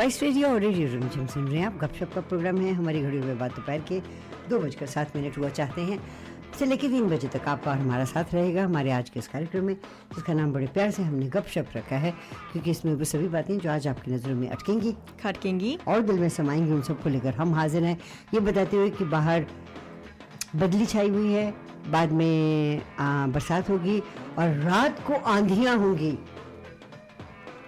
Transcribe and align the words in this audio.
Spice 0.00 0.22
radio 0.22 0.48
और 0.48 0.60
radio 0.60 0.88
Rimjhim 0.88 1.26
सुन 1.26 1.48
रहे 1.48 1.58
हैं। 1.58 1.66
आप 1.66 1.76
गपशप 1.76 2.12
का 2.14 2.20
प्रोग्राम 2.20 2.56
है। 2.56 2.72
हमारी 2.72 3.00
घड़ी 3.02 3.18
में 3.18 3.38
बात 3.38 3.56
दोपहर 3.56 3.80
के 3.80 4.00
दो 4.50 4.58
बजकर 4.58 4.86
सात 4.86 5.16
मिनट 5.16 5.38
हुआ 5.38 5.48
चाहते 5.48 5.80
हैं। 5.80 5.98
से 6.58 6.66
लेकर 6.66 6.88
तीन 6.88 7.08
बजे 7.08 7.28
तक 7.28 7.48
आपका 7.48 7.70
और 7.70 7.76
हमारा 7.76 8.04
साथ 8.04 8.32
रहेगा। 8.34 8.64
हमारे 8.64 8.90
आज 8.90 9.10
के 9.10 9.18
इस 9.18 9.28
कार्यक्रम 9.28 9.64
में 9.64 9.74
जिसका 10.14 10.34
नाम 10.34 10.52
बड़े 10.52 10.66
प्यार 10.66 10.90
से 10.90 11.02
हमने 11.02 11.26
गपशप 11.26 11.66
रखा 11.76 11.96
है 11.96 12.10
क्योंकि 12.52 12.70
इसमें 12.70 12.94
वो 12.94 13.04
सभी 13.04 13.28
बातें 13.28 13.58
जो 13.58 13.70
आज 13.70 13.88
आपकी 13.88 14.12
नज़रों 14.12 14.36
में 14.36 14.48
अटकेंगी 14.48 14.92
खटकेंगी। 15.22 15.78
और 15.88 16.00
दिल 16.00 16.18
में 16.18 16.28
समाएँगी 16.28 16.72
उन 16.72 16.82
सबको 16.82 17.08
लेकर 17.08 17.34
हम 17.34 17.54
हाजिर 17.54 17.84
हैं। 17.84 17.98
ये 18.34 18.40
बताते 18.40 18.76
हुए 18.76 18.90
कि 18.90 19.04
बाहर 19.04 19.46
बदली 20.56 20.86
छाई 20.86 21.08
हुई 21.08 21.32
है 21.32 21.54
बाद 21.88 22.12
में 22.12 22.82
आ, 22.98 23.26
बरसात 23.26 23.70
होगी 23.70 24.00
और 24.38 24.56
रात 24.60 25.04
को 25.06 25.14
आंधियाँ 25.14 25.76
होंगी। 25.76 26.18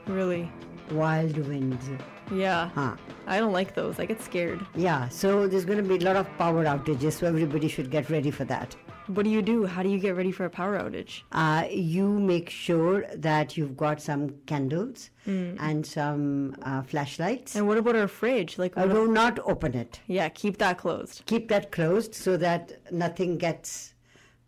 Really? 0.09 0.45
Wild 0.93 1.39
winds 1.39 1.91
Yeah. 2.33 2.71
हाँ 2.75 2.97
I 3.27 3.39
don't 3.39 3.53
like 3.53 3.75
those. 3.75 3.99
I 4.01 4.05
get 4.07 4.21
scared. 4.21 4.61
Yeah, 4.75 5.09
so 5.09 5.47
there's 5.47 5.65
going 5.65 5.79
to 5.83 5.89
be 5.89 5.97
a 5.97 6.07
lot 6.07 6.17
of 6.17 6.27
power 6.39 6.65
outages, 6.65 7.13
so 7.13 7.27
everybody 7.27 7.69
should 7.69 7.91
get 7.91 8.11
ready 8.11 8.31
for 8.33 8.45
that. 8.45 8.75
What 9.07 9.25
do 9.25 9.31
you 9.31 9.43
do? 9.43 9.67
How 9.67 9.83
do 9.83 9.89
you 9.89 9.99
get 9.99 10.17
ready 10.17 10.33
for 10.33 10.45
a 10.47 10.51
power 10.51 10.79
outage? 10.79 11.23
Uh, 11.33 11.65
you 11.71 12.09
make 12.09 12.49
sure 12.51 13.05
that 13.17 13.57
you've 13.57 13.77
got 13.77 14.01
some 14.01 14.31
candles 14.47 15.11
and 15.27 15.85
some 15.87 16.57
uh, 16.63 16.83
flashlights. 16.83 17.55
And 17.57 17.67
what 17.69 17.79
about 17.79 17.97
our 17.97 18.09
fridge? 18.09 18.59
Like, 18.59 18.77
Uh, 18.77 18.87
do 18.87 19.07
not 19.09 19.39
open 19.45 19.75
it. 19.75 20.01
yeah, 20.07 20.29
keep 20.29 20.59
that 20.59 20.79
closed. 20.79 21.23
Keep 21.27 21.49
that 21.49 21.71
closed 21.73 22.15
so 22.15 22.37
that 22.39 22.73
nothing 22.93 23.39
gets 23.39 23.95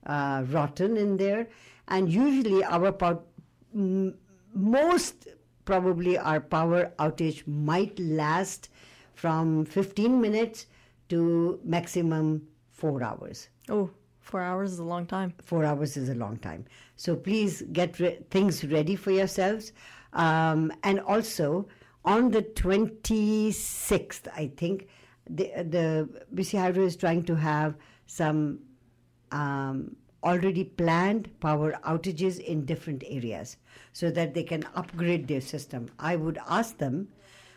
uh, 0.07 0.43
rotten 0.51 0.97
in 0.97 1.17
there. 1.17 1.47
And 1.89 2.09
usually, 2.11 2.65
our 2.65 2.93
pow- 2.93 3.23
m- 3.75 4.15
most 4.55 5.29
probably 5.65 6.19
our 6.19 6.41
power 6.41 6.93
outage 6.99 7.47
might 7.47 7.99
last 7.99 8.69
from 9.15 9.65
15 9.65 10.21
minutes 10.21 10.67
to 11.09 11.61
maximum 11.65 12.47
four 12.71 13.03
hours. 13.03 13.49
Oh, 13.69 13.91
four 14.21 14.41
hours 14.41 14.73
is 14.73 14.79
a 14.79 14.85
long 14.85 15.07
time. 15.07 15.33
four 15.43 15.65
hours 15.65 15.97
is 15.97 16.09
a 16.09 16.15
long 16.15 16.37
time. 16.39 16.65
So 16.97 17.15
please 17.17 17.63
get 17.73 18.01
re- 18.01 18.19
things 18.31 18.65
ready 18.65 18.97
for 18.97 19.11
yourselves. 19.11 19.73
Um, 20.13 20.73
and 20.83 21.01
also 21.01 21.69
on 22.05 22.31
the 22.31 22.43
26th, 22.43 24.29
I 24.35 24.53
think, 24.57 24.89
the, 25.29 25.51
the 25.69 26.09
BC 26.35 26.59
Hydro 26.59 26.85
is 26.85 26.97
trying 26.97 27.23
to 27.25 27.35
have 27.35 27.77
some 28.07 28.61
um, 29.33 29.97
already 30.25 30.65
planned 30.65 31.29
power 31.41 31.73
outages 31.85 32.39
in 32.41 32.65
different 32.65 33.05
areas 33.07 33.57
so 33.93 34.11
that 34.11 34.35
they 34.35 34.43
can 34.43 34.65
upgrade 34.75 35.29
their 35.29 35.41
system. 35.41 35.89
I 35.99 36.17
would 36.17 36.39
ask 36.49 36.79
them 36.79 37.09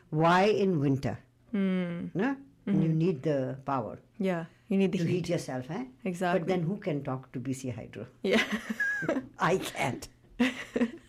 why 0.09 0.43
in 0.45 0.79
winter? 0.79 1.17
No? 1.53 2.35
When 2.65 2.81
You 2.81 2.89
need 2.89 3.23
the 3.23 3.57
power 3.65 3.97
Yeah, 4.19 4.45
you 4.67 4.77
need 4.77 4.91
the 4.91 4.97
to 4.99 5.05
heat. 5.05 5.13
heat 5.15 5.29
yourself, 5.29 5.71
eh? 5.71 5.85
Exactly. 6.03 6.39
But 6.39 6.47
then 6.47 6.61
who 6.63 6.77
can 6.77 7.03
talk 7.03 7.31
to 7.31 7.39
BC 7.39 7.73
Hydro? 7.73 8.05
Yeah. 8.23 8.43
I 9.39 9.57
can't. 9.57 10.07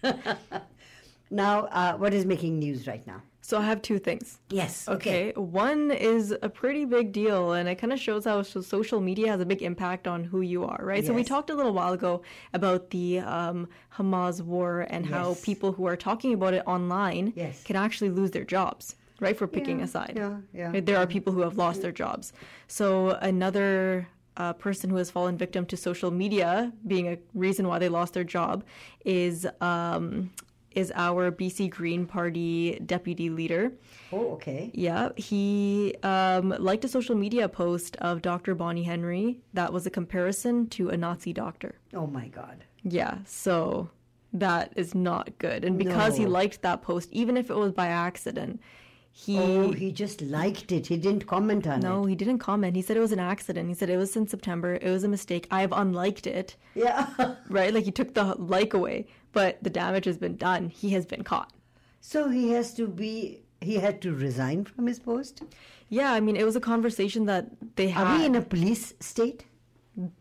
now, 1.31 1.65
uh, 1.67 1.95
what 1.97 2.15
is 2.15 2.25
making 2.25 2.59
news 2.59 2.87
right 2.87 3.05
now? 3.07 3.23
So 3.49 3.57
I 3.57 3.63
have 3.63 3.81
two 3.81 3.99
things. 3.99 4.27
Yes. 4.51 4.87
Okay. 4.97 5.33
One 5.35 5.91
is 5.91 6.35
a 6.49 6.51
pretty 6.51 6.85
big 6.85 7.13
deal, 7.13 7.53
and 7.57 7.67
it 7.67 7.77
kind 7.83 7.95
of 7.95 7.99
shows 8.09 8.27
how 8.27 8.43
social 8.43 9.01
media 9.01 9.29
has 9.33 9.41
a 9.41 9.47
big 9.53 9.63
impact 9.63 10.05
on 10.07 10.23
who 10.31 10.41
you 10.43 10.61
are, 10.73 10.81
right? 10.91 10.99
Yes. 10.99 11.07
So 11.07 11.15
we 11.15 11.25
talked 11.25 11.49
a 11.49 11.55
little 11.55 11.73
while 11.73 11.95
ago 11.95 12.13
about 12.53 12.91
the 12.91 13.21
um, 13.21 13.59
Hamas 13.97 14.43
war 14.43 14.87
and 14.91 15.07
how 15.07 15.27
people 15.43 15.73
who 15.73 15.87
are 15.87 15.97
talking 15.97 16.35
about 16.35 16.53
it 16.59 16.63
online 16.67 17.33
Yes. 17.37 17.65
can 17.65 17.77
actually 17.77 18.11
lose 18.11 18.31
their 18.33 18.45
jobs, 18.57 18.97
right? 19.19 19.37
For 19.41 19.47
picking 19.47 19.79
Yeah, 19.79 19.85
a 19.87 19.89
side. 19.97 20.13
yeah, 20.15 20.37
yeah. 20.53 20.81
There 20.89 20.99
are 20.99 21.07
people 21.07 21.33
who 21.33 21.41
have 21.41 21.57
lost 21.57 21.81
their 21.81 21.93
jobs. 22.05 22.35
So 22.67 22.87
another 23.33 24.07
uh, 24.37 24.53
person 24.53 24.91
who 24.91 24.97
has 24.97 25.11
fallen 25.11 25.39
victim 25.39 25.65
to 25.73 25.77
social 25.89 26.11
media 26.11 26.71
being 26.87 27.07
a 27.09 27.17
reason 27.47 27.67
why 27.67 27.79
they 27.79 27.89
lost 27.89 28.13
their 28.13 28.25
job 28.39 28.63
is 29.07 29.47
um, 29.63 30.31
is 30.73 30.93
our 30.95 31.31
BC 31.31 31.71
Green 31.71 32.07
Party 32.07 32.79
deputy 32.85 33.31
leader. 33.31 33.73
Oh, 34.13 34.33
okay. 34.33 34.71
Yeah, 34.75 35.11
he 35.17 35.95
um, 36.03 36.51
liked 36.59 36.85
a 36.85 36.89
social 36.89 37.15
media 37.15 37.49
post 37.49 37.97
of 37.97 38.23
Dr. 38.23 38.55
Bonnie 38.55 38.83
Henry 38.85 39.39
that 39.55 39.73
was 39.73 39.87
a 39.87 39.91
comparison 39.91 40.69
to 40.71 40.91
a 40.91 40.97
Nazi 40.97 41.33
doctor. 41.33 41.75
Oh 41.95 42.07
my 42.07 42.29
God. 42.29 42.65
Yeah, 42.85 43.19
so 43.27 43.91
that 44.33 44.73
is 44.77 44.95
not 44.95 45.37
good. 45.39 45.65
And 45.65 45.79
because 45.79 46.17
he 46.17 46.27
liked 46.27 46.63
that 46.63 46.83
post, 46.83 47.09
even 47.13 47.37
if 47.37 47.51
it 47.51 47.57
was 47.57 47.73
by 47.73 47.89
accident, 47.89 48.61
he. 49.11 49.39
Oh, 49.39 49.73
he 49.73 49.91
just 49.91 50.23
liked 50.23 50.71
it. 50.71 50.87
He 50.87 50.97
didn't 50.97 51.27
comment 51.27 51.67
on 51.67 51.81
no, 51.81 51.89
it. 51.89 51.91
No 51.91 52.05
he 52.05 52.15
didn't 52.15 52.39
comment. 52.39 52.77
He 52.77 52.83
said 52.83 52.97
it 52.97 53.01
was 53.01 53.13
an 53.13 53.19
accident. 53.19 53.69
He 53.69 53.75
said 53.75 53.91
it 53.91 53.97
was 53.97 54.17
in 54.17 54.29
September. 54.29 54.75
It 54.81 54.91
was 54.91 55.03
a 55.03 55.09
mistake. 55.09 55.47
I 55.51 55.61
have 55.63 55.73
unliked 55.73 56.27
it, 56.27 56.57
Yeah. 56.75 57.09
right? 57.49 57.75
Like 57.75 57.85
he 57.85 57.91
took 57.91 58.15
the 58.15 58.35
like 58.37 58.75
away, 58.75 59.07
but 59.33 59.63
the 59.63 59.71
damage 59.71 60.05
has 60.07 60.19
been 60.19 60.37
done. 60.37 60.69
He 60.69 60.91
has 60.91 61.07
been 61.07 61.23
caught. 61.25 61.53
so 62.01 62.29
he 62.29 62.51
has 62.53 62.75
to 62.75 62.87
be. 62.87 63.41
He 63.61 63.75
had 63.75 64.01
to 64.03 64.15
resign 64.15 64.65
from 64.65 64.87
his 64.87 65.01
post. 65.01 65.43
Yeah, 65.89 66.13
I 66.13 66.21
mean, 66.21 66.37
it 66.37 66.45
was 66.45 66.55
a 66.55 66.61
conversation 66.61 67.27
that 67.27 67.47
they 67.77 67.89
had. 67.89 68.07
Are 68.07 68.19
we 68.19 68.25
in 68.27 68.35
a 68.37 68.43
police 68.43 68.95
state? 69.01 69.45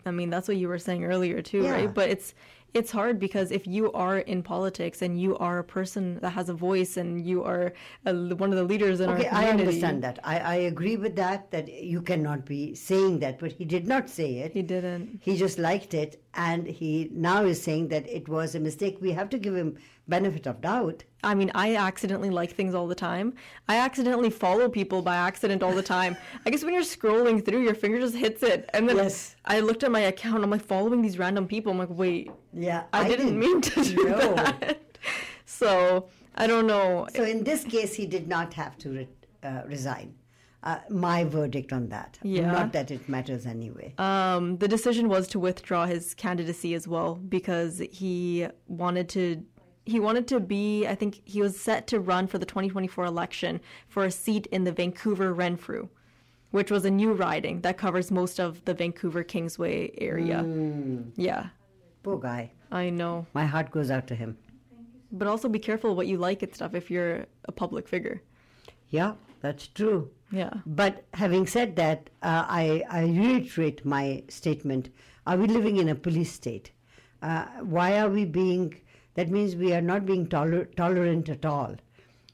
I 0.07 0.11
mean, 0.11 0.31
that's 0.31 0.47
what 0.47 0.57
you 0.57 0.67
were 0.69 0.79
saying 0.79 1.05
earlier 1.05 1.41
too, 1.43 1.61
Yeah. 1.63 1.71
right? 1.71 1.93
But 1.93 2.09
it's 2.09 2.33
it's 2.73 2.91
hard 2.91 3.19
because 3.19 3.51
if 3.51 3.65
you 3.65 3.91
are 3.93 4.19
in 4.19 4.43
politics 4.43 5.01
and 5.01 5.19
you 5.19 5.37
are 5.37 5.59
a 5.59 5.63
person 5.63 6.19
that 6.21 6.31
has 6.31 6.49
a 6.49 6.53
voice 6.53 6.97
and 6.97 7.25
you 7.25 7.43
are 7.43 7.73
a, 8.05 8.13
one 8.13 8.51
of 8.51 8.57
the 8.57 8.63
leaders 8.63 8.99
in 8.99 9.09
Okay, 9.09 9.27
our 9.27 9.41
I 9.41 9.49
understand 9.49 10.03
that. 10.03 10.19
I, 10.23 10.39
I 10.39 10.55
agree 10.55 10.97
with 10.97 11.15
that. 11.15 11.49
That 11.51 11.71
you 11.71 12.01
cannot 12.01 12.45
be 12.45 12.75
saying 12.75 13.19
that, 13.19 13.39
but 13.39 13.51
he 13.51 13.65
did 13.65 13.87
not 13.87 14.09
say 14.09 14.39
it. 14.39 14.53
He 14.53 14.61
didn't. 14.61 15.19
He 15.21 15.37
just 15.37 15.57
liked 15.57 15.93
it, 15.93 16.21
and 16.33 16.67
he 16.67 17.09
now 17.13 17.43
is 17.43 17.61
saying 17.61 17.87
that 17.89 18.07
it 18.07 18.27
was 18.27 18.55
a 18.55 18.59
mistake. 18.59 18.97
We 19.01 19.11
have 19.11 19.29
to 19.29 19.37
give 19.37 19.55
him 19.55 19.77
benefit 20.07 20.47
of 20.47 20.61
doubt. 20.61 21.03
I 21.23 21.33
mean, 21.35 21.51
I 21.55 21.75
accidentally 21.75 22.29
like 22.29 22.51
things 22.53 22.73
all 22.73 22.87
the 22.87 22.95
time. 22.95 23.33
I 23.67 23.77
accidentally 23.77 24.29
follow 24.29 24.69
people 24.69 25.01
by 25.01 25.15
accident 25.15 25.63
all 25.63 25.73
the 25.73 25.81
time. 25.83 26.15
I 26.45 26.49
guess 26.49 26.63
when 26.63 26.73
you're 26.73 26.83
scrolling 26.83 27.43
through, 27.43 27.63
your 27.63 27.75
finger 27.75 27.99
just 27.99 28.15
hits 28.15 28.43
it, 28.43 28.69
and 28.73 28.87
then 28.87 28.97
Yes. 28.97 29.35
I 29.45 29.59
looked 29.59 29.83
at 29.83 29.91
my 29.91 30.01
account. 30.01 30.43
I'm 30.43 30.49
like 30.49 30.63
following 30.63 31.01
these 31.01 31.17
random 31.19 31.47
people. 31.47 31.71
I'm 31.71 31.77
like, 31.79 31.89
wait, 31.89 32.31
Yeah, 32.53 32.83
I, 32.93 33.07
didn't, 33.07 33.37
mean 33.37 33.61
to 33.61 33.83
do 33.83 33.95
No. 34.09 34.35
that. 34.35 34.81
So 35.45 36.07
I 36.35 36.45
don't 36.45 36.67
know. 36.67 37.07
So 37.15 37.23
in 37.23 37.43
this 37.43 37.63
case, 37.63 37.95
he 37.95 38.05
did 38.05 38.27
not 38.27 38.53
have 38.53 38.77
to 38.79 38.89
re- 38.89 39.07
uh, 39.43 39.61
resign. 39.65 40.13
Uh, 40.63 40.79
my 40.89 41.23
verdict 41.23 41.71
on 41.71 41.87
that. 41.89 42.19
Yeah. 42.23 42.51
Not 42.51 42.73
that 42.73 42.91
it 42.91 43.07
matters 43.07 43.45
anyway. 43.45 43.93
Um, 43.97 44.57
the 44.57 44.67
decision 44.67 45.07
was 45.07 45.27
to 45.29 45.39
withdraw 45.39 45.85
his 45.85 46.13
candidacy 46.13 46.73
as 46.73 46.87
well 46.87 47.15
because 47.15 47.81
he 47.91 48.47
wanted 48.67 49.07
to. 49.09 49.43
He 49.87 50.01
wanted 50.01 50.27
to 50.27 50.39
be. 50.41 50.85
I 50.85 50.95
think 50.95 51.21
he 51.23 51.41
was 51.41 51.57
set 51.57 51.87
to 51.87 51.99
run 52.01 52.27
for 52.27 52.37
the 52.37 52.45
2024 52.45 53.05
election 53.05 53.61
for 53.87 54.03
a 54.03 54.11
seat 54.11 54.45
in 54.47 54.65
the 54.65 54.71
Vancouver 54.73 55.33
Renfrew, 55.33 55.87
which 56.51 56.69
was 56.69 56.83
a 56.83 56.91
new 56.91 57.13
riding 57.13 57.61
that 57.61 57.77
covers 57.77 58.11
most 58.11 58.37
of 58.37 58.63
the 58.65 58.73
Vancouver 58.73 59.23
Kingsway 59.23 59.91
area. 59.97 60.45
Yeah, 61.15 61.47
Poor 62.03 62.19
guy. 62.19 62.51
I 62.69 62.89
know. 62.89 63.27
My 63.33 63.45
heart 63.45 63.71
goes 63.71 63.89
out 63.89 64.07
to 64.07 64.15
him. 64.15 64.37
But 65.11 65.29
also 65.29 65.47
be 65.47 65.59
careful 65.59 65.95
what 65.95 66.07
you 66.07 66.17
like 66.17 66.43
and 66.43 66.53
stuff 66.53 66.73
if 66.73 66.91
you're 66.91 67.25
a 67.45 67.51
public 67.53 67.87
figure. 67.87 68.21
Yeah, 68.89 69.13
that's 69.39 69.67
true. 69.67 70.09
Yeah. 70.31 70.51
But 70.65 71.05
having 71.13 71.47
said 71.47 71.77
that, 71.77 72.09
uh, 72.21 72.43
I, 72.47 72.83
I 72.89 73.03
reiterate 73.03 73.85
my 73.85 74.23
statement. 74.27 74.89
Are 75.25 75.37
we 75.37 75.47
living 75.47 75.77
in 75.77 75.87
a 75.87 75.95
police 75.95 76.33
state? 76.33 76.71
Uh, 77.21 77.45
why 77.61 77.99
are 77.99 78.09
we 78.09 78.25
being, 78.25 78.75
that 79.17 79.29
means 79.29 79.55
we 79.55 79.73
are 79.73 79.81
not 79.81 80.05
being 80.05 80.27
toler- 80.27 80.65
tolerant 80.77 81.27
at 81.27 81.43
all. 81.43 81.75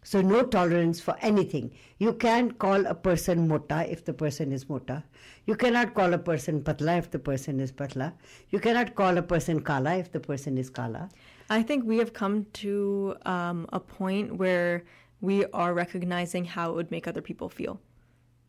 So, 0.04 0.22
no 0.22 0.44
tolerance 0.44 1.00
for 1.00 1.16
anything. 1.22 1.72
You 1.98 2.12
can't 2.14 2.58
call 2.60 2.86
a 2.86 2.94
person 2.94 3.48
mota 3.48 3.90
if 3.90 4.04
the 4.04 4.14
person 4.14 4.52
is 4.52 4.68
mota. 4.68 5.02
You 5.46 5.56
cannot 5.56 5.94
call 5.94 6.14
a 6.14 6.18
person 6.18 6.62
patla 6.62 6.98
if 6.98 7.10
the 7.10 7.20
person 7.20 7.62
is 7.62 7.72
patla. 7.72 8.12
You 8.50 8.60
cannot 8.60 8.96
call 8.96 9.18
a 9.18 9.22
person 9.22 9.62
kala 9.62 9.96
if 9.96 10.12
the 10.12 10.20
person 10.20 10.58
is 10.58 10.70
kala. 10.70 11.08
I 11.50 11.64
think 11.64 11.86
we 11.86 12.00
have 12.00 12.12
come 12.12 12.48
to 12.64 13.16
um, 13.26 13.66
a 13.72 13.80
point 13.80 14.36
where 14.36 14.84
we 15.22 15.46
are 15.46 15.74
recognizing 15.74 16.44
how 16.44 16.72
it 16.72 16.76
would 16.76 16.92
make 16.92 17.08
other 17.08 17.22
people 17.22 17.48
feel. 17.48 17.80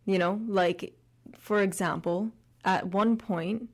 You 0.06 0.18
know, 0.18 0.40
like, 0.48 0.92
for 1.38 1.62
example, 1.62 2.32
at 2.64 2.88
one 2.88 3.16
point, 3.16 3.68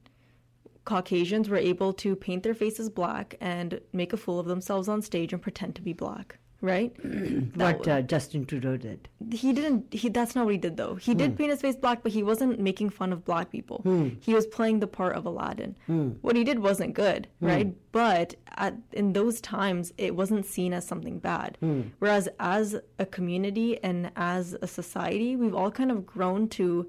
Caucasians 0.84 1.48
were 1.48 1.56
able 1.56 1.92
to 1.94 2.16
paint 2.16 2.42
their 2.42 2.54
faces 2.54 2.88
black 2.88 3.36
and 3.40 3.80
make 3.92 4.12
a 4.12 4.16
fool 4.16 4.38
of 4.38 4.46
themselves 4.46 4.88
on 4.88 5.02
stage 5.02 5.32
and 5.32 5.42
pretend 5.42 5.74
to 5.76 5.82
be 5.82 5.92
black. 5.92 6.38
right? 6.62 6.94
what 7.54 7.86
uh, 7.88 8.02
Justin 8.02 8.44
Trudeau 8.44 8.76
did. 8.76 9.08
he 9.32 9.52
didn't 9.52 9.92
he 9.92 10.08
that's 10.08 10.34
not 10.34 10.44
what 10.44 10.52
he 10.52 10.58
did 10.58 10.76
though. 10.76 10.94
He 10.94 11.14
did 11.14 11.30
hmm. 11.30 11.36
paint 11.36 11.50
his 11.50 11.60
face 11.60 11.76
black 11.76 12.02
but 12.02 12.12
he 12.12 12.22
wasn't 12.22 12.60
making 12.60 12.90
fun 12.90 13.12
of 13.12 13.24
black 13.24 13.50
people. 13.50 13.78
Hmm. 13.82 14.10
He 14.20 14.34
was 14.34 14.46
playing 14.46 14.80
the 14.80 14.86
part 14.86 15.16
of 15.16 15.24
aladdin. 15.24 15.76
Hmm. 15.86 16.10
What 16.20 16.36
he 16.36 16.44
did 16.44 16.58
wasn't 16.58 16.94
good 16.94 17.28
right? 17.40 17.74
But 17.92 18.34
at, 18.56 18.74
in 18.92 19.12
those 19.12 19.40
times 19.40 19.92
it 19.96 20.14
wasn't 20.14 20.44
seen 20.44 20.72
as 20.72 20.86
something 20.86 21.18
bad. 21.18 21.56
Whereas 21.98 22.28
as 22.38 22.76
a 22.98 23.06
community 23.06 23.82
and 23.82 24.10
as 24.16 24.54
a 24.60 24.66
society 24.66 25.36
we've 25.36 25.54
all 25.54 25.70
kind 25.70 25.90
of 25.90 26.04
grown 26.04 26.48
to 26.60 26.88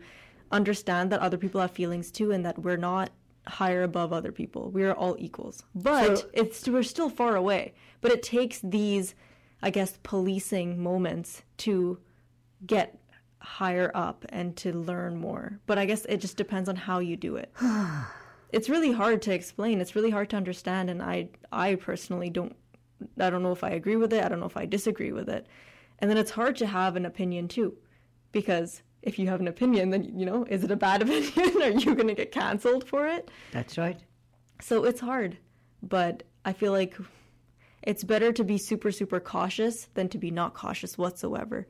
understand 0.52 1.12
that 1.12 1.22
other 1.22 1.38
people 1.38 1.62
have 1.62 1.72
feelings 1.72 2.12
too 2.12 2.32
and 2.32 2.46
that 2.46 2.60
we're 2.60 2.78
not 2.78 3.10
higher 3.48 3.84
above 3.84 4.14
other 4.14 4.32
people. 4.32 4.70
We 4.72 4.84
are 4.84 4.94
all 4.94 5.16
equals. 5.20 5.64
But 5.76 6.18
So- 6.20 6.30
it's 6.34 6.68
we're 6.68 6.84
still 6.84 7.10
far 7.10 7.36
away. 7.36 7.74
But 8.02 8.12
it 8.12 8.24
takes 8.24 8.60
these 8.62 9.16
i 9.64 9.70
guess 9.70 10.00
policing 10.02 10.82
moments 10.82 11.44
to 11.58 12.00
get 12.66 13.00
higher 13.40 13.92
up 13.94 14.26
and 14.30 14.56
to 14.58 14.72
learn 14.74 15.18
more. 15.18 15.60
But 15.66 15.78
i 15.78 15.86
guess 15.86 16.06
it 16.06 16.18
just 16.18 16.38
depends 16.38 16.68
on 16.70 16.76
how 16.76 17.00
you 17.00 17.16
do 17.18 17.36
it. 17.38 17.52
It's 18.54 18.68
really 18.68 18.92
hard 18.92 19.22
to 19.22 19.34
explain. 19.34 19.80
It's 19.80 19.96
really 19.96 20.10
hard 20.10 20.30
to 20.32 20.36
understand. 20.36 20.90
And 20.90 21.02
i 21.02 21.30
i 21.54 21.76
personally 21.76 22.30
don't 22.30 22.54
i 23.18 23.30
don't 23.30 23.44
know 23.44 23.54
if 23.54 23.64
i 23.64 23.70
agree 23.70 23.96
with 23.96 24.12
it. 24.14 24.24
I 24.24 24.28
don't 24.28 24.42
know 24.42 24.46
if 24.46 24.58
i 24.58 24.66
disagree 24.66 25.12
with 25.14 25.30
it. 25.30 25.48
And 26.00 26.10
then 26.12 26.18
it's 26.18 26.32
hard 26.32 26.56
to 26.58 26.68
have 26.68 26.96
an 26.98 27.06
opinion 27.06 27.48
too. 27.48 27.78
Because 28.34 28.82
if 29.04 29.18
you 29.20 29.28
have 29.28 29.40
an 29.40 29.48
opinion 29.48 29.90
then 29.90 30.04
you 30.20 30.26
know 30.26 30.44
is 30.50 30.64
it 30.64 30.72
a 30.72 30.76
bad 30.76 31.02
opinion 31.06 31.62
are 31.62 31.72
you 31.72 31.96
going 31.96 32.08
to 32.08 32.14
get 32.14 32.32
canceled 32.32 32.88
for 32.88 33.08
it 33.08 33.30
That's 33.52 33.78
right. 33.78 34.00
so 34.62 34.84
it's 34.84 35.00
hard, 35.02 35.38
but 35.82 36.24
I 36.46 36.54
feel 36.54 36.72
like 36.72 36.96
it's 37.84 38.04
better 38.04 38.32
to 38.32 38.44
be 38.44 38.58
super, 38.60 38.92
super 38.92 39.20
cautious 39.20 39.88
than 39.96 40.08
to 40.10 40.18
be 40.20 40.30
not 40.32 40.54
cautious 40.54 40.98
whatsoever. 40.98 41.68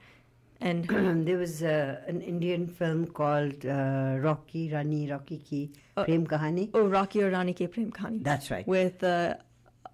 And 0.59 0.85
there 1.27 1.37
was 1.37 1.63
uh, 1.63 2.01
an 2.07 2.21
Indian 2.21 2.67
film 2.67 3.07
called 3.07 3.65
uh, 3.65 4.17
Rocky 4.19 4.69
Rani 4.71 5.09
Rocky 5.09 5.37
Ki 5.39 5.71
Prem 5.95 6.27
Kahani. 6.27 6.69
oh, 6.73 6.85
Rocky 6.87 7.23
or 7.23 7.29
Rani 7.31 7.53
Ke 7.53 7.71
Prem 7.71 7.91
Kahani. 7.91 8.23
That's 8.23 8.51
right. 8.51 8.67
With 8.67 9.03
uh, 9.03 9.35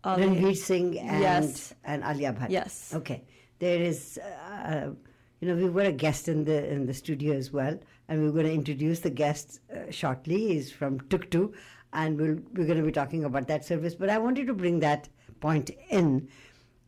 Ali- 0.03 0.23
Ranveer 0.23 0.55
Singh 0.57 0.99
and 0.99 1.21
Yes. 1.21 1.73
and 1.83 2.03
Alia 2.03 2.33
Bhatt. 2.33 2.49
Yes. 2.49 2.91
Okay. 2.95 3.23
There 3.59 3.81
is, 3.81 4.19
uh, 4.19 4.89
you 5.39 5.47
know, 5.47 5.55
we've 5.55 5.73
got 5.73 5.85
a 5.85 5.91
guest 5.91 6.27
in 6.27 6.45
the 6.45 6.67
in 6.71 6.85
the 6.85 6.93
studio 6.93 7.33
as 7.33 7.51
well, 7.51 7.77
and 8.07 8.23
we're 8.23 8.31
going 8.31 8.45
to 8.45 8.53
introduce 8.53 8.99
the 9.01 9.09
guest 9.09 9.59
uh, 9.71 9.91
shortly. 9.91 10.47
He's 10.53 10.71
from 10.71 10.99
Tuktu, 11.01 11.53
and 11.93 12.17
we'll, 12.19 12.37
we're 12.53 12.65
going 12.65 12.79
to 12.79 12.83
be 12.85 12.91
talking 12.91 13.23
about 13.23 13.47
that 13.47 13.63
service. 13.65 13.95
But 13.95 14.09
I 14.09 14.17
wanted 14.17 14.47
to 14.47 14.53
bring 14.53 14.79
that 14.79 15.09
point 15.39 15.69
in, 15.89 16.27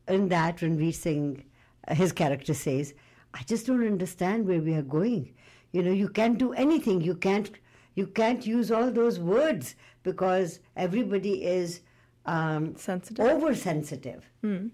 in 0.07 0.29
that 0.29 0.57
Ranveer 0.57 0.93
Singh, 0.95 1.43
uh, 1.87 1.93
his 1.93 2.11
character 2.11 2.53
says, 2.55 2.93
"I 3.33 3.43
just 3.43 3.67
don't 3.67 3.85
understand 3.85 4.47
where 4.47 4.61
we 4.61 4.73
are 4.73 4.81
going. 4.81 5.33
You 5.71 5.83
know, 5.83 5.91
you 5.91 6.09
can't 6.09 6.37
do 6.37 6.53
anything. 6.53 7.01
You 7.01 7.15
can't." 7.15 7.49
You 7.95 8.07
can't 8.07 8.45
use 8.47 8.71
all 8.71 8.91
those 8.91 9.19
words 9.19 9.75
because 10.03 10.59
everybody 10.77 11.43
is 11.43 11.81
um, 12.25 12.75
Sensitive. 12.77 13.25
oversensitive. 13.25 14.23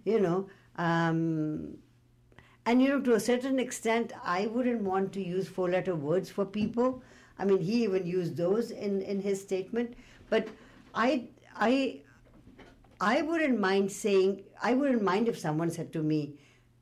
You 0.04 0.20
know, 0.20 0.48
um, 0.76 1.78
and 2.66 2.82
you 2.82 2.90
know, 2.90 3.02
to 3.02 3.14
a 3.14 3.20
certain 3.20 3.60
extent, 3.60 4.14
I 4.24 4.48
wouldn't 4.48 4.82
want 4.82 5.14
to 5.14 5.24
use 5.24 5.48
four-letter 5.48 5.96
words 5.96 6.30
for 6.30 6.46
people. 6.46 7.02
I 7.38 7.46
mean, 7.46 7.60
he 7.60 7.84
even 7.84 8.06
used 8.06 8.38
those 8.38 8.72
in 8.72 9.02
in 9.02 9.22
his 9.22 9.42
statement. 9.42 9.94
But 10.30 10.48
I, 10.94 11.28
I, 11.56 12.02
I 13.00 13.22
wouldn't 13.22 13.60
mind 13.60 13.92
saying. 13.92 14.44
I 14.62 14.74
wouldn't 14.74 15.04
mind 15.04 15.28
if 15.28 15.38
someone 15.38 15.70
said 15.70 15.92
to 15.94 16.04
me, 16.04 16.22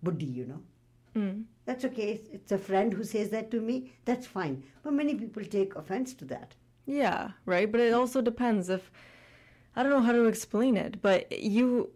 "Buddhi," 0.02 0.26
you 0.26 0.46
know. 0.46 0.62
Hmm. 1.16 1.42
That's 1.66 1.86
okay. 1.86 2.22
It's 2.32 2.52
a 2.52 2.58
friend 2.58 2.94
who 2.94 3.04
says 3.04 3.30
that 3.30 3.50
to 3.52 3.62
me. 3.62 3.94
That's 4.06 4.28
fine. 4.28 4.64
But 4.84 4.94
many 4.94 5.16
people 5.16 5.44
take 5.46 5.76
offense 5.76 6.14
to 6.16 6.26
that. 6.26 6.56
yeah, 6.86 7.32
right. 7.46 7.72
But 7.72 7.82
it 7.82 7.94
also 7.94 8.22
depends 8.22 8.70
if 8.70 8.92
I 9.76 9.84
don't 9.84 9.92
know 9.92 10.02
how 10.02 10.12
to 10.12 10.26
explain 10.26 10.78
it, 10.78 11.02
but 11.02 11.32
you, 11.32 11.92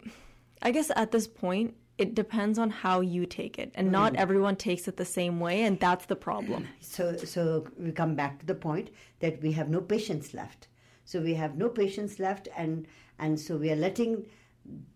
I 0.61 0.71
guess 0.71 0.91
at 0.95 1.11
this 1.11 1.27
point, 1.27 1.75
it 1.97 2.13
depends 2.15 2.59
on 2.59 2.69
how 2.69 3.01
you 3.01 3.25
take 3.25 3.57
it, 3.57 3.71
and 3.75 3.91
not 3.91 4.15
everyone 4.15 4.55
takes 4.55 4.87
it 4.87 4.97
the 4.97 5.05
same 5.05 5.39
way, 5.39 5.63
and 5.63 5.79
that's 5.79 6.05
the 6.05 6.15
problem. 6.15 6.67
So, 6.79 7.17
so 7.17 7.67
we 7.77 7.91
come 7.91 8.15
back 8.15 8.39
to 8.39 8.45
the 8.45 8.55
point 8.55 8.89
that 9.19 9.41
we 9.41 9.51
have 9.53 9.69
no 9.69 9.81
patience 9.81 10.33
left. 10.33 10.67
So 11.05 11.19
we 11.21 11.33
have 11.35 11.57
no 11.57 11.69
patience 11.69 12.19
left, 12.19 12.47
and 12.57 12.87
and 13.19 13.39
so 13.39 13.57
we 13.57 13.71
are 13.71 13.75
letting 13.75 14.25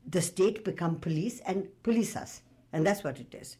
the 0.08 0.22
state 0.22 0.64
become 0.64 0.98
police 1.00 1.40
and 1.46 1.68
police 1.84 2.16
us, 2.16 2.42
and 2.74 2.86
that's 2.86 3.04
what 3.04 3.20
it 3.20 3.34
is. 3.34 3.58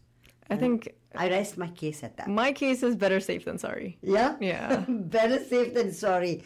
I 0.50 0.58
think 0.58 0.94
I 1.16 1.30
rest 1.30 1.58
my 1.58 1.70
case 1.70 2.04
at 2.04 2.18
that. 2.18 2.28
my 2.28 2.52
case 2.52 2.84
is 2.84 2.96
better 2.96 3.20
safe 3.20 3.46
than 3.46 3.58
sorry. 3.58 3.98
Yeah, 4.02 4.36
Yeah. 4.40 4.86
Better 4.90 5.40
safe 5.44 5.74
than 5.74 5.94
sorry. 5.94 6.44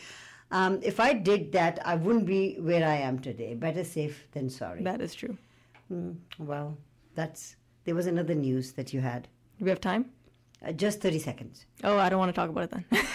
Um, 0.52 0.80
if 0.84 1.00
I 1.00 1.14
did 1.14 1.52
that, 1.54 1.80
I 1.84 1.96
wouldn't 1.96 2.28
be 2.28 2.58
where 2.60 2.88
I 2.88 2.98
am 2.98 3.18
today. 3.20 3.56
Better 3.56 3.84
safe 3.84 4.28
than 4.32 4.50
sorry. 4.50 4.84
That 4.84 5.02
is 5.02 5.16
true. 5.16 5.38
Mm, 5.92 6.18
well, 6.38 6.78
that's 7.16 7.56
there 7.86 7.96
was 7.96 8.08
another 8.08 8.36
news 8.36 8.74
that 8.74 8.94
you 8.94 9.02
had. 9.02 9.28
Do 9.60 9.66
we 9.66 9.70
have 9.70 9.82
time? 9.82 10.06
Uh, 10.66 10.72
just 10.72 11.02
thirty 11.02 11.20
seconds. 11.20 11.66
Oh, 11.84 11.98
I 11.98 12.10
don't 12.10 12.20
want 12.20 12.30
to 12.30 12.40
talk 12.40 12.50
about 12.50 12.64
it 12.66 12.72
then. 12.72 12.86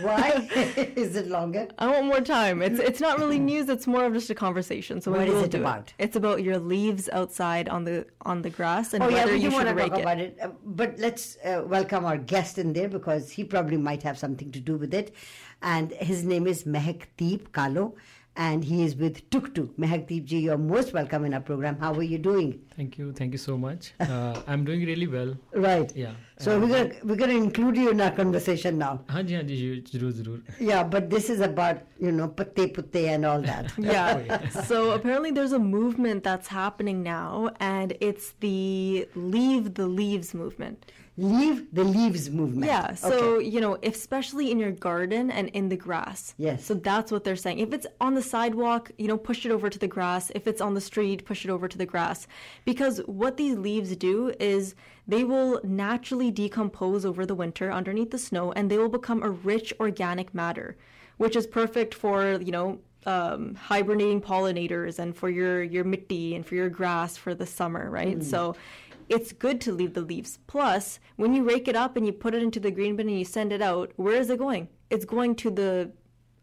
Why 0.00 0.48
is 0.96 1.16
it 1.16 1.26
longer? 1.26 1.66
I 1.76 1.88
want 1.88 2.06
more 2.06 2.20
time. 2.20 2.62
It's 2.62 2.78
it's 2.78 3.00
not 3.00 3.18
really 3.18 3.40
news. 3.40 3.68
It's 3.68 3.86
more 3.88 4.04
of 4.04 4.12
just 4.14 4.30
a 4.30 4.34
conversation. 4.34 5.00
So 5.00 5.10
What 5.10 5.26
is 5.28 5.42
it 5.42 5.54
about? 5.54 5.92
It's 5.98 6.14
about 6.14 6.42
your 6.44 6.58
leaves 6.58 7.08
outside 7.12 7.68
on 7.68 7.82
the 7.84 8.06
on 8.22 8.42
the 8.42 8.50
grass 8.50 8.94
and 8.94 9.02
Oh 9.02 9.08
yeah, 9.08 9.24
whether 9.24 9.32
we 9.32 9.40
you 9.40 9.50
want 9.50 9.66
should 9.66 9.76
to 9.76 9.82
rake 9.82 9.90
talk 9.90 9.98
it. 9.98 10.02
about 10.02 10.20
it, 10.20 10.38
uh, 10.40 10.50
but 10.64 10.98
let's 11.00 11.36
uh, 11.44 11.62
welcome 11.66 12.04
our 12.04 12.16
guest 12.16 12.58
in 12.58 12.72
there 12.74 12.88
because 12.88 13.30
he 13.30 13.42
probably 13.42 13.76
might 13.76 14.02
have 14.04 14.16
something 14.18 14.52
to 14.52 14.60
do 14.60 14.76
with 14.76 14.94
it. 14.94 15.12
And 15.62 15.90
his 15.92 16.22
name 16.22 16.46
is 16.46 16.62
Mehak 16.62 17.06
Deep 17.16 17.50
Kahlon, 17.52 17.92
and 18.38 18.64
he 18.64 18.84
is 18.84 18.94
with 18.96 19.28
Tuktu. 19.30 19.68
Mehakdeep 19.84 20.24
ji, 20.24 20.38
you're 20.38 20.56
most 20.56 20.92
welcome 20.92 21.24
in 21.24 21.34
our 21.34 21.40
program. 21.40 21.76
How 21.78 21.92
are 21.92 22.04
you 22.04 22.18
doing? 22.18 22.60
Thank 22.76 22.96
you. 22.96 23.12
Thank 23.12 23.32
you 23.32 23.38
so 23.38 23.58
much. 23.58 23.92
Uh, 23.98 24.40
I'm 24.46 24.64
doing 24.64 24.86
really 24.86 25.08
well. 25.08 25.36
Right. 25.52 25.94
Yeah. 25.94 26.12
So 26.38 26.56
uh, 26.56 26.60
we're 26.60 26.68
gonna 26.68 26.90
we're 27.02 27.16
gonna 27.16 27.40
include 27.46 27.76
you 27.76 27.90
in 27.90 28.00
our 28.00 28.12
conversation 28.12 28.78
now. 28.78 29.00
हाँ 29.10 29.22
जी 29.22 29.34
हाँ 29.34 29.42
जी 29.42 29.56
ज़रूर 29.92 30.12
ज़रूर. 30.12 30.42
Yeah, 30.60 30.84
but 30.84 31.10
this 31.10 31.28
is 31.30 31.40
about 31.40 31.82
you 31.98 32.12
know 32.12 32.28
patte 32.28 32.72
putte 32.78 33.02
and 33.14 33.26
all 33.26 33.42
that. 33.42 33.72
yeah. 33.78 34.48
so 34.70 34.92
apparently 34.92 35.32
there's 35.32 35.52
a 35.52 35.58
movement 35.58 36.22
that's 36.22 36.46
happening 36.46 37.02
now, 37.02 37.50
and 37.58 37.96
it's 38.00 38.32
the 38.46 39.08
Leave 39.16 39.74
the 39.74 39.88
Leaves 39.88 40.32
movement. 40.32 40.92
Leave 41.18 41.66
the 41.74 41.82
leaves 41.82 42.30
movement. 42.30 42.66
Yeah. 42.66 42.94
So 42.94 43.36
Okay. 43.36 43.46
you 43.48 43.60
know, 43.60 43.76
especially 43.82 44.50
in 44.52 44.58
your 44.60 44.70
garden 44.70 45.30
and 45.32 45.48
in 45.48 45.68
the 45.68 45.76
grass. 45.76 46.32
Yes. 46.38 46.64
So 46.64 46.74
that's 46.74 47.10
what 47.10 47.24
they're 47.24 47.34
saying. 47.36 47.58
If 47.58 47.72
it's 47.72 47.88
on 48.00 48.14
the 48.14 48.22
sidewalk, 48.22 48.92
you 48.98 49.08
know, 49.08 49.18
push 49.18 49.44
it 49.44 49.50
over 49.50 49.68
to 49.68 49.78
the 49.78 49.88
grass. 49.88 50.30
If 50.34 50.46
it's 50.46 50.60
on 50.60 50.74
the 50.74 50.80
street, 50.80 51.24
push 51.24 51.44
it 51.44 51.50
over 51.50 51.66
to 51.66 51.76
the 51.76 51.86
grass. 51.86 52.28
Because 52.64 52.98
what 53.06 53.36
these 53.36 53.56
leaves 53.58 53.94
do 53.96 54.32
is 54.38 54.76
they 55.08 55.24
will 55.24 55.60
naturally 55.64 56.30
decompose 56.30 57.04
over 57.04 57.26
the 57.26 57.34
winter 57.34 57.72
underneath 57.72 58.12
the 58.12 58.18
snow, 58.18 58.52
and 58.52 58.70
they 58.70 58.78
will 58.78 58.88
become 58.88 59.22
a 59.22 59.30
rich 59.30 59.74
organic 59.80 60.32
matter, 60.34 60.76
which 61.16 61.34
is 61.34 61.46
perfect 61.46 61.94
for 61.94 62.40
you 62.40 62.52
know. 62.52 62.78
Um, 63.06 63.54
hibernating 63.54 64.20
pollinators 64.20 64.98
and 64.98 65.16
for 65.16 65.30
your 65.30 65.62
your 65.62 65.84
mitti 65.84 66.34
and 66.34 66.44
for 66.44 66.56
your 66.56 66.68
grass 66.68 67.16
for 67.16 67.32
the 67.32 67.46
summer, 67.46 67.88
right? 67.88 68.22
So 68.22 68.54
it's 69.08 69.32
good 69.32 69.60
to 69.62 69.72
leave 69.72 69.94
the 69.94 70.00
leaves. 70.00 70.38
Plus, 70.46 70.98
when 71.16 71.34
you 71.34 71.42
rake 71.42 71.68
it 71.68 71.76
up 71.76 71.96
and 71.96 72.06
you 72.06 72.12
put 72.12 72.34
it 72.34 72.42
into 72.42 72.60
the 72.60 72.70
green 72.70 72.96
bin 72.96 73.08
and 73.08 73.18
you 73.18 73.24
send 73.24 73.52
it 73.52 73.62
out, 73.62 73.92
where 73.96 74.16
is 74.16 74.30
it 74.30 74.38
going? 74.38 74.68
It's 74.90 75.04
going 75.04 75.34
to 75.36 75.50
the, 75.50 75.92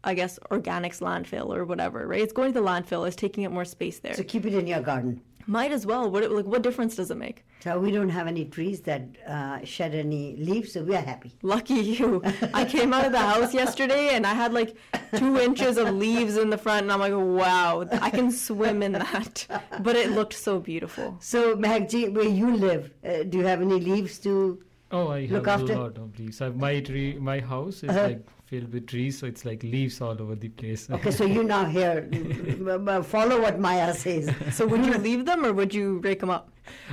I 0.04 0.14
guess, 0.14 0.38
organics 0.50 1.00
landfill 1.00 1.54
or 1.54 1.64
whatever, 1.64 2.06
right? 2.06 2.20
It's 2.20 2.32
going 2.32 2.52
to 2.52 2.60
the 2.60 2.66
landfill. 2.66 3.06
It's 3.06 3.16
taking 3.16 3.46
up 3.46 3.52
more 3.52 3.64
space 3.64 3.98
there. 4.00 4.14
So 4.14 4.22
keep 4.22 4.46
it 4.46 4.54
in 4.54 4.66
your 4.66 4.80
garden. 4.80 5.20
Might 5.48 5.70
as 5.72 5.86
well. 5.86 6.10
What 6.10 6.30
like 6.30 6.44
what 6.44 6.62
difference 6.62 6.96
does 6.96 7.10
it 7.10 7.16
make? 7.16 7.44
So 7.60 7.78
we 7.78 7.90
don't 7.92 8.08
have 8.08 8.26
any 8.26 8.44
trees 8.44 8.80
that 8.82 9.02
uh, 9.26 9.64
shed 9.64 9.94
any 9.94 10.36
leaves, 10.36 10.72
so 10.72 10.82
we 10.82 10.94
are 10.96 11.00
happy. 11.00 11.32
Lucky 11.42 11.74
you. 11.74 12.22
I 12.52 12.64
came 12.64 12.92
out 12.92 13.04
of 13.06 13.12
the 13.12 13.18
house 13.20 13.54
yesterday 13.62 14.10
and 14.14 14.26
I 14.26 14.34
had 14.34 14.52
like 14.52 14.76
two 15.16 15.38
inches 15.38 15.76
of 15.78 15.94
leaves 15.94 16.36
in 16.36 16.50
the 16.50 16.58
front, 16.58 16.82
and 16.82 16.92
I'm 16.92 17.00
like, 17.00 17.12
wow, 17.14 17.86
I 18.00 18.10
can 18.10 18.30
swim 18.32 18.82
in 18.82 18.92
that. 18.92 19.46
But 19.80 19.94
it 19.96 20.10
looked 20.10 20.34
so 20.34 20.58
beautiful. 20.58 21.16
So, 21.20 21.56
Mahakji, 21.56 22.12
where 22.12 22.24
you 22.28 22.56
live, 22.56 22.90
uh, 23.04 23.22
do 23.22 23.38
you 23.38 23.44
have 23.46 23.60
any 23.62 23.78
leaves 23.80 24.18
to? 24.20 24.62
Oh, 24.92 25.08
I 25.08 25.26
Look 25.26 25.46
have 25.46 25.60
after- 25.62 25.72
a 25.74 25.78
lot 25.80 25.96
of 25.98 26.18
leaves. 26.18 26.40
I, 26.40 26.48
my 26.50 26.80
tree, 26.80 27.18
my 27.18 27.40
house 27.40 27.82
is 27.82 27.90
Uh-huh. 27.90 28.02
like 28.08 28.26
filled 28.46 28.72
with 28.72 28.86
trees, 28.86 29.18
so 29.18 29.26
it's 29.26 29.44
like 29.44 29.62
leaves 29.62 30.00
all 30.00 30.20
over 30.22 30.34
the 30.36 30.48
place. 30.48 30.88
Okay, 30.88 31.10
so 31.10 31.24
you 31.24 31.42
now 31.42 31.64
here 31.64 32.08
m- 32.12 32.88
m- 32.88 33.02
follow 33.02 33.40
what 33.42 33.58
Maya 33.58 33.92
says. 33.92 34.30
So 34.52 34.66
would 34.66 34.86
you 34.86 34.94
leave 34.98 35.24
them 35.26 35.44
or 35.44 35.52
would 35.52 35.74
you 35.74 36.00
break 36.00 36.20
them 36.20 36.30
up? 36.30 36.50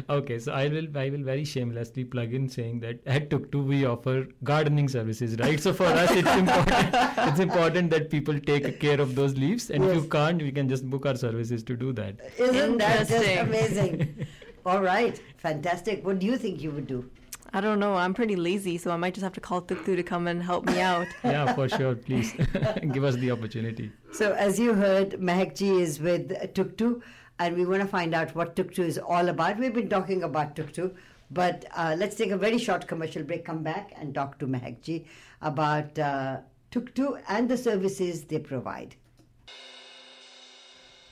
okay, 0.09 0.37
so 0.39 0.51
I 0.51 0.67
will, 0.67 0.85
I 0.95 1.09
will 1.09 1.23
very 1.23 1.43
shamelessly 1.45 2.05
plug 2.05 2.33
in 2.33 2.47
saying 2.49 2.79
that 2.81 2.99
at 3.05 3.29
Tuktu 3.29 3.63
we 3.65 3.85
offer 3.85 4.27
gardening 4.43 4.87
services, 4.89 5.35
right? 5.39 5.59
So 5.59 5.73
for 5.73 5.85
us, 5.85 6.11
it's 6.11 6.29
important. 6.29 6.89
it's 7.29 7.39
important 7.39 7.89
that 7.91 8.09
people 8.09 8.39
take 8.39 8.79
care 8.79 8.99
of 8.99 9.15
those 9.15 9.37
leaves, 9.37 9.69
and 9.69 9.83
if 9.85 9.95
you 9.95 10.03
can't, 10.09 10.41
we 10.41 10.51
can 10.51 10.67
just 10.67 10.89
book 10.89 11.05
our 11.05 11.15
services 11.15 11.63
to 11.63 11.75
do 11.75 11.93
that. 11.93 12.15
Isn't 12.37 12.77
that 12.79 13.07
just 13.07 13.37
amazing? 13.37 14.25
All 14.65 14.81
right, 14.81 15.21
fantastic. 15.37 16.05
What 16.05 16.19
do 16.19 16.25
you 16.25 16.37
think 16.37 16.61
you 16.61 16.71
would 16.71 16.87
do? 16.87 17.09
I 17.55 17.61
don't 17.61 17.79
know. 17.79 17.93
I'm 17.93 18.15
pretty 18.15 18.35
lazy, 18.35 18.79
so 18.79 18.89
I 18.89 18.95
might 18.97 19.13
just 19.13 19.23
have 19.23 19.33
to 19.33 19.39
call 19.39 19.61
Tuktu 19.61 19.95
to 19.95 20.01
come 20.01 20.27
and 20.27 20.41
help 20.41 20.65
me 20.65 20.79
out. 20.81 21.07
yeah, 21.23 21.53
for 21.53 21.69
sure. 21.69 21.95
Please 21.95 22.33
give 22.91 23.03
us 23.03 23.15
the 23.15 23.29
opportunity. 23.29 23.91
So, 24.11 24.31
as 24.33 24.59
you 24.59 24.73
heard, 24.73 25.11
Mahakji 25.19 25.79
is 25.79 25.99
with 25.99 26.31
Tuktu, 26.55 27.01
and 27.37 27.55
we 27.55 27.65
want 27.65 27.83
to 27.83 27.87
find 27.87 28.15
out 28.15 28.33
what 28.33 28.55
Tuktu 28.55 28.79
is 28.79 28.97
all 28.97 29.29
about. 29.29 29.59
We've 29.59 29.73
been 29.73 29.89
talking 29.89 30.23
about 30.23 30.55
Tuktu, 30.55 30.95
but 31.29 31.65
uh, 31.75 31.95
let's 31.97 32.15
take 32.15 32.31
a 32.31 32.37
very 32.37 32.57
short 32.57 32.87
commercial 32.87 33.21
break, 33.21 33.45
come 33.45 33.61
back, 33.61 33.93
and 33.97 34.15
talk 34.15 34.39
to 34.39 34.47
Mahakji 34.47 35.05
about 35.43 35.99
uh, 35.99 36.37
Tuktu 36.71 37.21
and 37.27 37.47
the 37.47 37.57
services 37.57 38.23
they 38.23 38.39
provide. 38.39 38.95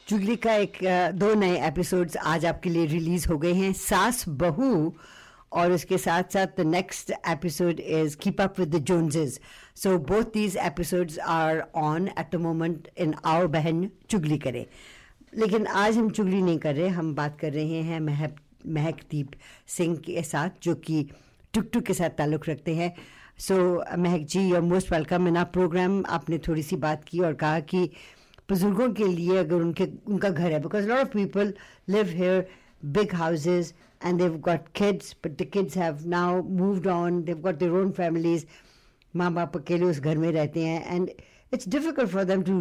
जुगली 0.09 0.35
का 0.43 0.53
एक 0.53 0.77
दो 1.15 1.33
नए 1.33 1.57
episodes 1.67 2.15
आज 2.29 2.45
आपके 2.45 2.69
लिए 2.69 2.85
release 2.85 3.25
हो 3.29 3.37
गए 3.43 3.53
हैं 3.53 3.71
सास 3.81 4.23
बहू 4.41 4.71
और 5.51 5.71
उसके 5.71 5.97
साथ 5.97 6.23
साथ 6.33 6.47
the 6.57 6.61
next 6.61 7.11
episode 7.11 7.79
is 7.79 8.17
keep 8.17 8.41
up 8.41 8.59
with 8.59 8.75
the 8.75 8.79
Joneses 8.79 9.39
so 9.75 9.97
both 9.97 10.23
these 10.23 10.57
episodes 10.57 11.19
are 11.19 11.63
on 11.75 12.07
at 12.07 12.31
the 12.31 12.35
moment 12.35 12.87
in 12.97 13.13
our 13.25 13.47
बहन 13.47 13.89
चुगली 14.09 14.37
करे। 14.37 14.65
लेकिन 15.37 15.67
आज 15.67 15.97
हम 15.97 16.09
चुगली 16.09 16.41
नहीं 16.41 16.57
कर 16.59 16.75
रहे 16.75 16.87
हम 16.89 17.15
बात 17.15 17.39
कर 17.39 17.53
रहे 17.53 17.81
हैं 17.81 17.99
महक 17.99 18.35
महकदीप 18.67 19.31
सिंह 19.67 19.95
के 19.97 20.23
साथ 20.23 20.49
जो 20.63 20.75
कि 20.75 21.09
टुक 21.53 21.69
टुक 21.73 21.83
के 21.83 21.93
साथ 21.93 22.09
ताल्लुक़ 22.09 22.49
रखते 22.49 22.75
हैं। 22.75 22.93
So 23.37 23.83
so, 23.83 23.97
Mehak 23.97 24.21
ji 24.21 24.41
your 24.49 24.61
most 24.61 24.91
welcome 24.91 25.27
in 25.27 25.37
a 25.37 25.43
programme 25.43 26.03
आपने 26.09 26.37
थोड़ी 26.37 26.63
सी 26.63 26.75
बात 26.75 27.03
की 27.07 27.19
और 27.19 27.33
कहा 27.33 27.59
कि 27.59 27.89
बुज़ुर्गों 28.49 28.89
के 28.93 29.03
लिए 29.03 29.37
अगर 29.37 29.55
उनके 29.55 29.87
उनका 30.07 30.29
घर 30.29 30.51
है 30.51 30.59
because 30.59 30.87
lot 30.87 30.99
of 30.99 31.07
people 31.07 31.53
live 31.89 32.07
here 32.07 32.47
big 32.85 33.15
houses 33.15 33.73
and 34.00 34.20
they've 34.20 34.40
got 34.40 34.72
kids, 34.72 35.14
but 35.14 35.38
the 35.38 35.44
kids 35.46 35.74
have 35.74 36.06
now 36.06 36.42
moved 36.42 36.86
on. 36.86 37.24
They've 37.24 37.42
got 37.42 37.58
their 37.58 37.76
own 37.76 37.92
families. 37.92 38.46
माँ 39.14 39.32
बाप 39.34 39.56
अकेले 39.56 39.84
उस 39.84 40.00
घर 40.00 40.18
में 40.18 40.30
रहते 40.32 40.64
हैं 40.64 40.94
and 40.94 41.10
it's 41.52 41.68
difficult 41.68 42.10
for 42.10 42.24
them 42.24 42.42
to 42.42 42.60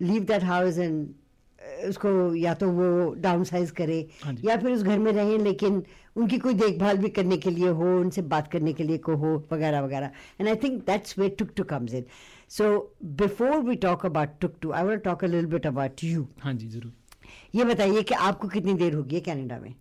leave 0.00 0.24
that 0.24 0.42
house 0.44 0.78
and 0.78 1.08
उसको 1.88 2.12
या 2.34 2.54
तो 2.54 2.70
वो 2.72 2.88
डाउन 3.20 3.44
साइज 3.44 3.70
करे 3.80 3.98
या 4.44 4.56
फिर 4.56 4.70
उस 4.72 4.82
घर 4.82 4.98
में 4.98 5.10
रहें 5.12 5.38
लेकिन 5.38 5.82
उनकी 6.16 6.38
कोई 6.38 6.54
देखभाल 6.54 6.98
भी 6.98 7.08
करने 7.18 7.36
के 7.36 7.50
लिए 7.50 7.68
हो 7.80 7.98
उनसे 8.00 8.22
बात 8.32 8.50
करने 8.52 8.72
के 8.72 8.84
लिए 8.84 8.98
को 9.06 9.16
हो 9.16 9.34
वगैरह 9.52 9.80
वगैरह 9.82 10.10
and 10.40 10.48
I 10.48 10.56
think 10.64 10.84
that's 10.86 11.18
way 11.18 11.28
Tuktu 11.56 11.64
comes 11.74 11.94
in 11.94 12.04
so 12.56 12.72
before 13.22 13.56
we 13.68 13.76
talk 13.86 14.06
about 14.06 14.38
Tuktu 14.62 14.72
I 14.72 14.84
want 14.84 15.02
talk 15.04 15.24
a 15.24 15.28
little 15.28 15.46
bit 15.52 15.66
about 15.66 16.04
you 16.04 16.26
हाँ 16.42 16.54
जी 16.54 16.68
जरूर 16.68 16.92
ये 17.54 17.64
बताइए 17.64 18.02
कि 18.02 18.14
आपको 18.28 18.48
कितनी 18.48 18.74
देर 18.74 18.94
होगी 18.94 19.14
है 19.14 19.20
कनाडा 19.22 19.58
में 19.58 19.74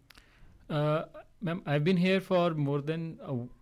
ma'am 0.71 1.61
I 1.67 1.79
been 1.85 1.97
here 1.97 2.19
for 2.27 2.53
more 2.67 2.81
than 2.91 3.15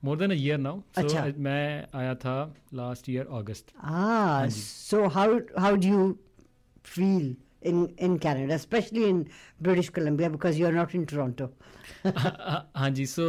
more 0.05 0.17
than 0.17 0.31
a 0.31 0.35
year 0.39 0.57
now 0.57 0.81
अच्छा 0.97 1.25
मैं 1.49 1.85
आया 1.99 2.15
था 2.25 2.35
last 2.81 3.09
year 3.09 3.27
August 3.39 3.73
so 4.57 5.07
how 5.19 5.39
how 5.59 5.75
do 5.75 5.87
you 5.87 6.11
feel 6.95 7.35
in 7.69 7.81
in 8.05 8.13
Canada, 8.21 8.55
especially 8.59 9.01
in 9.07 9.17
British 9.65 9.89
Columbia, 9.95 10.29
because 10.35 10.59
you're 10.59 10.71
not 10.77 10.93
in 10.99 11.03
Toronto. 11.09 11.47
हाँ 12.05 12.89
जी 12.99 13.05
so 13.11 13.25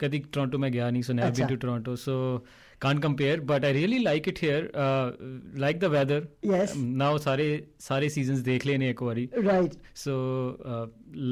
कभी 0.00 0.18
Toronto 0.34 0.58
में 0.58 0.70
गया 0.72 0.88
नहीं 0.90 1.02
so 1.08 1.16
never 1.18 1.34
been 1.38 1.50
to 1.50 1.58
Toronto 1.64 1.96
so 2.04 2.14
can't 2.84 3.02
compare 3.06 3.34
but 3.50 3.66
I 3.70 3.72
really 3.78 3.98
like 4.06 4.30
it 4.32 4.40
here 4.44 4.62
uh, 4.84 5.10
like 5.64 5.80
the 5.84 5.90
weather 5.96 6.18
yes 6.52 6.74
um, 6.76 6.86
now 7.02 7.10
सारे 7.26 7.48
सारे 7.88 8.08
seasons 8.16 8.42
देख 8.48 8.66
लेने 8.66 8.90
एक 8.90 9.02
बारी 9.02 9.28
right 9.50 9.76
so 10.04 10.16
uh, 10.74 10.86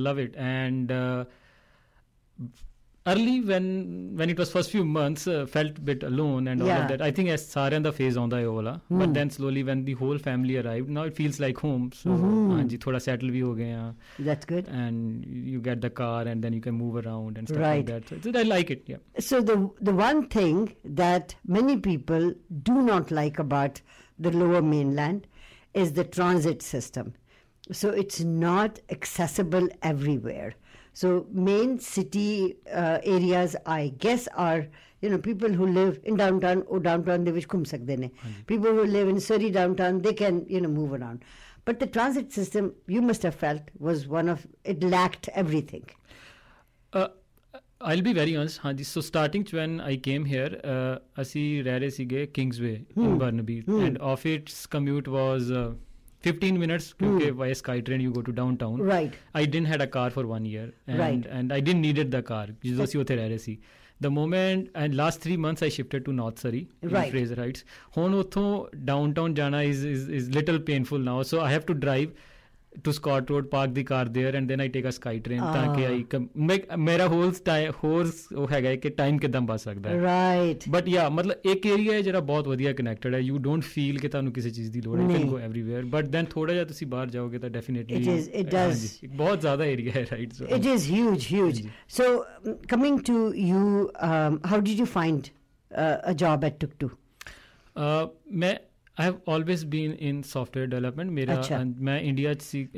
love 0.09 0.23
it 0.27 0.39
and 0.51 0.95
uh, 0.99 1.25
early 3.08 3.42
when 3.42 4.16
when 4.16 4.30
it 4.30 4.38
was 4.38 4.52
first 4.52 4.72
few 4.72 4.84
months 4.84 5.28
uh, 5.28 5.46
felt 5.46 5.84
bit 5.86 6.04
alone 6.04 6.48
and 6.48 6.62
yeah. 6.62 6.76
all 6.76 6.82
of 6.84 6.88
that. 6.90 7.02
I 7.02 7.12
think 7.12 7.30
as 7.30 7.46
saryan 7.54 7.84
the 7.84 7.94
phase 7.94 8.18
on 8.18 8.30
the 8.30 8.40
wala 8.52 8.82
mm. 8.92 9.00
but 9.00 9.08
hmm. 9.08 9.14
then 9.14 9.30
slowly 9.30 9.64
when 9.64 9.86
the 9.86 9.94
whole 9.94 10.18
family 10.18 10.58
arrived 10.58 10.90
now 10.90 11.04
it 11.04 11.16
feels 11.16 11.40
like 11.40 11.58
home. 11.58 11.92
So 11.94 12.10
mm-hmm. 12.10 12.68
thoda 12.86 13.02
settle 13.02 13.30
bhi 13.30 13.42
ho 13.42 13.54
gaye 13.54 13.94
that's 14.20 14.46
good. 14.46 14.68
And 14.68 15.26
you 15.26 15.62
get 15.62 15.82
the 15.82 15.90
car 15.90 16.22
and 16.24 16.44
then 16.44 16.54
you 16.54 16.62
can 16.62 16.76
move 16.76 17.06
around 17.06 17.38
and 17.38 17.48
stuff 17.48 17.62
right. 17.62 17.78
like 17.78 17.86
that. 17.88 18.10
So, 18.10 18.32
so 18.32 18.40
i 18.40 18.44
like 18.44 18.70
it 18.70 18.84
yeah. 18.86 18.98
So 19.20 19.42
the 19.42 19.58
the 19.82 19.94
one 19.94 20.28
thing 20.28 20.76
that 20.84 21.36
many 21.46 21.78
people 21.78 22.34
do 22.64 22.82
not 22.82 23.12
like 23.12 23.40
about 23.40 23.82
the 24.28 24.32
lower 24.32 24.62
mainland 24.62 25.28
is 25.74 25.94
the 25.94 26.04
transit 26.04 26.62
system. 26.62 27.14
So 27.72 27.90
it's 27.90 28.20
not 28.20 28.80
accessible 28.90 29.70
everywhere. 29.84 30.56
so 30.93 31.27
main 31.33 31.79
city 31.79 32.57
uh, 32.73 32.99
areas, 33.03 33.57
I 33.67 33.93
guess, 33.99 34.29
are 34.35 34.67
you 35.01 35.11
know 35.11 35.19
people 35.19 35.53
who 35.53 35.67
live 35.67 35.99
in 36.05 36.17
downtown 36.17 36.63
or 36.67 36.79
downtown 36.81 37.25
they 37.25 37.33
wish 37.33 37.47
kum 37.47 37.65
sakde 37.65 38.11
People 38.47 38.71
who 38.71 38.85
live 38.85 39.09
in 39.09 39.21
Surrey 39.21 39.51
downtown 39.51 40.01
they 40.03 40.15
can 40.15 40.47
you 40.49 40.61
know 40.61 40.69
move 40.69 40.93
around. 40.93 41.25
But 41.65 41.81
the 41.81 41.87
transit 41.87 42.33
system, 42.33 42.75
you 42.87 43.01
must 43.01 43.23
have 43.23 43.35
felt, 43.35 43.63
was 43.79 44.07
one 44.07 44.29
of 44.29 44.47
it 44.65 44.83
lacked 44.83 45.29
everything. 45.29 45.87
Uh, 46.93 47.09
I'll 47.81 48.03
be 48.03 48.13
very 48.13 48.37
honest. 48.37 48.61
हाँ 48.61 48.85
So 48.85 49.01
starting 49.01 49.47
when 49.51 49.81
I 49.81 49.97
came 49.97 50.25
here, 50.25 50.61
uh, 50.65 50.99
ਅਸੀਂ 51.23 51.65
ਰਹਿ 51.65 51.79
ਰਹੇ 51.81 51.89
ਸੀਗੇ 51.97 52.27
Kingsway 52.39 52.77
hmm. 52.95 53.05
in 53.05 53.19
Burnaby, 53.19 53.59
hmm. 53.67 53.81
and 53.87 53.99
off 53.99 54.27
its 54.27 54.67
commute 54.67 55.09
was. 55.09 55.51
Uh, 55.51 55.75
15 56.20 56.60
minutes 56.60 56.94
mm. 57.00 57.32
via 57.32 57.54
SkyTrain 57.54 58.02
you 58.02 58.12
go 58.12 58.22
to 58.22 58.32
downtown. 58.32 58.82
Right. 58.82 59.14
I 59.34 59.46
didn't 59.46 59.68
had 59.68 59.82
a 59.82 59.88
car 59.88 60.10
for 60.10 60.28
one 60.28 60.46
year. 60.46 60.74
And, 60.88 61.00
right. 61.00 61.26
And 61.26 61.54
I 61.54 61.60
didn't 61.60 61.82
needed 61.82 62.12
the 62.12 62.22
car. 62.22 62.48
The 64.02 64.10
moment 64.10 64.70
and 64.76 64.96
last 64.96 65.20
three 65.20 65.36
months 65.36 65.62
I 65.62 65.70
shifted 65.70 66.06
to 66.06 66.14
North 66.14 66.40
Surrey 66.40 66.70
right. 66.82 67.06
in 67.06 67.12
Fraser 67.12 67.36
Heights. 67.36 67.66
Hon 67.92 68.12
downtown 68.86 69.36
jana 69.36 69.62
is, 69.62 69.84
is 69.84 70.08
is 70.08 70.30
little 70.30 70.60
painful 70.60 71.00
now. 71.00 71.22
So 71.24 71.42
I 71.42 71.52
have 71.52 71.66
to 71.66 71.74
drive 71.74 72.14
to 72.74 72.94
Scott 72.94 73.30
Road, 73.30 73.50
park 73.52 73.74
the 73.74 73.84
car 73.84 74.06
there, 74.06 74.36
and 74.36 74.50
then 74.50 74.62
I 74.62 74.68
take 74.68 74.86
a 74.86 74.92
sky 74.92 75.14
train. 75.20 75.42
ਤਾਂ 75.54 75.76
ਕਿ 75.76 75.86
ਆਈ 75.86 76.04
ਮੇਰਾ 76.78 77.08
hole 77.08 77.34
ਹੋਰ 77.84 78.12
ਉਹ 78.36 78.48
ਹੈਗਾ 78.52 78.76
ਕਿ 78.76 78.90
time 78.90 79.18
ਕਿਦਾਂ 79.18 79.42
ਬਚ 79.42 79.62
ਸਕਦਾ 79.62 79.90
ਹੈ 79.90 80.02
ਰਾਈਟ 80.02 80.64
ਬਟ 80.70 80.88
ਯਾ 80.88 81.08
ਮਤਲਬ 81.10 81.50
ਇੱਕ 81.52 81.66
ਏਰੀਆ 81.66 81.94
ਹੈ 81.94 82.02
ਜਿਹੜਾ 82.02 82.20
ਬਹੁਤ 82.20 82.48
ਵਧੀਆ 82.48 82.74
ਕਨੈਕਟਡ 82.74 83.16
ਹੈ 83.16 83.20
ਯੂ 83.20 83.38
ਡੋਨਟ 83.38 83.64
ਫੀਲ 83.64 84.00
ਕਿ 84.00 84.08
ਤੁਹਾਨੂੰ 84.08 84.34
ਕਿਸੇ 84.34 84.50
ਚੀਜ਼ 84.50 84.72
ਦੀ 84.72 84.82
ਲੋੜ 84.82 85.00
ਹੈ 85.00 85.08
can 85.08 85.28
go 85.28 85.40
everywhere 85.40 85.86
but 85.86 86.08
then 86.08 86.26
ਥੋੜਾ 86.26 86.54
ਜਿਹਾ 86.54 86.66
ਤੁਸੀਂ 86.66 86.88
ਬਾਹਰ 86.88 87.10
ਜਾਓਗੇ 87.10 87.40
ਤਾਂ 87.40 87.50
definitely 87.50 87.98
it 87.98 88.08
is 88.08 88.30
it 88.30 88.52
does 88.52 89.00
ਬਹੁਤ 89.06 89.42
ਜ਼ਿਆਦਾ 89.42 89.66
ਏਰੀਆ 89.66 89.92
ਹੈ 89.96 90.06
right 90.12 90.34
so 90.34 90.46
it 90.46 90.66
is 90.66 90.92
huge 90.92 91.28
huge 91.32 91.62
so 91.90 92.04
coming 92.70 93.00
to 93.00 93.34
you 93.34 93.92
how 94.46 94.60
did 94.60 94.80
you 94.80 94.86
find 94.86 95.28
a 96.10 96.14
job 96.14 96.46
at 96.46 96.60
Tuktu 96.60 96.90
ਮੈਂ 98.34 98.56
I 98.99 99.05
have 99.05 99.17
always 99.27 99.65
been 99.65 99.95
in 100.09 100.23
software 100.23 100.67
development. 100.73 101.11
मेरा 101.13 101.37
मैं 101.87 102.01
India 102.03 102.35
C 102.41 102.69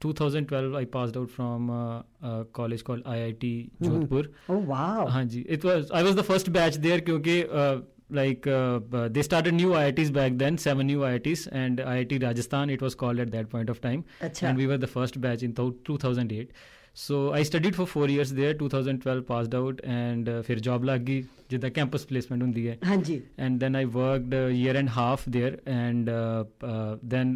2012 0.00 0.74
I 0.80 0.84
passed 0.96 1.16
out 1.16 1.30
from 1.30 1.70
uh, 1.70 2.02
a 2.22 2.44
college 2.58 2.84
called 2.84 3.04
IIT 3.04 3.70
Jodhpur. 3.82 4.26
Oh 4.50 4.58
wow! 4.58 5.06
हाँ 5.08 5.24
जी, 5.34 5.44
it 5.48 5.64
was 5.64 5.90
I 5.90 6.02
was 6.02 6.16
the 6.20 6.26
first 6.30 6.52
batch 6.52 6.76
there 6.88 7.00
क्योंकि 7.00 7.42
uh, 7.62 7.80
like 8.10 8.46
uh, 8.46 9.08
they 9.08 9.22
started 9.22 9.54
new 9.54 9.70
IITs 9.70 10.12
back 10.12 10.36
then, 10.36 10.58
seven 10.58 10.86
new 10.86 11.00
IITs, 11.00 11.48
and 11.64 11.78
IIT 11.78 12.22
Rajasthan 12.22 12.70
it 12.70 12.82
was 12.82 12.94
called 12.94 13.18
at 13.18 13.30
that 13.30 13.50
point 13.50 13.70
of 13.70 13.80
time. 13.80 14.04
Achha. 14.20 14.48
And 14.48 14.58
we 14.58 14.66
were 14.66 14.78
the 14.78 14.86
first 14.86 15.20
batch 15.20 15.42
in 15.42 15.54
2008. 15.54 16.52
So 16.98 17.20
I 17.32 17.42
studied 17.42 17.76
for 17.76 17.86
four 17.86 18.08
years 18.08 18.32
there. 18.32 18.54
2012 18.54 19.22
passed 19.26 19.54
out, 19.54 19.80
and 19.94 20.28
uh, 20.28 20.42
फिर 20.42 20.60
job 20.68 20.84
लग 20.84 21.04
गई 21.04 21.22
जिद्दां 21.50 21.70
campus 21.78 22.06
placement 22.12 22.42
ਹੁੰਦੀ 22.42 22.68
ਹੈ 22.68 22.78
हाँ 22.84 22.96
जी 23.08 23.16
and 23.46 23.64
then 23.64 23.80
I 23.80 23.84
worked 23.96 24.36
a 24.40 24.44
year 24.60 24.76
and 24.82 24.94
half 24.98 25.24
there 25.38 25.54
and 25.78 26.12
uh, 26.18 26.44
uh, 26.72 26.94
then 27.14 27.34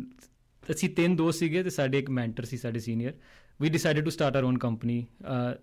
ਅਸੀਂ 0.73 0.89
ਤਿੰਨ 0.89 1.17
ਦੋਸਤ 1.17 1.39
ਸੀਗੇ 1.39 1.63
ਤੇ 1.63 1.71
ਸਾਡੇ 1.71 1.99
ਇੱਕ 1.99 2.11
ਮੈਂਟਰ 2.11 2.45
ਸੀ 2.45 2.57
ਸਾਡੇ 2.57 2.79
senior 2.79 3.13
we 3.62 3.70
decided 3.70 4.04
to 4.04 4.10
start 4.10 4.36
our 4.36 4.46
own 4.46 4.58
company 4.60 5.06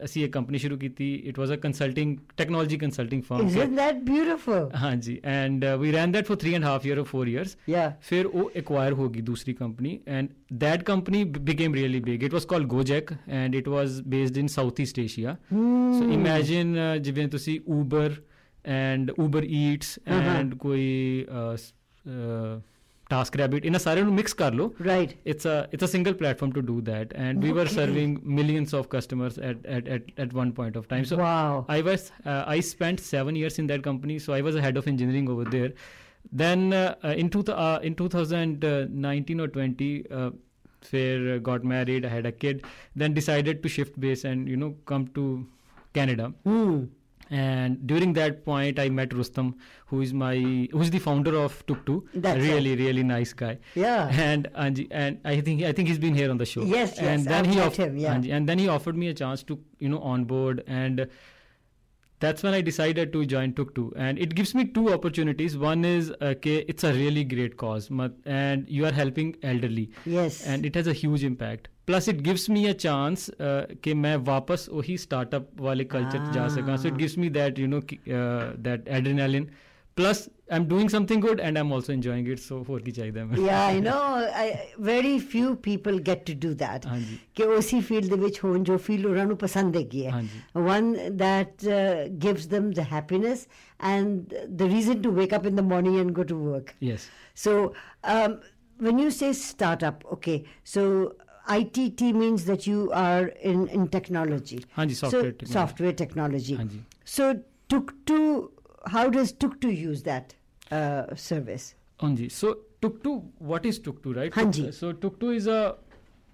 ਅਸੀਂ 0.05 0.25
ਇੱਕ 0.25 0.33
ਕੰਪਨੀ 0.33 0.59
ਸ਼ੁਰੂ 0.59 0.77
ਕੀਤੀ। 0.79 1.15
It 1.15 1.39
was 1.39 1.53
a 1.53 1.57
consulting 1.57 2.17
technology 2.37 2.77
consulting 2.77 3.23
firm 3.23 3.47
isn't 3.47 3.77
that 3.77 3.95
beautiful 3.95 4.71
ਹਾਂਜੀ 4.83 5.19
and 5.25 5.65
we 5.65 5.93
run 5.93 6.13
that 6.13 6.27
for 6.27 6.39
3 6.45 6.55
and 6.55 6.65
half 6.65 6.87
year 6.87 6.99
or 6.99 7.07
4 7.17 7.29
years 7.29 7.57
ਫਿਰ 8.03 8.27
ਉਹ 8.27 8.51
ਐਕਵਾਇਰ 8.57 8.93
ਹੋ 8.93 9.09
ਗਈ 9.09 9.21
ਦੂਸਰੀ 9.21 9.55
company 9.55 10.01
and 10.07 10.29
that 10.53 10.83
company 10.83 11.25
became 11.25 11.75
really 11.75 12.01
big 12.01 12.23
it 12.23 12.33
was 12.33 12.45
called 12.45 12.67
Gojek 12.67 13.13
and 13.29 13.55
it 13.55 13.69
was 13.69 14.01
based 14.01 14.39
in 14.39 14.47
South 14.47 14.81
East 14.81 14.99
Asia 14.99 15.37
so 15.99 16.11
imagine 16.13 16.77
ਜਿਵੇਂ 17.01 17.29
ਤੁਸੀਂ 17.29 17.61
Uber 17.73 18.11
and 18.65 19.11
Uber 19.11 19.43
Eats 19.43 20.03
and 20.07 20.55
ਕੋਈ 20.55 20.81
TaskRabbit, 23.11 23.65
in 23.65 23.75
a 23.75 23.79
सारे 23.79 24.03
को 24.05 24.11
mix 24.17 24.33
कर 24.35 24.75
right. 24.81 25.15
It's 25.25 25.45
a 25.45 25.69
it's 25.73 25.83
a 25.83 25.89
single 25.89 26.15
platform 26.15 26.53
to 26.53 26.63
do 26.63 26.81
that. 26.83 27.13
And 27.15 27.43
we 27.43 27.53
were 27.53 27.67
serving 27.67 28.21
millions 28.25 28.73
of 28.73 28.89
customers 28.89 29.39
at 29.39 29.65
at 29.67 29.89
at, 29.89 30.03
at 30.17 30.33
one 30.33 30.53
point 30.53 30.77
of 30.77 30.89
time. 30.89 31.05
So 31.05 31.17
wow. 31.17 31.65
I 31.69 31.81
was 31.83 32.13
uh, 32.25 32.45
I 32.47 32.61
spent 32.61 33.01
seven 33.01 33.37
years 33.37 33.59
in 33.59 33.67
that 33.69 33.83
company. 33.83 34.19
So 34.19 34.33
I 34.33 34.41
was 34.41 34.57
a 34.57 34.63
head 34.63 34.77
of 34.77 34.87
engineering 34.87 35.29
over 35.29 35.45
there. 35.45 35.73
Then 36.33 36.73
uh, 36.73 36.95
uh, 37.05 37.09
in 37.09 37.31
two 37.31 37.43
th- 37.43 37.83
in 37.83 37.95
2019 37.95 39.41
or 39.41 39.49
20 39.49 40.07
fair 40.83 41.39
got 41.39 41.63
married 41.63 42.07
had 42.07 42.25
a 42.25 42.33
kid 42.33 42.63
then 42.97 43.13
decided 43.13 43.63
to 43.63 43.69
shift 43.69 44.01
base 44.01 44.25
and 44.25 44.49
you 44.49 44.57
know 44.57 44.75
come 44.87 45.07
to 45.09 45.47
Canada. 45.93 46.33
Mm 46.47 46.89
and 47.31 47.87
during 47.87 48.13
that 48.15 48.45
point 48.45 48.79
I 48.79 48.89
met 48.89 49.13
Rustam 49.13 49.55
who 49.87 50.01
is 50.01 50.13
my 50.13 50.35
who's 50.73 50.91
the 50.91 50.99
founder 50.99 51.35
of 51.37 51.65
Tuktu 51.67 52.03
That's 52.15 52.41
really 52.41 52.75
really 52.77 53.03
nice 53.05 53.33
guy 53.33 53.59
Yeah. 53.75 54.09
and 54.29 54.49
Anji, 54.55 54.87
and 54.91 55.19
I 55.25 55.41
think 55.41 55.63
I 55.63 55.73
think 55.73 55.89
he's 55.89 55.99
been 55.99 56.15
here 56.15 56.31
on 56.31 56.39
the 56.39 56.47
show. 56.47 56.63
Yes, 56.63 56.97
yes, 56.97 57.01
And 57.03 57.25
then 57.27 57.47
I've 57.47 57.55
he 57.55 57.61
off- 57.61 57.77
him, 57.77 57.97
yeah. 57.97 58.15
Anji, 58.15 58.33
and 58.33 58.49
then 58.49 58.59
he 58.59 58.69
offered 58.69 58.97
me 58.97 59.09
a 59.09 59.15
chance 59.15 59.43
to 59.45 59.59
you 59.79 59.89
know 59.89 60.01
onboard, 60.01 60.65
and 60.67 61.07
that's 62.21 62.43
when 62.43 62.53
I 62.53 62.61
decided 62.61 63.13
to 63.15 63.25
join 63.25 63.53
Tuktu. 63.55 63.93
And 63.97 64.19
it 64.19 64.35
gives 64.35 64.55
me 64.55 64.65
two 64.67 64.93
opportunities. 64.93 65.57
One 65.57 65.85
is 65.87 66.13
okay, 66.21 66.57
it's 66.69 66.85
a 66.85 66.93
really 66.93 67.25
great 67.25 67.57
cause, 67.57 67.91
and 68.27 68.69
you 68.69 68.85
are 68.87 68.93
helping 68.93 69.37
elderly, 69.43 69.91
Yes. 70.05 70.47
and 70.47 70.67
it 70.67 70.75
has 70.75 70.87
a 70.87 70.93
huge 70.93 71.25
impact. 71.25 71.69
Plus, 71.90 72.08
it 72.08 72.24
gives 72.24 72.44
me 72.50 72.62
a 72.68 72.74
chance 72.86 73.28
uh, 73.40 73.66
कि 73.84 73.94
मैं 74.06 74.16
वापस 74.30 74.68
वही 74.74 74.98
startup 75.02 75.44
वाले 75.68 75.84
culture 75.96 76.22
जा 76.38 76.48
सका. 76.56 76.78
So 76.84 76.88
it 76.88 76.94
Ah. 76.94 77.02
gives 77.04 77.18
me 77.26 77.30
that 77.36 77.60
you 77.64 77.68
know 77.74 77.82
कि- 77.92 78.00
uh, 78.22 78.48
that 78.70 78.86
adrenaline. 79.00 79.46
Plus, 80.00 80.22
I'm 80.56 80.66
doing 80.72 80.90
something 80.94 81.22
good 81.26 81.40
and 81.50 81.58
I'm 81.60 81.70
also 81.76 81.94
enjoying 81.94 82.26
it. 82.32 82.40
So 82.46 82.58
ਹੋਰ 82.70 82.82
ਕੀ 82.86 82.92
ਚਾਹੀਦਾ 82.92 83.24
ਮੈਨੂੰ? 83.26 83.46
yeah, 83.46 83.62
I 83.76 83.78
know. 83.86 84.00
I, 84.42 84.48
very 84.88 85.14
few 85.34 85.52
people 85.68 86.00
get 86.10 86.26
to 86.32 86.36
do 86.48 86.52
that. 86.64 86.88
ਹਾਂਜੀ 86.88 87.18
ਕਿ 87.36 87.44
ਉਸੇ 87.58 87.80
field 87.92 88.10
ਦੇ 88.10 88.18
ਵਿੱਚ 88.24 88.40
ਹੋਣ 88.44 88.64
ਜੋ 88.70 88.78
ਫੀਲ 88.88 89.06
ਉਹਨਾਂ 89.08 89.26
ਨੂੰ 89.26 89.38
ਪਸੰਦ 89.46 89.78
ਹੈਗੀ 89.78 90.06
ਹੈ 90.06 90.12
ਹਾਂਜੀ 90.12 90.42
one 90.72 90.90
that 91.22 91.68
uh, 91.78 92.10
gives 92.26 92.50
them 92.56 92.72
the 92.82 92.88
happiness 92.96 93.46
and 93.94 94.36
the 94.64 94.70
reason 94.74 95.02
to 95.06 95.14
wake 95.22 95.38
up 95.40 95.48
in 95.54 95.62
the 95.62 95.68
morning 95.72 95.98
and 96.04 96.16
go 96.20 96.28
to 96.34 96.42
work 96.50 96.74
yes 96.90 97.08
so 97.46 97.56
um, 98.16 98.36
when 98.90 99.02
you 99.06 99.10
say 99.22 99.32
startup 99.46 100.04
okay 100.18 100.38
so 100.76 100.86
IIT 101.51 102.15
means 102.15 102.45
that 102.45 102.67
you 102.67 102.91
are 102.93 103.27
in, 103.53 103.67
in 103.69 103.89
technology. 103.89 104.65
Hanji, 104.77 104.95
software 104.95 105.23
so, 105.23 105.31
technology. 105.31 105.53
Software 105.53 105.93
technology. 105.93 106.59
So 107.05 107.41
Tuktu, 107.69 108.51
how 108.87 109.09
does 109.09 109.33
Tuktu 109.33 109.77
use 109.77 110.03
that 110.05 110.35
uh, 110.71 111.15
service? 111.17 111.75
Hanji. 112.01 112.31
So 112.31 112.59
Tuktu, 112.81 113.25
what 113.39 113.67
is 113.67 113.81
Tuktu, 113.81 114.17
right? 114.17 114.33
Hanji. 114.33 114.73
So 114.73 114.93
Tuktu 114.93 115.35
is 115.35 115.49
a, 115.49 115.77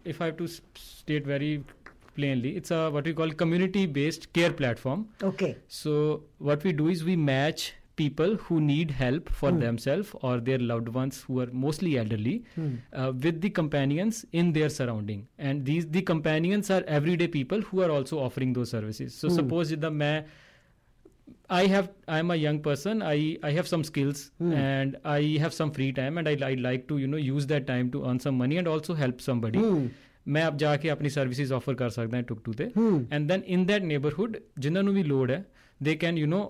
if 0.05 0.21
I 0.21 0.27
have 0.27 0.37
to 0.37 0.49
state 0.49 1.25
very 1.25 1.65
plainly, 2.15 2.57
it's 2.57 2.71
a 2.71 2.91
what 2.91 3.05
we 3.05 3.15
call 3.15 3.31
community-based 3.31 4.33
care 4.35 4.53
platform. 4.53 5.09
Okay. 5.23 5.57
So 5.69 6.25
what 6.39 6.63
we 6.63 6.73
do 6.73 6.89
is 6.89 7.05
we 7.05 7.17
match 7.17 7.73
people 8.00 8.32
who 8.44 8.58
need 8.66 8.92
help 9.00 9.30
for 9.40 9.50
Hmm. 9.50 9.60
themselves 9.64 10.12
or 10.28 10.34
their 10.46 10.60
loved 10.70 10.88
ones 10.98 11.18
who 11.24 11.40
are 11.44 11.50
mostly 11.64 11.92
elderly 12.04 12.36
Hmm. 12.54 12.70
uh, 13.00 13.10
with 13.26 13.42
the 13.46 13.52
companions 13.58 14.22
in 14.42 14.54
their 14.58 14.70
surrounding 14.76 15.20
and 15.50 15.66
these 15.72 15.90
the 15.98 16.04
companions 16.12 16.72
are 16.78 16.84
everyday 17.00 17.28
people 17.36 17.66
who 17.72 17.82
are 17.88 17.90
also 17.98 18.22
offering 18.28 18.56
those 18.60 18.74
services 18.78 19.20
so 19.24 19.28
Hmm. 19.28 19.38
suppose 19.42 19.76
the 19.86 19.92
मैं 20.04 20.16
I 21.56 21.66
have 21.68 21.88
I'm 22.10 22.32
a 22.32 22.38
young 22.38 22.60
person 22.66 23.02
I 23.08 23.18
I 23.44 23.52
have 23.52 23.68
some 23.72 23.84
skills 23.90 24.22
Hmm. 24.44 24.54
and 24.62 24.96
I 25.16 25.20
have 25.46 25.56
some 25.58 25.74
free 25.80 25.90
time 26.00 26.22
and 26.22 26.32
I 26.32 26.36
I 26.50 26.54
like 26.68 26.88
to 26.92 27.00
you 27.04 27.10
know 27.14 27.22
use 27.26 27.48
that 27.52 27.68
time 27.72 27.92
to 27.96 28.04
earn 28.12 28.22
some 28.28 28.40
money 28.44 28.62
and 28.62 28.72
also 28.76 28.98
help 29.04 29.28
somebody 29.32 29.66
Hmm. 29.68 29.84
ਮੈਂ 30.34 30.44
ਆਪ 30.46 30.56
ਜਾ 30.62 30.76
ਕੇ 30.78 30.90
ਆਪਣੀ 30.90 31.10
services 31.10 31.52
offer 31.54 31.74
ਕਰ 31.76 31.90
ਸਕਦਾ 31.90 32.18
ਹਾਂ 32.18 32.24
ਟੁਕ 32.32 32.42
to 32.46 32.52
ਤੇ 32.58 32.66
Hmm. 32.78 33.00
And 33.14 33.28
then 33.30 33.42
in 33.56 33.66
that 33.66 33.84
neighbourhood 33.92 34.38
ਜਿਨ੍ਹਾਂ 34.66 34.84
ਨੂੰ 34.84 34.94
ਵੀ 34.94 35.04
ਲੋੜ 35.04 35.30
ਹੈ 35.32 35.44
they 35.84 35.96
can 36.04 36.18
you 36.18 36.28
نو 36.34 36.42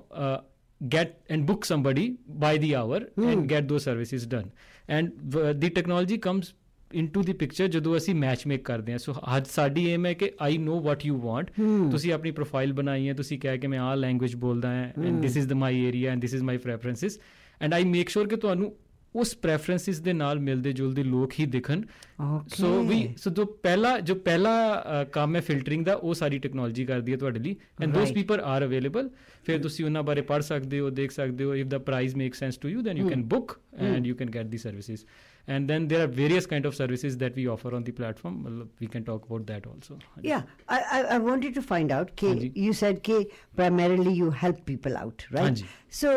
get 0.80 1.12
and 1.30 1.44
book 1.46 1.64
somebody 1.64 2.02
by 2.40 2.52
the 2.62 2.70
hour 2.76 2.98
Hmm. 3.16 3.28
and 3.28 3.48
get 3.52 3.68
those 3.68 3.84
services 3.84 4.24
done. 4.26 4.48
And 4.88 5.36
uh, 5.36 5.52
the 5.62 5.70
technology 5.70 6.18
comes 6.18 6.50
into 6.90 7.22
the 7.22 7.34
picture 7.42 7.68
ਜਦੋਂ 7.68 7.96
ਅਸੀਂ 7.96 8.14
match 8.14 8.46
make 8.46 8.64
ਕਰਦੇ 8.64 8.92
ਹਾਂ। 8.92 8.98
ਸੋ 8.98 9.14
ਅੱਜ 9.36 9.46
ਸਾਡੀ 9.46 9.84
ਏਮ 9.90 10.06
ਹੈ 10.06 10.12
ਕਿ 10.14 10.30
I 10.40 10.58
know 10.58 10.80
what 10.80 11.06
you 11.06 11.16
want 11.20 11.50
Hmm. 11.60 11.90
ਤੁਸੀਂ 11.90 12.12
ਆਪਣੀ 12.12 12.30
ਪ੍ਰੋਫਾਈਲ 12.30 12.72
ਬਣਾਈ 12.72 13.08
ਹੈ 13.08 13.14
ਤੁਸੀਂ 13.14 13.38
ਕਹਿ 13.38 13.58
ਕੇ 13.58 13.66
ਮੈਂ 13.66 13.78
ਆਹ 13.78 13.96
ਲੈਂਗੁਏਜ 13.96 14.34
ਬੋਲਦਾ 14.34 14.68
ਹਾਂ। 14.68 15.06
And 15.06 15.22
this 15.22 15.36
is 15.36 15.48
the 15.48 15.52
my 15.52 15.84
area 15.84 16.12
and 16.12 16.20
this 16.22 16.34
is 16.34 16.42
my 16.42 16.56
preferences 16.56 17.18
and 17.60 17.74
I 17.74 17.84
make 17.84 18.08
sure 18.08 18.28
ਕਿ 18.28 18.36
ਤੁਹਾਨੂੰ 18.36 18.72
ਉਸ 19.15 19.33
ਪ੍ਰੈਫਰੈਂਸਸ 19.35 19.99
ਦੇ 19.99 20.13
ਨਾਲ 20.13 20.39
ਮਿਲਦੇ 20.39 20.71
ਜੁਲਦੇ 20.73 21.03
ਲੋਕ 21.03 21.33
ਹੀ 21.39 21.45
ਦਿਖਣ 21.45 21.81
okay 22.21 22.55
ਸੋ 22.57 22.67
ਵੀ 22.83 22.99
ਸੋ 23.17 23.29
ਜੋ 23.29 23.45
ਪਹਿਲਾ 23.63 23.99
ਜੋ 23.99 24.15
ਪਹਿਲਾ 24.15 24.51
ਅ, 24.75 25.03
ਕੰਮ 25.11 25.35
ਹੈ 25.35 25.41
ਫਿਲਟਰਿੰਗ 25.41 25.85
ਦਾ 25.85 25.93
ਉਹ 25.93 26.13
ਸਾਰੀ 26.13 26.39
ਟੈਕਨੋਲੋਜੀ 26.39 26.85
ਕਰਦੀ 26.85 27.11
ਹੈ 27.11 27.17
ਤੁਹਾਡੇ 27.17 27.39
ਲਈ 27.39 27.55
and 27.81 27.93
ਦੋਸ 27.93 28.03
Right. 28.03 28.13
People 28.15 28.41
are 28.43 28.65
available 28.65 29.09
ਫਿਰ 29.45 29.61
ਤੁਸੀਂ 29.61 29.85
ਉਹਨਾਂ 29.85 30.03
ਬਾਰੇ 30.03 30.21
ਪੜ੍ਹ 30.21 30.41
ਸਕਦੇ 30.41 30.79
ਹੋ 30.79 30.89
ਦੇਖ 30.89 31.11
ਸਕਦੇ 31.11 31.43
ਹੋ 31.43 31.55
if 31.55 31.67
the 31.67 31.77
price 31.89 32.15
make 32.15 32.35
sense 32.35 32.57
to 32.57 32.69
you 32.69 32.81
then 32.81 32.97
you 32.97 33.09
can 33.09 33.23
book 33.33 33.57
and 33.79 34.07
you 34.07 34.15
can 34.15 34.29
get 34.35 34.45
the 34.45 34.57
services 34.57 35.05
and 35.47 35.71
then 35.71 35.85
there 35.91 36.01
are 36.01 36.09
various 36.17 36.47
kind 36.49 36.65
of 36.69 36.75
services 36.77 37.15
that 37.21 37.37
we 37.39 37.43
offer 37.51 37.69
on 37.77 37.85
the 37.85 37.93
platform 37.99 38.35
Matlab, 38.41 38.81
we 38.81 38.89
can 38.95 39.05
talk 39.05 39.23
about 39.29 39.45
that 39.47 39.63
also 39.69 39.95
Yeah, 40.25 40.43
I, 40.69 40.77
I, 40.91 40.99
I 41.15 41.17
wanted 41.23 41.55
to 41.55 41.63
find 41.63 41.93
out. 41.95 42.11
Ke, 42.15 42.27
Hanji. 42.31 42.49
you 42.65 42.75
said 42.81 42.99
ke 43.07 43.17
primarily 43.55 44.13
you 44.19 44.27
help 44.41 44.59
people 44.67 44.99
out, 44.99 45.25
right? 45.31 45.47
Hanji. 45.47 45.65
So, 46.01 46.13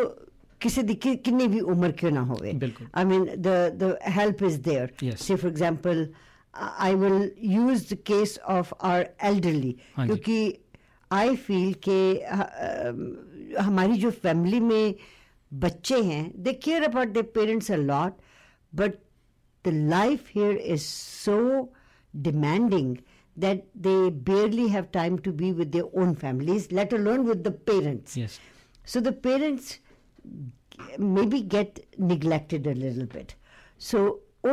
ਕਿਸੇ 0.61 0.83
ਦੀ 0.83 0.95
ਕਿ- 0.95 1.17
ਕਿੰਨੀ 1.25 1.47
ਵੀ 1.47 1.61
ਉਮਰ 1.61 1.93
ਕਿਉਂ 1.93 2.11
ਨਾ 2.13 2.23
ਹੋਵੇ 2.25 2.53
ਬਿਲਕੁਲ। 2.53 2.87
I 3.01 3.05
mean, 3.09 3.25
the, 3.47 3.57
the 3.83 3.89
help 4.19 4.45
is 4.51 4.61
there. 4.69 4.87
Yes. 5.09 5.25
Say, 5.27 5.37
for 5.43 5.51
example, 5.51 6.07
I 6.89 6.91
will 6.95 7.19
use 7.55 7.85
the 7.93 7.99
case 8.13 8.37
of 8.57 8.73
our 8.91 9.07
elderly. 9.31 9.73
Hanji. 9.99 10.07
क्योंकि 10.07 10.59
I 11.11 11.37
feel 11.49 11.75
कि 11.87 11.99
uh, 12.37 12.93
हमारी 13.65 13.97
जो 14.05 14.11
फैमिली 14.23 14.61
में 14.61 14.95
बच्चे 15.65 16.01
हैं 16.03 16.23
they 16.47 16.55
care 16.67 16.83
about 16.91 17.13
their 17.17 17.29
parents 17.39 17.69
a 17.71 17.77
lot 17.91 18.17
but 18.73 18.97
the 19.63 19.73
life 19.93 20.31
here 20.39 20.57
is 20.77 20.87
so 21.27 21.37
demanding 22.29 22.89
that 23.37 23.63
they 23.75 24.11
barely 24.31 24.69
have 24.69 24.91
time 24.93 25.19
to 25.29 25.33
be 25.33 25.53
with 25.53 25.71
their 25.73 25.87
own 26.03 26.15
families 26.15 26.67
let 26.73 26.93
alone 26.93 27.25
with 27.31 27.45
the 27.45 27.53
parents 27.71 28.17
yes 28.17 28.39
so 28.85 29.01
the 29.01 29.13
parents 29.29 29.79
maybe 30.99 31.41
get 31.43 31.81
neglected 32.13 32.67
a 32.67 32.75
little 32.75 33.07
bit. 33.17 33.35
So, 33.91 34.05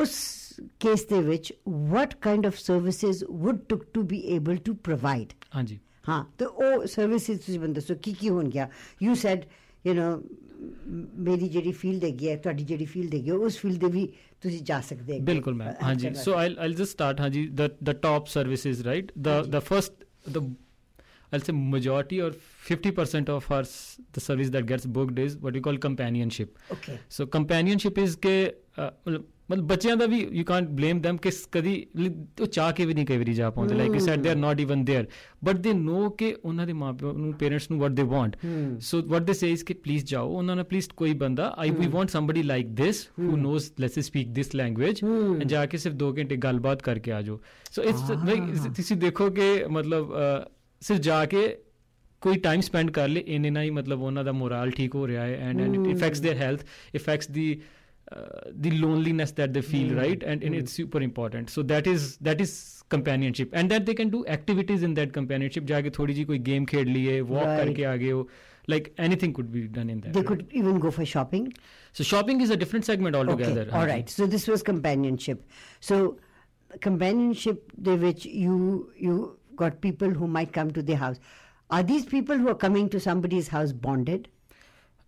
us 0.02 0.13
case 0.86 1.06
ਦੇ 1.10 1.21
ਵਿੱਚ 1.21 1.52
what 1.93 2.13
kind 2.28 2.50
of 2.50 2.60
services 2.65 3.24
would 3.45 3.63
Tuk 3.71 3.88
to 3.97 4.04
be 4.12 4.19
able 4.36 4.60
to 4.69 4.76
provide? 4.89 5.34
ਹਾਂਜੀ 5.56 5.80
ਹਾਂ 6.08 6.24
ਤੇ 6.38 6.45
ਉਹ 6.45 6.86
services 6.88 7.39
ਤੁਸੀਂ 7.39 7.60
ਮੈਨੂੰ 7.60 7.74
ਦੱਸੋ 7.76 7.95
ਕੀ 8.04 8.13
ਕੀ 8.21 8.30
ਹੋਣਗੀਆਂ 8.30 8.67
ਯੂ 9.04 9.15
ਸੈਡ 9.24 9.45
ਯੂ 9.86 9.93
نو 9.93 10.08
ਮੇਰੀ 11.28 11.47
ਜਿਹੜੀ 11.50 11.71
ਫੀਲਡ 11.71 12.04
ਹੈਗੀ 12.04 12.30
ਹੈ 12.30 12.36
ਤੁਹਾਡੀ 12.38 12.63
ਜਿਹੜੀ 12.63 12.86
ਫੀਲਡ 12.86 13.13
ਹੈਗੀ 13.15 13.30
ਹੈ 13.30 13.36
ਉਸ 13.47 13.58
ਫੀਲਡ 13.58 13.78
ਦੇ 13.80 13.88
ਵੀ 13.91 14.06
ਤੁਸੀਂ 14.41 14.62
ਜਾ 14.65 14.80
ਸਕਦੇ 14.82 15.13
ਹੈਗੇ 15.13 15.24
ਬਿਲਕੁਲ 15.26 15.54
ਮੈਮ 15.56 15.69
ਅਹ, 15.69 15.84
ਹਾਂਜੀ 15.84 16.08
ਕਰਵਾ 16.08 16.21
ਸੋ 16.24 16.34
ਆਈ 16.38 16.56
ਆਈਲ 16.60 16.74
ਜਸਟ 16.76 16.91
ਸਟਾਰਟ 16.91 17.21
ਹਾਂਜੀ 17.21 17.47
the 17.62 17.67
the 17.89 17.95
top 18.06 18.30
services 18.34 18.84
right 18.89 19.12
the 19.28 19.36
the 19.56 19.62
first 19.71 20.06
the 20.36 20.43
I'll 21.32 21.43
say 21.43 21.54
majority 21.58 22.17
or 22.24 22.30
50% 22.69 23.30
of 23.34 23.45
our 23.52 23.60
s- 23.62 23.76
the 24.15 24.24
service 24.24 24.50
that 24.56 24.65
gets 24.71 24.88
booked 24.95 25.19
is 25.26 25.36
what 25.43 25.58
we 25.58 25.62
call 25.67 25.78
companionship. 25.86 26.58
Okay 26.71 26.97
So 27.17 27.28
companionship 27.38 28.02
is 28.04 28.15
ਕਿ 28.21 28.34
uh, 28.47 28.84
ਮਤਲਬ 29.08 29.24
ਮਤਲਬ 29.52 29.65
ਬੱਚਿਆਂ 29.67 29.95
ਦਾ 29.97 30.06
ਵੀ 30.06 30.19
you 30.32 30.43
Kant 30.43 30.67
blame 30.69 30.97
them 30.97 31.17
ਕਿ 31.17 31.32
ਸ- 31.32 31.47
ਕਦੀ 31.52 31.88
ਲ- 31.97 32.12
ਉਹ 32.41 32.45
ਚਾਹ 32.47 32.71
ਕੇ 32.71 32.86
ਵੀ 32.86 32.93
ਨਹੀਂ 32.93 33.06
ਕਈ 33.06 33.17
ਵਾਰੀ 33.17 33.34
ਜਾ 33.34 33.50
ਪਾਉਂਦੇ 33.50 33.76
like 33.76 33.93
you 33.93 34.00
said 34.00 34.21
they 34.21 34.30
are 34.30 34.36
not 34.36 34.60
even 34.60 34.84
there 34.84 35.06
but 35.43 35.56
they 35.56 35.74
know 35.74 36.10
ਕਿ 36.10 36.36
ਉਹਨਾਂ 36.45 36.67
ਦੇ 36.67 36.74
ਮਾਪਿਆਂ 36.74 37.13
ਨੂੰ 37.13 37.34
ਪੇਰੈਂਟਸ 37.34 37.69
ਨੂੰ 37.71 37.80
ਵਾਟ 37.80 37.91
ਦੇ 37.91 38.04
ਵਾਂਟ 38.04 38.36
ਸੋ 38.80 39.02
ਵਾਟ 39.02 39.21
ਦੇ 39.21 39.34
ਸੇ 39.34 39.52
ਇਜ਼ 39.52 39.63
ਕਿ 39.65 39.74
ਪਲੀਜ਼ 39.74 40.06
ਜਾਓ 40.06 40.30
ਉਹਨਾਂ 40.30 40.56
ਨਾਲ 40.56 40.65
ਪਲੀਜ਼ 40.65 40.89
ਕੋਈ 40.95 41.13
ਬੰਦਾ 41.13 41.54
I 41.58 41.71
we 41.71 41.88
want 41.88 42.10
somebody 42.10 42.43
like 42.43 42.67
this 42.67 43.08
who 43.19 43.36
knows 43.38 43.71
let's 43.80 44.00
speak 44.00 44.28
this 44.30 44.56
language 44.56 45.04
and 45.04 45.43
ਜਾ 45.43 45.65
ਕੇ 45.65 45.78
ਸਿਰਫ 45.78 45.95
2 46.04 46.12
ਘੰਟੇ 46.17 46.36
ਗੱਲਬਾਤ 46.38 46.82
ਕਰਕੇ 46.82 47.12
ਆ 47.12 47.21
ਜਾਓ 47.21 47.39
ਸੋ 47.71 47.84
ਇਟਸ 47.84 48.12
ਲਾਈਕ 48.26 48.74
ਤੁਸੀਂ 48.76 48.97
ਦੇਖੋ 48.97 49.30
ਕਿ 49.32 49.65
ਮਤਲਬ 49.69 50.13
ਅਹ, 50.76 50.76
ਸਿਰਫ 50.82 51.00
ਜਾ 51.02 51.26
ਕੇ 51.26 51.58
ਕੋਈ 52.21 52.38
ਟਾਈਮ 52.39 52.62
ਸਪੈਂਡ 52.62 52.91
ਕਰ 52.91 53.08
ਲੇ 53.08 53.24
ਇੰਨੇ 53.36 53.50
ਨਾਲ 53.50 53.63
ਹੀ 53.63 53.69
ਮਤਲਬ 53.69 54.02
ਉਹਨਾਂ 54.02 54.24
ਦਾ 54.24 54.32
ਮੋਰਲ 54.32 54.71
ਠੀਕ 54.71 54.95
ਹੋ 54.95 55.08
ਰਿਹਾ 55.08 55.24
ਹੈ 55.26 55.38
and 55.50 55.62
it 55.62 55.88
affects 55.88 56.21
their 56.21 56.38
health 56.38 56.65
effects 56.95 57.30
the 57.32 57.60
the 58.63 58.71
loneliness 58.80 59.32
that 59.36 59.52
they 59.58 59.62
feel 59.65 59.91
right 59.97 60.24
and, 60.32 60.41
and 60.47 60.56
it's 60.56 60.74
super 60.78 61.02
important 61.06 61.52
so 61.54 61.63
that 61.67 61.86
is 61.91 62.08
that 62.28 62.41
is 62.45 62.54
companionship 62.95 63.54
and 63.60 63.74
that 63.74 63.86
they 63.89 63.93
can 64.00 64.10
do 64.15 64.19
activities 64.36 64.82
in 64.88 64.95
that 64.97 65.13
companionship 65.17 65.67
जाके 65.69 65.91
थोड़ी 66.00 66.13
जी 66.17 66.26
कोई 66.32 66.39
game 66.50 66.65
खेल 66.71 66.89
लिए 66.97 67.13
walk 67.30 67.45
Right. 67.45 67.60
करके 67.62 67.86
आ 67.91 67.95
गए 68.02 68.10
हो 68.17 68.26
like 68.74 68.89
anything 69.06 69.36
could 69.38 69.54
be 69.54 69.62
done 69.78 69.93
in 69.93 70.02
that 70.02 70.17
they 70.17 70.24
right? 70.24 70.28
could 70.32 70.58
even 70.63 70.82
go 70.88 70.91
for 70.97 71.06
shopping 71.13 71.47
so 72.00 72.08
shopping 72.10 72.43
is 72.47 72.54
a 72.56 72.60
different 72.65 72.89
segment 72.91 73.19
altogether 73.21 73.63
Okay, 73.67 73.78
all 73.82 73.88
right. 73.93 74.13
So 74.17 74.28
this 74.36 74.50
was 74.54 74.65
companionship. 74.71 75.47
So 75.91 76.02
companionship, 76.82 77.71
the 77.80 77.95
which 77.97 78.26
you 78.26 78.58
you 78.97 79.15
got 79.57 79.81
people 79.81 80.09
who 80.11 80.27
might 80.27 80.53
come 80.53 80.71
to 80.73 80.83
their 80.83 80.97
house. 80.97 81.21
Are 81.71 81.83
these 81.83 82.07
people 82.07 82.37
who 82.38 82.49
are 82.49 82.55
coming 82.55 82.88
to 82.90 83.01
somebody's 83.01 83.49
house 83.49 83.73
bonded? 83.73 84.29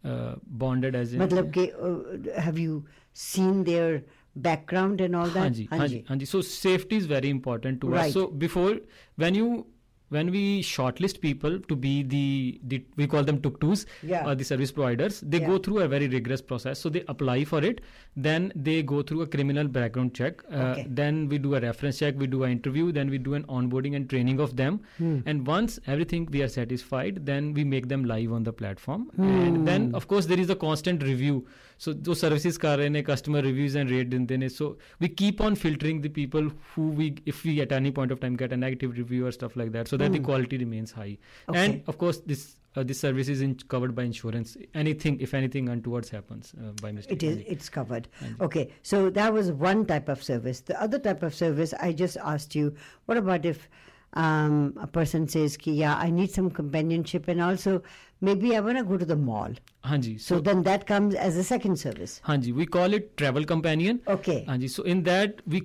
Uh, 0.04 0.34
bonded 0.46 0.94
as 0.94 1.12
in. 1.12 1.20
Matlab 1.20 1.52
ke, 1.52 1.72
uh, 1.80 2.40
have 2.40 2.58
you 2.58 2.84
seen 3.12 3.64
their 3.64 4.02
background 4.36 5.00
and 5.00 5.14
all 5.14 5.26
that? 5.26 5.40
Haan 5.40 5.54
ji, 5.54 5.68
haan 5.70 5.88
ji. 5.88 6.04
Haan 6.08 6.18
ji. 6.18 6.24
So 6.24 6.40
safety 6.40 6.96
is 6.96 7.06
very 7.06 7.30
important 7.30 7.80
to 7.80 7.88
right. 7.88 8.06
us. 8.06 8.12
So 8.12 8.26
before 8.28 8.78
when 9.16 9.34
you 9.34 9.66
when 10.10 10.30
we 10.30 10.62
shortlist 10.62 11.20
people 11.20 11.58
to 11.60 11.76
be 11.76 12.02
the, 12.02 12.60
the 12.64 12.82
we 12.96 13.06
call 13.06 13.22
them 13.24 13.40
tuk-tus 13.40 13.84
Yeah. 14.02 14.26
or 14.26 14.34
the 14.34 14.44
service 14.44 14.72
providers 14.72 15.20
they 15.20 15.40
go 15.40 15.58
through 15.58 15.80
a 15.80 15.88
very 15.88 16.08
rigorous 16.08 16.40
process 16.42 16.80
so 16.80 16.88
they 16.88 17.04
apply 17.08 17.44
for 17.44 17.62
it 17.64 17.80
then 18.16 18.52
they 18.54 18.82
go 18.82 19.02
through 19.02 19.22
a 19.22 19.26
criminal 19.26 19.68
background 19.68 20.14
check 20.14 20.42
uh, 20.52 20.56
Okay. 20.68 20.86
then 20.88 21.28
we 21.28 21.38
do 21.38 21.54
a 21.54 21.60
reference 21.60 21.98
check 21.98 22.14
we 22.18 22.26
do 22.26 22.42
an 22.44 22.52
interview 22.52 22.90
then 22.92 23.10
we 23.10 23.18
do 23.18 23.34
an 23.34 23.44
onboarding 23.44 23.96
and 23.96 24.08
training 24.10 24.40
of 24.40 24.56
them 24.56 24.80
Hmm. 24.98 25.18
and 25.26 25.46
once 25.46 25.78
everything 25.86 26.28
we 26.30 26.42
are 26.42 26.48
satisfied 26.48 27.24
then 27.26 27.52
we 27.54 27.64
make 27.64 27.88
them 27.88 28.04
live 28.04 28.32
on 28.32 28.44
the 28.44 28.52
platform 28.52 29.08
Hmm. 29.16 29.28
and 29.46 29.68
then 29.68 29.94
of 29.94 30.08
course 30.08 30.26
there 30.26 30.40
is 30.40 30.50
a 30.50 30.56
constant 30.56 31.02
review 31.02 31.46
so 31.78 31.92
those 31.92 32.20
services 32.20 32.58
are 32.58 32.76
rahe 32.76 32.90
ne, 32.90 33.02
customer 33.02 33.40
reviews 33.40 33.74
and 33.76 33.90
rate 33.90 34.10
dinte 34.10 34.36
ne. 34.38 34.48
So 34.48 34.76
we 35.00 35.08
keep 35.08 35.40
on 35.40 35.54
filtering 35.54 36.00
the 36.02 36.08
people 36.08 36.50
who 36.74 36.88
we, 36.90 37.16
if 37.24 37.44
we 37.44 37.60
at 37.60 37.72
any 37.72 37.90
point 37.90 38.10
of 38.12 38.20
time 38.20 38.36
get 38.36 38.52
a 38.52 38.56
negative 38.56 38.96
review 38.98 39.26
or 39.26 39.32
stuff 39.32 39.56
like 39.56 39.72
that, 39.72 39.88
so 39.88 39.96
that 39.96 40.12
the 40.12 40.18
hmm. 40.18 40.24
quality 40.24 40.58
remains 40.58 40.92
high. 40.92 41.18
And 41.54 41.82
of 41.86 41.98
course, 41.98 42.18
this 42.26 42.56
uh, 42.76 42.82
this 42.82 43.00
service 43.00 43.28
is 43.28 43.40
in, 43.40 43.54
covered 43.54 43.94
by 43.94 44.02
insurance. 44.02 44.56
Anything, 44.74 45.20
if 45.20 45.34
anything 45.34 45.68
untowards 45.68 46.10
happens 46.10 46.54
uh, 46.60 46.72
by 46.82 46.92
mistake. 46.92 47.22
It 47.22 47.26
is. 47.26 47.38
It's 47.46 47.68
covered. 47.68 48.08
Okay. 48.40 48.70
So 48.82 49.10
that 49.10 49.32
was 49.32 49.50
one 49.52 49.86
type 49.86 50.08
of 50.08 50.22
service. 50.22 50.60
The 50.60 50.80
other 50.80 50.98
type 50.98 51.22
of 51.22 51.34
service 51.34 51.74
I 51.74 51.92
just 51.92 52.16
asked 52.18 52.54
you. 52.54 52.74
What 53.06 53.16
about 53.16 53.44
if 53.44 53.68
um, 54.14 54.74
a 54.80 54.86
person 54.86 55.28
says 55.28 55.56
ki 55.56 55.72
yeah 55.72 55.96
i 55.96 56.10
need 56.10 56.30
some 56.30 56.50
companionship 56.50 57.28
and 57.28 57.42
also 57.42 57.82
maybe 58.20 58.56
i 58.56 58.60
want 58.60 58.78
to 58.78 58.84
go 58.84 58.96
to 58.96 59.04
the 59.04 59.16
mall 59.16 59.52
Hanji. 59.84 60.20
So, 60.20 60.36
so, 60.36 60.40
then 60.40 60.62
that 60.64 60.86
comes 60.86 61.14
as 61.14 61.36
a 61.36 61.44
second 61.44 61.76
service 61.78 62.20
Hanji. 62.26 62.52
we 62.54 62.66
call 62.66 62.92
it 62.92 63.16
travel 63.16 63.44
companion 63.44 64.00
okay 64.08 64.44
Hanji. 64.48 64.70
so 64.70 64.82
in 64.82 65.02
that 65.04 65.40
we 65.46 65.62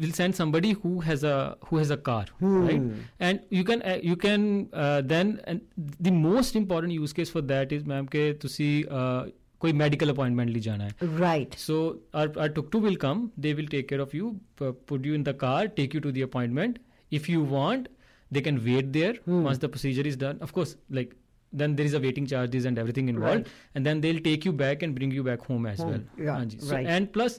will 0.00 0.12
send 0.12 0.34
somebody 0.34 0.72
who 0.72 1.00
has 1.00 1.22
a 1.22 1.56
who 1.66 1.76
has 1.76 1.90
a 1.90 1.96
car 1.96 2.24
hmm. 2.38 2.66
right 2.66 2.82
and 3.20 3.40
you 3.50 3.64
can 3.64 3.82
uh, 3.82 3.98
you 4.02 4.16
can 4.16 4.68
uh, 4.72 5.02
then 5.04 5.40
and 5.44 5.60
the 5.76 6.10
most 6.10 6.56
important 6.56 6.92
use 6.92 7.12
case 7.12 7.28
for 7.28 7.42
that 7.42 7.72
is 7.72 7.84
ma'am 7.84 8.06
ke 8.06 8.26
to 8.40 8.48
see 8.48 8.86
uh, 8.88 9.26
कोई 9.62 9.72
medical 9.78 10.10
appointment 10.10 10.50
ले 10.50 10.60
जाना 10.60 10.84
है 10.84 10.92
our 11.00 11.56
so 11.58 11.74
are 12.14 12.52
will 12.86 12.96
come. 13.04 13.20
They 13.38 13.54
will 13.58 13.68
take 13.74 13.88
care 13.88 14.00
of 14.00 14.14
you, 14.14 14.30
put 14.60 15.04
you 15.04 15.14
in 15.14 15.26
the 15.28 15.34
car, 15.34 15.68
take 15.68 15.94
you 15.94 16.00
to 16.06 16.12
the 16.16 16.22
appointment 16.22 16.80
if 17.20 17.28
you 17.32 17.42
want 17.56 17.88
they 18.36 18.40
can 18.50 18.58
wait 18.66 18.92
there 18.98 19.14
Hmm. 19.24 19.42
once 19.46 19.58
the 19.64 19.68
procedure 19.72 20.04
is 20.10 20.16
done. 20.26 20.38
Of 20.50 20.52
course 20.58 20.76
like 20.98 21.16
then 21.62 21.74
there 21.78 21.84
is 21.88 21.94
a 21.96 22.00
waiting 22.04 22.26
charges 22.28 22.64
and 22.68 22.78
everything 22.82 23.08
involved 23.14 23.48
and 23.74 23.84
then 23.88 24.00
they'll 24.04 24.20
take 24.28 24.46
you 24.50 24.52
back 24.60 24.82
and 24.86 24.94
bring 25.00 25.10
you 25.16 25.22
back 25.26 25.42
home 25.48 25.66
as 25.72 25.80
Home, 25.80 25.90
well. 25.90 26.28
Yeah, 26.28 26.44
so, 26.68 26.74
right. 26.76 26.86
and 26.94 27.12
plus 27.16 27.38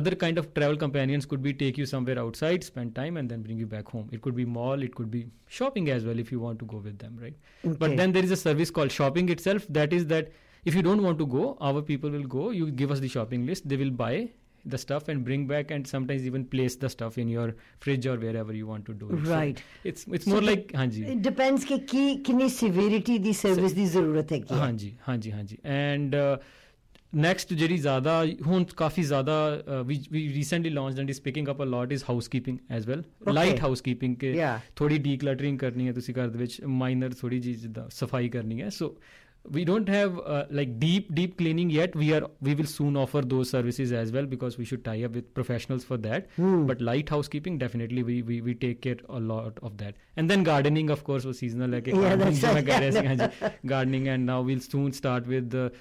other 0.00 0.12
kind 0.22 0.38
of 0.42 0.48
travel 0.56 0.76
companions 0.82 1.26
could 1.32 1.42
be 1.46 1.52
take 1.62 1.78
you 1.82 1.86
somewhere 1.92 2.18
outside 2.24 2.64
spend 2.70 2.94
time 2.98 3.16
and 3.22 3.28
then 3.34 3.42
bring 3.46 3.58
you 3.64 3.68
back 3.76 3.88
home. 3.96 4.08
It 4.18 4.22
could 4.26 4.34
be 4.40 4.44
mall 4.58 4.82
it 4.88 4.94
could 5.00 5.10
be 5.16 5.22
shopping 5.58 5.90
as 5.90 6.04
well 6.10 6.18
if 6.26 6.32
you 6.32 6.40
want 6.40 6.58
to 6.64 6.64
go 6.74 6.78
with 6.78 6.98
them 7.06 7.16
right? 7.22 7.34
Okay. 7.64 7.76
but 7.86 7.96
then 8.02 8.10
there 8.18 8.24
is 8.30 8.32
a 8.32 8.40
service 8.44 8.70
called 8.80 8.90
shopping 9.00 9.28
itself. 9.38 9.66
That 9.80 9.92
is 9.92 10.06
that 10.14 10.32
if 10.64 10.74
you 10.74 10.82
don't 10.90 11.02
want 11.08 11.18
to 11.24 11.26
go 11.26 11.56
our 11.60 11.82
people 11.82 12.10
will 12.10 12.24
go. 12.38 12.50
You 12.50 12.70
give 12.70 12.90
us 12.90 12.98
the 13.00 13.08
shopping 13.18 13.46
list. 13.46 13.68
They 13.68 13.76
will 13.76 13.90
buy 14.06 14.30
the 14.64 14.78
stuff 14.78 15.08
and 15.08 15.24
bring 15.24 15.46
back 15.46 15.70
and 15.70 15.86
sometimes 15.86 16.24
even 16.24 16.44
place 16.44 16.76
the 16.76 16.88
stuff 16.88 17.18
in 17.18 17.28
your 17.28 17.54
fridge 17.80 18.06
or 18.06 18.16
wherever 18.16 18.52
you 18.52 18.66
want 18.66 18.84
to 18.84 18.94
do 18.94 19.10
it 19.10 19.28
right 19.28 19.58
so 19.58 19.90
it's 19.90 20.06
it's 20.08 20.24
so 20.24 20.34
more 20.34 20.42
like 20.42 20.74
ਹਾਂਜੀ 20.76 21.04
it 21.04 21.22
depends 21.28 21.66
ਕਿ 21.68 21.78
ਕੀ 21.92 22.16
ਕਿੰਨੀ 22.26 22.48
severity 22.56 23.18
ਦੀ 23.22 23.32
service 23.44 23.74
ਦੀ 23.74 23.86
ਜ਼ਰੂਰਤ 23.86 24.32
ਹੈ 24.32 24.38
ਕਿ 24.38 24.54
ਹਾਂਜੀ 24.54 24.94
ਹਾਂਜੀ 25.08 25.32
ਹਾਂਜੀ 25.32 25.58
and 25.76 26.14
uh, 26.14 26.36
next 27.14 27.52
ਜਿਹੜੀ 27.52 27.76
ਜ਼ਿਆਦਾ 27.78 28.12
ਹੁਣ 28.46 28.64
ਕਾਫੀ 28.76 29.02
ਜ਼ਿਆਦਾ 29.02 29.34
ਵੀ 29.86 29.98
recently 30.34 30.70
launched 30.70 31.00
and 31.00 31.10
is 31.10 31.20
picking 31.20 31.48
up 31.48 31.62
a 31.62 31.66
lot 31.66 31.92
is 31.92 32.04
housekeeping 32.08 32.58
as 32.70 32.86
well 32.88 33.02
light 33.32 33.60
housekeeping 33.62 34.16
ਕੇ 34.16 34.34
ਥੋੜੀ 34.76 34.98
ਡੀਕਲਟਰਿੰਗ 34.98 35.58
ਕਰਨੀ 35.58 35.86
ਹੈ 35.86 35.92
ਤੁਸੀਂ 35.92 36.14
ਘਰ 36.14 36.28
ਦੇ 36.28 36.38
ਵਿੱਚ 36.38 36.60
ਮਾਈਨਰ 36.82 37.12
ਥੋੜੀ 37.20 37.40
ਜੀ 37.40 37.54
ਜਿੱਦਾਂ 37.54 37.88
ਸਫ਼ਾਈ 37.90 38.28
ਕਰਨੀ 38.28 38.60
ਹੈ 38.62 38.68
so 38.68 38.94
we 39.50 39.64
don't 39.64 39.88
have 39.88 40.18
uh, 40.20 40.44
like 40.50 40.78
deep 40.78 41.12
deep 41.14 41.36
cleaning 41.36 41.68
yet 41.68 41.94
we 41.96 42.12
are 42.14 42.28
we 42.40 42.54
will 42.54 42.66
soon 42.66 42.96
offer 42.96 43.20
those 43.22 43.50
services 43.50 43.92
as 43.92 44.12
well 44.12 44.24
because 44.24 44.56
we 44.56 44.64
should 44.64 44.84
tie 44.84 45.02
up 45.02 45.12
with 45.12 45.34
professionals 45.34 45.84
for 45.84 45.96
that 45.96 46.28
mm. 46.36 46.66
but 46.66 46.80
light 46.80 47.08
housekeeping 47.08 47.58
definitely 47.58 48.02
we, 48.02 48.22
we 48.22 48.40
we 48.40 48.54
take 48.54 48.82
care 48.82 48.96
a 49.08 49.18
lot 49.18 49.58
of 49.62 49.76
that 49.78 49.94
and 50.16 50.30
then 50.30 50.44
gardening 50.44 50.90
of 50.90 51.02
course 51.02 51.24
was 51.24 51.38
seasonal 51.38 51.70
like 51.70 51.86
yeah, 51.86 52.16
gardening, 52.16 53.18
right. 53.18 53.32
gardening 53.66 54.08
and 54.08 54.24
now 54.24 54.40
we'll 54.40 54.60
soon 54.60 54.92
start 54.92 55.26
with 55.26 55.50
the 55.50 55.72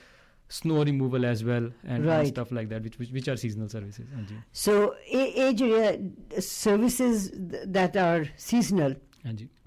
snow 0.49 0.83
removal 0.83 1.25
as 1.25 1.43
well 1.43 1.69
and, 1.87 2.05
right. 2.05 2.19
and 2.19 2.27
stuff 2.27 2.51
like 2.51 2.67
that 2.67 2.83
which, 2.83 2.97
which, 2.99 3.11
which 3.11 3.27
are 3.27 3.37
seasonal 3.37 3.69
services 3.69 4.05
so 4.51 4.95
age 5.07 5.61
uh, 5.61 5.97
services 6.39 7.31
that 7.33 7.95
are 7.95 8.25
seasonal 8.35 8.95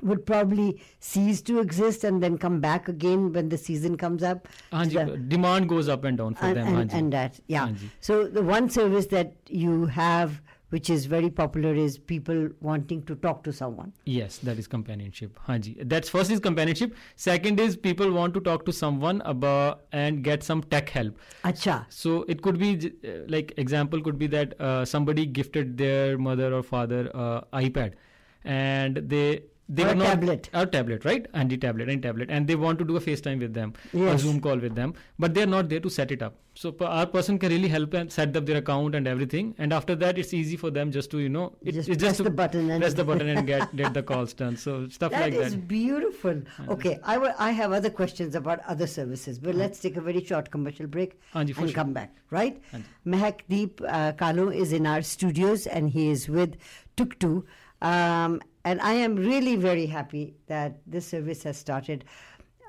would 0.03 0.27
probably 0.27 0.81
cease 1.01 1.41
to 1.43 1.61
exist 1.61 2.05
and 2.05 2.23
then 2.23 2.39
come 2.39 2.61
back 2.61 2.89
again 2.89 3.33
when 3.33 3.49
the 3.49 3.59
season 3.59 3.97
comes 3.97 4.23
up. 4.23 4.49
The, 4.71 5.23
demand 5.29 5.69
goes 5.69 5.89
up 5.89 6.05
and 6.05 6.19
down 6.19 6.35
for 6.35 6.53
them. 6.53 6.89
And, 6.91 7.13
that, 7.13 7.41
yeah. 7.47 7.73
So 8.01 8.27
the 8.27 8.43
one 8.43 8.69
service 8.69 9.07
that 9.07 9.35
you 9.49 9.87
have 9.87 10.41
which 10.71 10.91
is 10.91 11.07
very 11.07 11.31
popular 11.31 11.73
is 11.73 11.97
people 11.99 12.49
wanting 12.61 13.03
to 13.09 13.15
talk 13.15 13.45
to 13.45 13.53
someone. 13.53 13.93
Yes 14.05 14.39
that 14.39 14.59
is 14.59 14.67
companionship 14.67 15.39
haji 15.49 15.77
that's 15.93 16.09
first 16.09 16.33
is 16.37 16.41
companionship. 16.41 16.97
Second 17.15 17.61
is 17.61 17.77
people 17.77 18.11
want 18.11 18.35
to 18.35 18.41
talk 18.41 18.65
to 18.65 18.73
someone 18.73 19.21
about 19.25 19.85
and 19.93 20.25
get 20.25 20.43
some 20.43 20.63
tech 20.63 20.89
help. 20.89 21.21
Acha. 21.45 21.77
So 21.91 22.25
it 22.29 22.43
could 22.43 22.59
be 22.59 22.73
uh, 23.05 23.13
like 23.29 23.53
example 23.57 24.03
could 24.03 24.19
be 24.19 24.27
that 24.39 24.61
uh, 24.61 24.85
somebody 24.85 25.27
gifted 25.27 25.79
their 25.79 26.19
mother 26.19 26.53
or 26.53 26.63
father 26.63 27.09
uh, 27.15 27.43
ipad 27.53 27.95
and 28.45 28.97
they 29.09 29.43
they 29.67 29.83
Or 29.83 29.87
were 29.87 29.93
a 29.93 29.95
not 29.95 30.05
tablet. 30.07 30.51
or 30.53 30.67
tablet 30.67 31.05
right 31.07 31.27
and 31.33 31.49
the 31.49 31.57
tablet 31.57 31.89
and 31.89 32.03
tablet 32.03 32.29
and 32.31 32.47
they 32.47 32.55
want 32.55 32.79
to 32.81 32.85
do 32.85 32.97
a 32.99 33.01
FaceTime 33.01 33.39
with 33.41 33.55
them 33.55 33.73
Yes. 33.95 34.21
Zoom 34.21 34.39
call 34.39 34.59
with 34.59 34.75
them, 34.75 34.93
but 35.19 35.33
they 35.33 35.43
are 35.43 35.47
not 35.47 35.71
there 35.71 35.81
to 35.81 35.89
set 35.89 36.11
it 36.13 36.23
up. 36.23 36.35
So 36.55 36.77
our 36.83 37.07
person 37.07 37.39
can 37.39 37.49
really 37.51 37.69
help 37.69 37.95
and 37.95 38.13
set 38.13 38.37
up 38.37 38.45
their 38.45 38.59
account 38.59 38.95
and 38.95 39.09
everything, 39.09 39.55
and 39.57 39.73
after 39.73 39.95
that 40.03 40.19
it's 40.19 40.35
easy 40.35 40.57
for 40.57 40.71
them 40.71 40.93
just 40.93 41.11
to 41.13 41.19
you 41.19 41.31
know 41.31 41.57
it, 41.63 41.73
Just 41.73 41.89
it's 41.89 42.03
press 42.03 42.19
to 42.19 42.25
the 42.25 42.31
button 42.43 42.69
and- 42.71 42.83
press 42.83 42.93
the 42.93 43.05
button 43.13 43.27
and 43.29 43.47
get 43.47 43.75
get 43.75 43.95
the 43.95 44.03
calls 44.03 44.35
done. 44.35 44.59
So 44.59 44.87
stuff 44.89 45.13
That 45.13 45.23
like 45.23 45.33
is 45.33 45.53
that. 45.55 45.67
beautiful 45.67 46.43
okay 46.77 46.99
I 47.03 47.17
I 47.49 47.51
have 47.63 47.73
other 47.73 47.89
questions 48.03 48.35
about 48.35 48.61
other 48.77 48.87
services 48.87 49.39
but 49.39 49.55
let's 49.55 49.81
take 49.81 49.97
a 49.97 50.03
very 50.03 50.23
short 50.23 50.51
commercial 50.51 50.87
break 50.87 51.19
Hanji, 51.33 51.55
for 51.55 51.63
and 51.63 51.71
sure. 51.71 51.75
come 51.83 51.95
back 51.95 52.15
right. 52.31 52.61
Mehak 53.07 53.41
Deep 53.49 53.81
uh, 53.89 54.13
Kalu 54.13 54.55
is 54.55 54.75
in 54.75 54.87
our 54.87 55.01
studios 55.17 55.67
and 55.67 55.89
he 55.99 56.11
is 56.11 56.29
with 56.29 56.57
Tuktu 56.99 57.45
um, 57.84 58.42
and 58.66 58.82
I 58.82 58.94
am 58.94 59.16
really 59.16 59.56
very 59.56 59.86
happy 59.86 60.36
that 60.48 60.82
this 60.86 61.08
service 61.08 61.44
has 61.44 61.58
started 61.58 62.06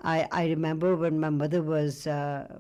I, 0.02 0.26
I 0.32 0.46
remember 0.48 0.96
when 0.96 1.20
my 1.20 1.30
mother 1.30 1.62
was 1.62 2.06
uh, 2.06 2.58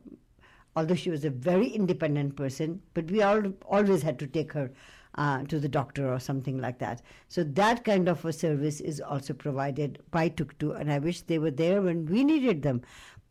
although 0.76 0.94
she 0.94 1.10
was 1.10 1.24
a 1.24 1.30
very 1.30 1.68
independent 1.68 2.36
person, 2.36 2.80
but 2.94 3.10
we 3.10 3.22
all 3.22 3.42
always 3.64 4.02
had 4.02 4.18
to 4.20 4.26
take 4.26 4.52
her 4.52 4.70
uh, 5.16 5.42
to 5.44 5.58
the 5.58 5.68
doctor 5.68 6.12
or 6.12 6.20
something 6.20 6.58
like 6.58 6.78
that. 6.78 7.02
So 7.28 7.42
that 7.42 7.84
kind 7.84 8.08
of 8.08 8.24
a 8.24 8.32
service 8.32 8.80
is 8.80 9.00
also 9.00 9.34
provided 9.34 9.98
by 10.10 10.28
Tuktu, 10.28 10.78
and 10.78 10.92
I 10.92 10.98
wish 10.98 11.22
they 11.22 11.38
were 11.38 11.50
there 11.50 11.82
when 11.82 12.06
we 12.06 12.24
needed 12.24 12.62
them. 12.62 12.82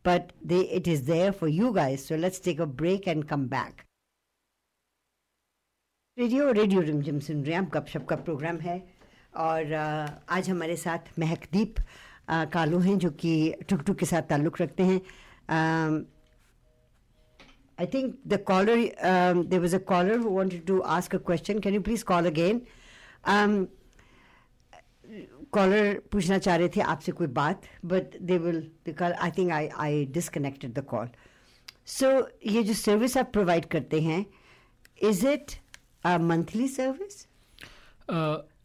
But 0.02 0.32
they, 0.42 0.60
it 0.60 0.88
is 0.88 1.02
there 1.04 1.32
for 1.32 1.48
you 1.48 1.72
guys. 1.72 2.04
So 2.04 2.16
let's 2.16 2.40
take 2.40 2.58
a 2.58 2.66
break 2.66 3.06
and 3.06 3.28
come 3.28 3.46
back. 3.46 3.86
Radio 6.18 6.50
radio 6.52 6.80
Rimjhim 6.82 7.18
सुन 7.24 7.42
रहे 7.44 7.54
हैं 7.54 7.60
आप 7.60 7.68
गपशप 7.74 8.06
का 8.08 8.16
programme 8.24 8.56
है 8.60 8.74
और 9.35 9.73
आज 10.29 10.49
हमारे 10.49 10.75
साथ 10.77 11.19
महकदीप 11.19 11.75
कालू 12.53 12.79
हैं 12.79 12.97
जो 12.97 13.09
कि 13.11 13.53
टुक 13.69 13.81
टुक 13.81 13.97
के 13.97 14.05
साथ 14.05 14.21
ताल्लुक 14.21 14.61
रखते 14.61 14.83
हैं। 14.83 15.01
I 17.79 17.87
think 17.93 18.15
the 18.27 18.41
caller 18.47 18.77
there 19.47 19.59
was 19.59 19.75
a 19.75 19.79
caller 19.79 20.17
वो 20.17 20.29
wanted 20.29 20.65
to 20.65 20.79
ask 20.97 21.15
a 21.15 21.17
question 21.17 21.59
can 21.59 21.73
you 21.73 21.81
please 21.81 22.03
call 22.03 22.25
again 22.25 22.61
caller 25.51 26.01
पूछना 26.11 26.37
चाह 26.37 26.55
रहे 26.55 26.69
थे 26.75 26.81
आपसे 26.81 27.11
कोई 27.11 27.27
बात 27.27 27.63
but 27.85 28.17
they 28.21 28.37
will 28.37 28.59
I 29.01 29.31
think 29.31 29.51
I 29.51 29.67
I 29.67 30.05
disconnected 30.05 30.73
the 30.73 30.83
call 30.85 31.09
so 31.85 32.07
ये 32.45 32.63
जो 32.63 32.73
सर्विस 32.73 33.17
आप 33.17 33.31
प्रोवाइड 33.33 33.65
करते 33.65 34.01
हैं 34.01 34.25
is 35.01 35.27
it 35.27 35.51
monthly 36.05 36.67
service 36.67 37.25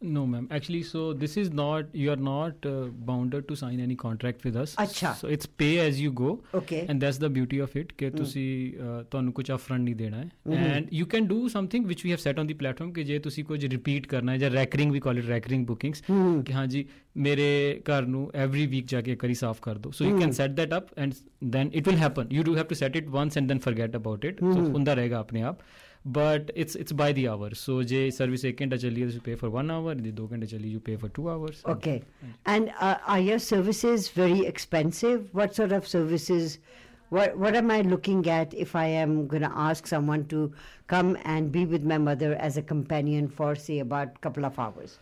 No, 0.01 0.25
ma'am. 0.25 0.47
Actually, 0.49 0.81
so 0.81 1.13
this 1.13 1.37
is 1.37 1.51
not, 1.51 1.85
you 1.93 2.11
are 2.11 2.15
not 2.15 2.65
uh, 2.65 2.85
bounded 3.09 3.47
to 3.47 3.55
sign 3.55 3.79
any 3.79 3.95
contract 3.95 4.43
with 4.43 4.55
us. 4.55 4.75
Achha. 4.75 5.15
So 5.15 5.27
it's 5.27 5.45
pay 5.45 5.77
as 5.79 6.01
you 6.01 6.11
go. 6.11 6.41
Okay. 6.55 6.85
And 6.89 6.99
that's 6.99 7.19
the 7.19 7.29
beauty 7.29 7.59
of 7.59 7.75
it, 7.75 7.93
ਕਿ 7.97 8.09
ਤੁਸੀਂ 8.09 8.47
ਤੁਹਾਨੂੰ 9.11 9.33
ਕੁਝ 9.33 9.51
ਅਫਰੰਟ 9.51 9.83
ਨਹੀਂ 9.83 9.95
ਦੇਣਾ 9.95 10.17
ਹੈ 10.17 10.57
and 10.75 10.87
you 10.93 11.05
can 11.05 11.27
do 11.27 11.47
something 11.47 11.85
which 11.91 12.03
we 12.05 12.13
have 12.13 12.23
set 12.23 12.41
on 12.43 12.49
the 12.51 12.57
platform 12.63 12.91
ਕਿ 12.93 13.03
ਜੇ 13.03 13.19
ਤੁਸੀਂ 13.27 13.43
ਕੁਝ 13.45 13.65
ਰਿਪੀਟ 13.65 14.07
ਕਰਨਾ 14.07 14.31
ਹੈ 14.31 14.37
ਜਾਂ 14.37 14.49
ਰੈਕਰਿੰਗ 14.51 14.91
ਵੀ 14.91 14.99
ਕਾਲ 14.99 15.17
ਇਟ 15.17 15.25
ਰੈਕਰਿੰਗ 15.27 15.65
ਬੁਕਿੰਗਸ 15.67 16.01
ਕਿ 16.07 16.53
ਹਾਂ 16.53 16.65
ਜੀ 16.67 16.85
ਮੇਰੇ 17.27 17.49
ਘਰ 17.91 18.05
ਨੂੰ 18.07 18.29
ਐਵਰੀ 18.45 18.65
ਵੀਕ 18.67 18.87
ਜਾ 18.87 19.01
ਕੇ 19.01 19.15
ਕਰੀ 19.23 19.33
ਸਾਫ਼ 19.33 19.61
ਕਰ 19.61 19.77
ਦਿਓ 19.77 19.91
so 19.91 20.05
you 20.05 20.19
can 20.19 20.31
set 20.31 20.57
that 20.57 20.73
up 20.77 20.87
and 20.97 21.13
then 21.51 21.69
it 21.73 21.87
will 21.87 21.97
happen 21.97 22.27
you 22.31 22.43
do 22.43 22.55
have 22.57 22.65
to 22.65 22.75
set 22.75 22.95
it 22.95 23.07
once 23.19 23.37
and 23.37 23.47
then 23.47 23.59
forget 23.59 23.95
about 23.95 24.25
it 24.25 24.39
so 24.39 24.59
ਹੁੰਦਾ 24.67 24.93
ਰਹੇਗਾ 24.93 25.19
ਆਪਣੇ 25.19 25.41
ਆਪ 25.43 25.61
but 26.05 26.51
it's 26.55 26.75
it's 26.75 26.91
by 26.91 27.11
the 27.11 27.27
hour. 27.27 27.53
So 27.53 27.83
j 27.83 28.09
service 28.09 28.43
ek 28.43 28.57
ghanta 28.57 28.79
chali 28.83 29.01
you 29.13 29.21
pay 29.21 29.35
for 29.35 29.49
1 29.49 29.69
hour 29.69 29.95
the 29.95 30.11
2 30.11 30.27
ghanta 30.27 30.49
chali 30.53 30.69
you 30.75 30.79
pay 30.79 30.95
for 30.95 31.09
2 31.09 31.29
hours. 31.29 31.63
Okay. 31.67 32.03
and, 32.45 32.73
uh, 32.79 32.97
are 33.05 33.19
your 33.19 33.39
services 33.39 34.09
very 34.09 34.45
expensive? 34.45 35.29
What 35.33 35.55
sort 35.55 35.71
of 35.71 35.87
services 35.87 36.59
what 37.09 37.35
what 37.37 37.55
am 37.59 37.69
i 37.69 37.81
looking 37.81 38.25
at 38.33 38.53
if 38.53 38.73
i 38.73 38.85
am 38.85 39.27
going 39.27 39.41
to 39.45 39.51
ask 39.63 39.85
someone 39.85 40.21
to 40.33 40.43
come 40.87 41.17
and 41.25 41.51
be 41.51 41.65
with 41.65 41.83
my 41.83 41.97
mother 41.97 42.35
as 42.35 42.55
a 42.55 42.61
companion 42.61 43.27
for 43.27 43.53
say 43.53 43.79
about 43.79 44.21
couple 44.21 44.45
of 44.45 44.57
hours? 44.57 44.97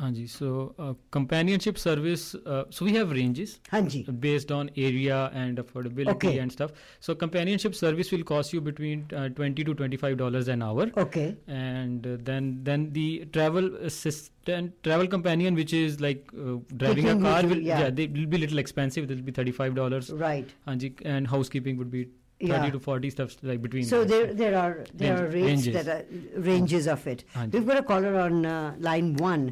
Anji, 0.00 0.28
so 0.28 0.74
uh, 0.78 0.94
companionship 1.10 1.78
service 1.78 2.34
uh, 2.46 2.64
so 2.70 2.84
we 2.86 2.92
have 2.94 3.10
ranges 3.10 3.60
Hanji. 3.70 4.04
based 4.20 4.50
on 4.50 4.70
area 4.76 5.30
and 5.34 5.58
affordability 5.58 6.08
Okay. 6.14 6.38
and 6.38 6.50
stuff 6.50 6.72
so 7.00 7.14
companionship 7.14 7.74
service 7.74 8.10
will 8.10 8.22
cost 8.22 8.52
you 8.52 8.60
between 8.62 9.06
uh, 9.14 9.28
20 9.28 9.62
to 9.64 9.74
25 9.74 10.16
dollars 10.16 10.48
an 10.48 10.62
hour 10.62 10.90
Okay. 10.96 11.36
and 11.48 12.06
uh, 12.06 12.16
then 12.22 12.60
then 12.62 12.92
the 12.92 13.26
travel 13.32 13.74
assistant 13.90 14.72
travel 14.82 15.06
companion 15.06 15.54
which 15.54 15.74
is 15.74 16.00
like 16.00 16.24
uh, 16.38 16.56
driving 16.76 17.04
a 17.04 17.14
Taking 17.14 17.18
you 17.18 17.22
car 17.32 17.42
will 17.46 17.58
yeah. 17.60 17.80
yeah. 17.80 17.90
they 17.90 18.06
will 18.06 18.26
be 18.26 18.38
little 18.38 18.58
expensive 18.58 19.10
it 19.10 19.14
will 19.14 19.22
be 19.22 19.32
35 19.32 19.74
dollars 19.74 20.10
Right. 20.10 20.48
and 20.66 21.26
housekeeping 21.26 21.76
would 21.76 21.90
be 21.90 22.04
30 22.40 22.52
Yeah. 22.52 22.70
to 22.70 22.78
40 22.80 23.10
stuff 23.10 23.36
like 23.42 23.60
between 23.60 23.84
So 23.84 24.02
there, 24.04 24.32
there 24.32 24.56
are 24.58 24.86
there 24.94 25.16
are 25.18 25.24
Range- 25.28 25.34
rates 25.34 25.66
ranges. 25.66 25.84
that 25.84 25.88
are 25.94 26.40
ranges 26.40 26.86
of 26.92 27.06
it. 27.06 27.24
Hanji. 27.34 27.52
We've 27.52 27.66
got 27.66 27.76
a 27.80 27.82
caller 27.82 28.14
on 28.18 28.46
uh, 28.46 28.76
line 28.78 29.10
one. 29.16 29.44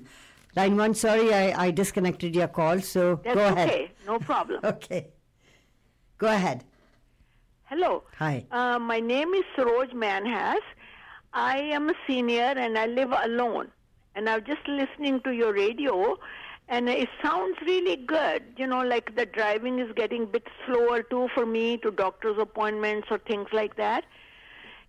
Line 0.58 0.76
one. 0.76 0.92
Sorry, 0.92 1.32
I, 1.32 1.66
I 1.66 1.70
disconnected 1.70 2.34
your 2.34 2.48
call. 2.48 2.80
So 2.80 3.20
That's 3.22 3.36
go 3.36 3.46
ahead. 3.46 3.68
okay, 3.68 3.92
no 4.04 4.18
problem. 4.18 4.60
Okay. 4.64 5.06
Go 6.18 6.26
ahead. 6.26 6.64
Hello. 7.66 8.02
Hi. 8.18 8.44
Uh, 8.50 8.76
my 8.80 8.98
name 8.98 9.34
is 9.34 9.44
Saroj 9.56 9.92
Manhas. 9.92 10.64
I 11.32 11.58
am 11.58 11.88
a 11.90 11.94
senior 12.08 12.54
and 12.64 12.76
I 12.76 12.86
live 12.86 13.12
alone. 13.12 13.68
And 14.16 14.28
I'm 14.28 14.42
just 14.44 14.66
listening 14.66 15.20
to 15.20 15.30
your 15.30 15.52
radio, 15.52 16.16
and 16.68 16.88
it 16.88 17.08
sounds 17.22 17.56
really 17.64 17.94
good. 17.94 18.42
You 18.56 18.66
know, 18.66 18.80
like 18.80 19.14
the 19.14 19.26
driving 19.26 19.78
is 19.78 19.92
getting 19.94 20.24
a 20.24 20.26
bit 20.26 20.48
slower 20.66 21.04
too 21.04 21.28
for 21.36 21.46
me 21.46 21.76
to 21.84 21.92
doctor's 21.92 22.38
appointments 22.40 23.06
or 23.12 23.18
things 23.18 23.46
like 23.52 23.76
that. 23.76 24.06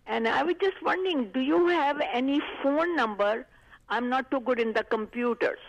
And 0.07 0.27
I 0.27 0.41
was 0.41 0.55
just 0.59 0.81
wondering, 0.81 1.29
do 1.31 1.41
you 1.41 1.67
have 1.67 2.01
any 2.11 2.41
phone 2.63 2.95
number? 2.95 3.45
I'm 3.89 4.09
not 4.09 4.29
too 4.31 4.39
good 4.41 4.59
in 4.59 4.73
the 4.73 4.83
computers. 4.83 5.59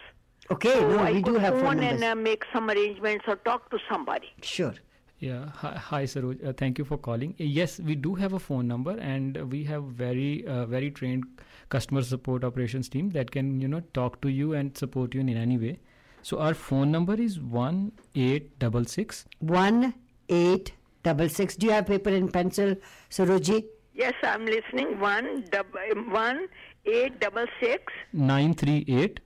Okay. 0.50 0.72
so 0.74 0.88
no, 0.90 0.98
I 0.98 1.12
we 1.12 1.22
could 1.22 1.34
do 1.34 1.38
have 1.38 1.54
phone 1.54 1.62
phone 1.64 1.76
numbers. 1.80 2.02
and 2.02 2.04
uh, 2.04 2.14
make 2.14 2.44
some 2.52 2.70
arrangements 2.70 3.24
or 3.28 3.36
talk 3.36 3.70
to 3.70 3.78
somebody. 3.90 4.28
sure. 4.42 4.74
Yeah. 5.18 5.50
Hi, 5.56 5.70
hi 5.76 6.04
Saroj. 6.04 6.42
Uh, 6.48 6.52
thank 6.54 6.78
you 6.78 6.84
for 6.90 6.96
calling. 6.96 7.34
Uh, 7.38 7.44
Yes, 7.44 7.78
we 7.78 7.94
do 7.94 8.14
have 8.14 8.32
a 8.32 8.38
phone 8.38 8.66
number, 8.66 8.92
and 8.98 9.36
uh, 9.36 9.44
we 9.44 9.64
have 9.64 9.84
very, 9.84 10.46
uh, 10.46 10.64
very 10.64 10.90
trained 10.90 11.24
customer 11.68 12.02
support 12.02 12.42
operations 12.42 12.88
team 12.88 13.10
that 13.10 13.30
can, 13.30 13.60
you 13.60 13.68
know, 13.68 13.80
talk 13.98 14.22
to 14.22 14.30
you 14.30 14.54
and 14.54 14.76
support 14.78 15.14
you 15.14 15.20
in 15.20 15.28
any 15.42 15.58
way. 15.58 15.78
So 16.22 16.38
our 16.38 16.54
phone 16.54 16.90
number 16.90 17.14
is 17.26 17.38
one 17.38 17.92
eight 18.14 18.58
double 18.58 18.86
six. 18.86 19.26
One 19.40 19.92
eight 20.30 20.72
double 21.02 21.28
six. 21.28 21.54
Do 21.54 21.66
you 21.66 21.72
have 21.72 21.86
paper 21.86 22.08
and 22.10 22.32
pencil, 22.32 22.74
Saroji? 23.10 23.60
Yes, 23.93 24.13
I'm 24.23 24.45
listening. 24.45 24.89
One 24.99 25.27
double 25.51 26.01
one 26.15 26.39
eight 26.85 27.19
double 27.19 27.45
six 27.59 27.93
938 28.13 29.19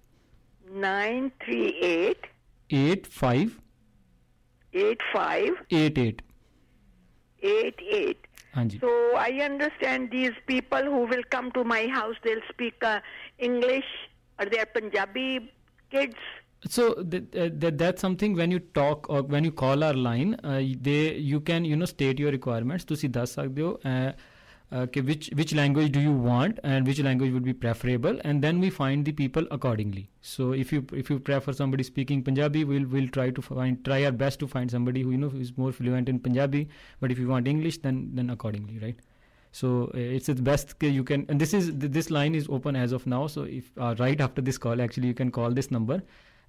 nine 0.87 1.31
three 1.43 1.69
eight 1.91 2.27
85 2.69 3.59
eight 4.73 5.01
five 5.13 5.53
88 5.71 6.21
eight 7.41 7.79
eight. 7.99 8.19
Anji. 8.55 8.79
So 8.81 8.91
I 9.15 9.31
understand 9.47 10.11
these 10.11 10.37
people 10.47 10.83
who 10.93 11.01
will 11.13 11.23
come 11.29 11.51
to 11.57 11.63
my 11.63 11.87
house, 11.87 12.15
they'll 12.23 12.45
speak 12.51 12.75
uh, 12.83 12.99
English 13.37 13.89
or 14.39 14.45
they're 14.53 14.65
Punjabi 14.77 15.27
kids. 15.91 16.15
so 16.75 16.83
th- 17.11 17.35
uh, 17.41 17.49
that 17.59 17.75
that's 17.81 18.01
something 18.05 18.33
when 18.39 18.51
you 18.53 18.59
talk 18.77 19.05
or 19.17 19.19
when 19.33 19.45
you 19.47 19.51
call 19.61 19.83
our 19.89 19.97
line 20.07 20.31
uh, 20.43 20.57
they 20.87 21.03
you 21.27 21.37
can 21.49 21.67
you 21.69 21.75
know 21.81 21.87
state 21.91 22.17
your 22.23 22.31
requirements 22.37 22.83
ਤੁਸੀਂ 22.89 23.09
ਦੱਸ 23.17 23.33
ਸਕਦੇ 23.39 23.61
ਹੋ 23.67 23.69
uh, 24.74 24.86
which 25.10 25.30
which 25.40 25.54
language 25.60 25.92
do 25.96 26.00
you 26.04 26.12
want 26.26 26.58
and 26.72 26.90
which 26.90 27.00
language 27.06 27.32
would 27.36 27.46
be 27.48 27.54
preferable 27.64 28.20
and 28.24 28.46
then 28.46 28.60
we 28.64 28.70
find 28.78 29.10
the 29.10 29.14
people 29.22 29.48
accordingly 29.56 30.04
so 30.32 30.50
if 30.64 30.72
you 30.76 30.84
if 31.02 31.10
you 31.14 31.18
prefer 31.30 31.56
somebody 31.62 31.88
speaking 31.90 32.22
punjabi 32.28 32.64
we'll 32.72 32.86
we'll 32.96 33.10
try 33.18 33.30
to 33.38 33.46
find 33.48 33.82
try 33.88 33.98
our 34.04 34.16
best 34.24 34.40
to 34.44 34.50
find 34.56 34.76
somebody 34.76 35.06
who 35.06 35.16
you 35.16 35.22
know 35.24 35.32
is 35.46 35.56
more 35.64 35.72
fluent 35.80 36.12
in 36.14 36.20
punjabi 36.28 36.62
but 37.00 37.16
if 37.16 37.24
you 37.24 37.28
want 37.34 37.52
english 37.54 37.80
then 37.86 38.04
then 38.20 38.36
accordingly 38.36 38.78
right 38.86 39.08
so 39.62 39.72
uh, 39.94 40.16
it's 40.18 40.30
the 40.34 40.46
best 40.52 40.78
कि 40.78 40.92
you 40.98 41.08
can 41.12 41.26
and 41.28 41.46
this 41.46 41.56
is 41.62 41.72
this 41.98 42.12
line 42.18 42.38
is 42.42 42.52
open 42.58 42.82
as 42.84 42.98
of 43.00 43.10
now 43.16 43.24
so 43.38 43.48
if 43.62 43.72
uh, 43.78 43.94
right 44.04 44.28
after 44.28 44.46
this 44.50 44.62
call 44.66 44.86
actually 44.86 45.12
you 45.14 45.18
can 45.24 45.34
call 45.40 45.60
this 45.60 45.70
number 45.78 46.02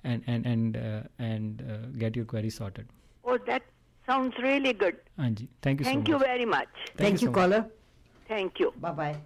and 0.04 0.24
and 0.34 0.46
and 0.46 0.78
uh, 0.78 1.02
and 1.20 1.64
uh, 1.70 1.78
get 2.04 2.16
your 2.16 2.26
query 2.26 2.50
sorted. 2.50 2.88
Oh, 3.24 3.38
that 3.48 3.64
sounds 4.06 4.38
really 4.40 4.74
good. 4.74 4.98
Anji, 5.20 5.48
thank 5.62 5.80
you 5.80 5.86
Thank 5.86 6.06
so 6.06 6.14
you 6.14 6.20
much. 6.20 6.28
very 6.28 6.46
much. 6.46 6.68
Thank, 6.98 7.22
you, 7.22 7.28
so 7.28 7.32
much. 7.32 7.40
caller. 7.40 7.66
Thank 8.29 8.61
you. 8.61 8.73
Bye 8.81 8.93
bye. 8.93 9.17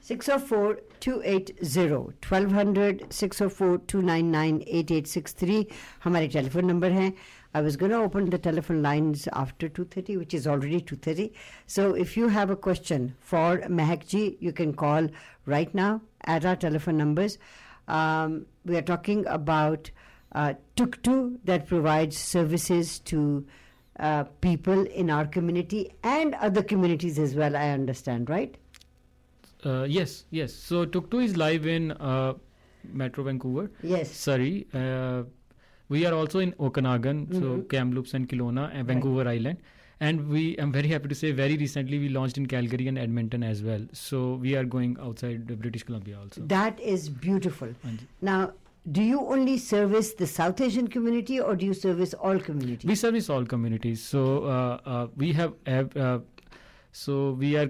604 0.00 0.80
280 1.00 1.54
1200 1.62 3.12
604 3.12 3.78
299 3.86 4.60
8863 4.66 5.64
हमारे 6.04 6.28
telephone 6.34 6.64
number 6.70 6.92
हैं 6.92 7.12
I 7.56 7.60
was 7.62 7.76
going 7.76 7.92
to 7.92 7.98
open 8.04 8.28
the 8.30 8.38
telephone 8.44 8.82
lines 8.82 9.24
after 9.32 9.68
2:30 9.68 10.16
which 10.18 10.34
is 10.38 10.46
already 10.54 10.80
2:30 10.90 11.26
so 11.74 11.86
if 12.04 12.16
you 12.18 12.28
have 12.36 12.50
a 12.50 12.56
question 12.68 13.06
for 13.32 13.50
Mehak 13.80 14.06
ji 14.12 14.22
you 14.48 14.52
can 14.60 14.74
call 14.84 15.08
right 15.56 15.74
now 15.82 15.90
at 16.36 16.44
our 16.52 16.56
telephone 16.66 16.98
numbers 17.02 17.38
um, 17.98 18.46
we 18.64 18.76
are 18.76 18.86
talking 18.92 19.24
about 19.40 19.90
uh, 20.32 20.52
Tuktu 20.76 21.16
that 21.44 21.66
provides 21.68 22.18
services 22.18 22.98
to 23.12 23.46
uh, 23.99 24.23
people 24.41 24.85
in 25.03 25.09
our 25.09 25.25
community 25.37 25.81
and 26.03 26.35
other 26.35 26.63
communities 26.63 27.19
as 27.19 27.35
well 27.35 27.55
I 27.55 27.69
understand 27.81 28.29
right 28.37 28.55
Uh, 29.69 29.85
yes, 29.93 30.11
yes. 30.35 30.53
So 30.67 30.81
Tuktu 30.91 31.19
is 31.23 31.33
live 31.39 31.65
in 31.71 31.87
uh, 32.09 32.33
Metro 32.99 33.23
Vancouver, 33.27 33.63
yes 33.93 34.11
Surrey. 34.19 34.53
Uh, 34.81 35.23
we 35.95 36.05
are 36.09 36.13
also 36.19 36.39
in 36.45 36.53
Okanagan, 36.67 37.19
so 37.39 37.41
Mhm. 37.49 37.65
Kamloops 37.73 38.13
and 38.19 38.29
Kelowna 38.33 38.67
and 38.73 38.87
Vancouver 38.91 39.25
Island. 39.31 39.57
And 40.07 40.29
we, 40.35 40.43
I'm 40.65 40.71
very 40.77 40.87
happy 40.93 41.09
to 41.13 41.17
say, 41.21 41.31
very 41.41 41.57
recently 41.63 41.99
we 42.05 42.07
launched 42.17 42.37
in 42.41 42.45
Calgary 42.53 42.87
and 42.91 42.97
Edmonton 43.05 43.43
as 43.49 43.61
well. 43.69 43.83
So 44.03 44.21
we 44.45 44.55
are 44.61 44.63
going 44.77 44.95
outside 45.09 45.51
British 45.65 45.83
Columbia 45.89 46.17
also. 46.21 46.45
That 46.55 46.79
is 46.95 47.09
beautiful. 47.27 47.73
Anji. 47.91 48.07
Now, 48.31 48.39
do 48.91 49.01
you 49.03 49.19
only 49.19 49.57
service 49.57 50.13
the 50.13 50.25
South 50.27 50.61
Asian 50.61 50.87
community 50.87 51.39
or 51.39 51.55
do 51.55 51.65
you 51.65 51.73
service 51.73 52.13
all 52.13 52.39
communities? 52.39 52.87
We 52.87 52.95
service 52.95 53.29
all 53.29 53.45
communities. 53.45 54.01
So 54.01 54.45
uh, 54.45 54.79
uh, 54.85 55.07
we 55.15 55.33
have, 55.33 55.53
uh, 55.95 56.19
so 56.91 57.31
we 57.33 57.55
are 57.57 57.69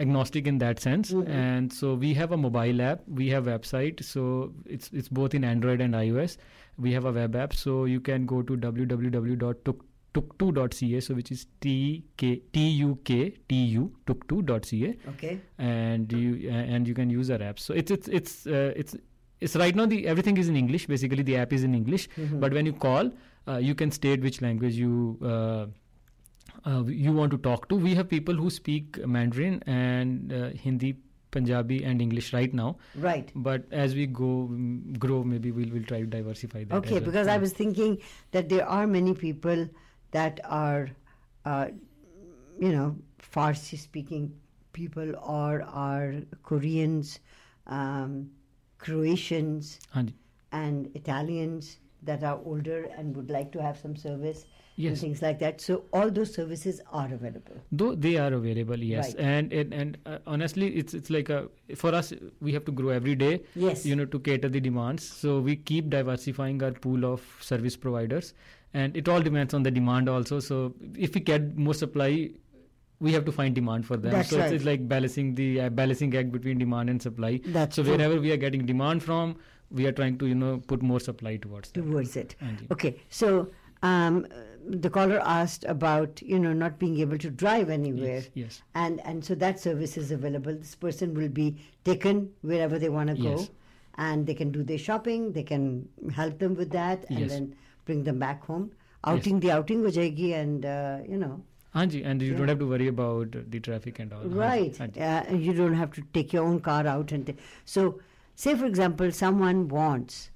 agnostic 0.00 0.46
in 0.46 0.58
that 0.58 0.80
sense, 0.80 1.12
Mhm. 1.12 1.28
and 1.28 1.72
so 1.72 1.94
we 1.94 2.12
have 2.14 2.32
a 2.32 2.36
mobile 2.36 2.82
app. 2.82 3.02
We 3.06 3.28
have 3.28 3.44
website. 3.44 4.02
So 4.04 4.52
it's 4.66 4.90
it's 4.92 5.08
both 5.08 5.34
in 5.34 5.44
Android 5.44 5.80
and 5.80 5.94
iOS. 5.94 6.36
We 6.78 6.92
have 6.92 7.04
a 7.04 7.12
web 7.12 7.36
app. 7.36 7.54
So 7.54 7.84
you 7.84 8.00
can 8.00 8.26
go 8.26 8.42
to 8.42 8.56
www.tuktu.ca. 10.14 11.00
So 11.00 11.14
which 11.14 11.30
is 11.30 11.46
t 11.60 12.04
k 12.16 12.42
t 12.52 12.68
u 12.80 12.98
k 13.04 13.32
t 13.48 13.54
u 13.76 13.92
tuktu.ca, 14.06 14.94
okay. 15.14 15.38
and 15.58 16.12
you 16.12 16.50
and 16.50 16.86
you 16.88 16.94
can 16.94 17.08
use 17.10 17.30
our 17.30 17.42
app. 17.42 17.58
So 17.58 17.74
it's 17.74 17.90
it's 17.90 18.08
it's 18.08 18.46
uh, 18.46 18.72
it's 18.76 18.96
it's 19.48 19.56
right 19.62 19.78
now 19.82 19.86
the 19.92 20.00
everything 20.14 20.40
is 20.42 20.48
in 20.54 20.56
English. 20.62 20.86
Basically, 20.94 21.22
the 21.30 21.36
app 21.44 21.52
is 21.58 21.68
in 21.68 21.74
English. 21.82 22.08
Mhm. 22.16 22.40
But 22.46 22.58
when 22.58 22.66
you 22.70 22.74
call, 22.88 23.12
uh, 23.46 23.60
you 23.68 23.74
can 23.84 23.94
state 24.00 24.26
which 24.28 24.40
language 24.48 24.82
you 24.82 24.98
uh, 25.22 25.66
uh, 26.72 26.82
you 27.04 27.12
want 27.20 27.32
to 27.36 27.38
talk 27.38 27.68
to. 27.72 27.76
We 27.76 27.94
have 28.00 28.08
people 28.08 28.34
who 28.34 28.50
speak 28.50 29.00
Mandarin 29.16 29.62
and 29.66 30.32
uh, 30.32 30.50
Hindi, 30.64 30.92
Punjabi, 31.36 31.78
and 31.92 32.04
English 32.06 32.32
right 32.32 32.54
now. 32.62 32.76
right. 32.96 33.30
But 33.34 33.64
as 33.84 33.94
we 34.00 34.06
go 34.06 34.32
grow, 35.06 35.22
maybe 35.24 35.50
we'll 35.60 35.72
we'll 35.76 35.88
try 35.92 36.00
to 36.00 36.10
diversify 36.16 36.64
that. 36.64 36.76
Okay, 36.82 36.98
well. 37.00 37.08
because 37.10 37.32
I 37.36 37.38
was 37.46 37.52
thinking 37.62 37.96
that 38.32 38.48
there 38.48 38.68
are 38.68 38.86
many 38.86 39.14
people 39.14 39.66
that 40.18 40.40
are, 40.44 40.90
uh, 41.44 41.66
you 42.60 42.72
know, 42.72 42.96
Farsi 43.34 43.78
speaking 43.78 44.32
people 44.72 45.14
or 45.16 45.62
are 45.62 46.14
Koreans, 46.42 47.18
um, 47.66 48.30
Croatians, 48.86 49.78
Hanji. 49.94 50.14
and 50.52 50.90
Italians 50.94 51.78
that 52.02 52.24
are 52.24 52.40
older 52.44 52.78
and 52.96 53.16
would 53.16 53.30
like 53.30 53.52
to 53.52 53.62
have 53.62 53.78
some 53.78 53.94
service 53.96 54.44
and 54.76 54.98
things 54.98 55.20
like 55.22 55.38
that. 55.38 55.60
So 55.60 55.84
all 55.92 56.10
those 56.10 56.32
services 56.34 56.80
are 57.00 57.08
available. 57.16 57.58
though 57.80 57.94
they 58.06 58.12
are 58.22 58.32
available 58.38 58.80
yes 58.92 59.10
Right. 59.14 59.20
and 59.32 59.52
and, 59.60 59.74
and 59.82 59.98
uh, 60.12 60.18
honestly 60.34 60.68
it's 60.82 60.94
it's 61.00 61.10
like 61.16 61.28
a 61.36 61.38
for 61.82 61.92
us 61.98 62.12
we 62.48 62.52
have 62.56 62.64
to 62.70 62.72
grow 62.80 62.88
every 63.00 63.14
day 63.22 63.30
Yes. 63.66 63.84
you 63.90 63.94
know 64.00 64.06
to 64.16 64.18
cater 64.30 64.48
the 64.56 64.62
demands 64.68 65.06
so 65.20 65.36
we 65.50 65.54
keep 65.72 65.90
diversifying 65.96 66.62
our 66.68 66.72
pool 66.86 67.06
of 67.12 67.28
service 67.50 67.76
providers 67.86 68.32
and 68.82 68.96
it 69.02 69.08
all 69.14 69.20
depends 69.28 69.54
on 69.60 69.62
the 69.68 69.74
demand 69.78 70.08
also 70.16 70.40
so 70.50 70.60
if 71.08 71.14
we 71.20 71.24
get 71.32 71.46
more 71.68 71.74
supply 71.84 72.10
we 73.06 73.12
have 73.12 73.24
to 73.28 73.32
find 73.38 73.54
demand 73.60 73.86
for 73.86 73.96
them. 74.02 74.12
That's 74.16 74.30
so 74.32 74.38
right. 74.38 74.46
it's, 74.46 74.56
it's 74.58 74.64
like 74.64 74.86
balancing 74.92 75.34
the 75.40 75.48
uh, 75.62 75.68
balancing 75.80 76.14
act 76.20 76.30
between 76.36 76.58
demand 76.64 76.90
and 76.94 77.02
supply. 77.06 77.32
That's 77.58 77.76
so 77.76 77.82
true. 77.82 77.92
wherever 77.96 78.20
we 78.26 78.30
are 78.36 78.40
getting 78.44 78.66
demand 78.74 79.02
from, 79.08 79.36
we 79.80 79.86
are 79.90 79.92
trying 80.00 80.18
to 80.22 80.26
you 80.34 80.36
know 80.42 80.52
put 80.74 80.82
more 80.92 81.00
supply 81.08 81.36
towards 81.46 81.72
that. 81.72 81.80
towards 81.82 82.16
it. 82.22 82.36
Anji. 82.50 82.70
Okay, 82.76 82.92
so 83.20 83.32
um, 83.90 84.26
the 84.82 84.90
caller 84.98 85.20
asked 85.36 85.64
about 85.74 86.22
you 86.34 86.38
know 86.44 86.52
not 86.52 86.78
being 86.84 87.00
able 87.06 87.18
to 87.26 87.30
drive 87.44 87.70
anywhere, 87.78 88.20
Yes, 88.20 88.30
yes. 88.44 88.62
and 88.84 89.00
and 89.12 89.24
so 89.30 89.34
that 89.46 89.58
service 89.66 89.96
is 90.04 90.12
available. 90.18 90.54
This 90.66 90.76
person 90.86 91.14
will 91.22 91.34
be 91.42 91.48
taken 91.90 92.22
wherever 92.52 92.78
they 92.86 92.92
want 93.00 93.14
to 93.16 93.16
go, 93.22 93.34
Yes. 93.38 93.50
and 94.08 94.26
they 94.32 94.34
can 94.42 94.52
do 94.58 94.62
their 94.72 94.78
shopping. 94.88 95.32
They 95.40 95.42
can 95.54 95.88
help 96.20 96.38
them 96.44 96.54
with 96.64 96.70
that, 96.80 97.06
and 97.10 97.18
Yes. 97.26 97.30
then 97.36 97.54
bring 97.84 98.04
them 98.04 98.18
back 98.28 98.44
home. 98.52 98.70
Outing 99.12 99.40
the 99.40 99.50
outing 99.50 99.82
ho 99.88 99.90
jayegi, 100.00 100.28
and 100.42 100.64
uh, 100.64 100.98
you 101.14 101.18
know. 101.24 101.32
Anji, 101.74 102.04
and 102.04 102.20
you 102.20 102.32
Yeah. 102.32 102.38
don't 102.38 102.48
have 102.48 102.58
to 102.58 102.66
worry 102.66 102.86
about 102.88 103.36
the 103.50 103.60
traffic 103.60 103.98
and 103.98 104.12
all. 104.12 104.24
Right. 104.24 104.78
Uh, 104.80 105.24
you 105.34 105.54
don't 105.54 105.74
have 105.74 105.92
to 105.92 106.02
take 106.12 106.32
your 106.32 106.44
own 106.44 106.60
car 106.60 106.86
out 106.86 107.12
and 107.12 107.26
ta- 107.26 107.32
so 107.64 108.00
say 108.34 108.54
for 108.54 108.66
example 108.66 109.10
someone 109.12 109.68
wants 109.68 110.30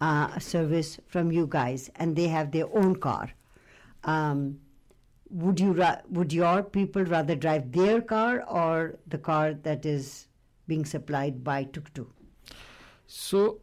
uh, 0.00 0.28
a 0.36 0.40
service 0.40 1.00
from 1.06 1.32
you 1.32 1.46
guys 1.48 1.90
and 1.96 2.14
they 2.14 2.28
have 2.28 2.52
their 2.52 2.68
own 2.76 2.94
car. 2.96 3.30
Um, 4.04 4.60
would 5.30 5.58
you 5.58 5.72
ra- 5.72 6.02
would 6.10 6.32
your 6.32 6.62
people 6.62 7.04
rather 7.04 7.34
drive 7.34 7.72
their 7.72 8.00
car 8.00 8.44
or 8.48 8.98
the 9.08 9.18
car 9.18 9.54
that 9.54 9.84
is 9.84 10.28
being 10.68 10.84
supplied 10.84 11.42
by 11.42 11.64
Tuktu? 11.64 12.06
So 13.06 13.60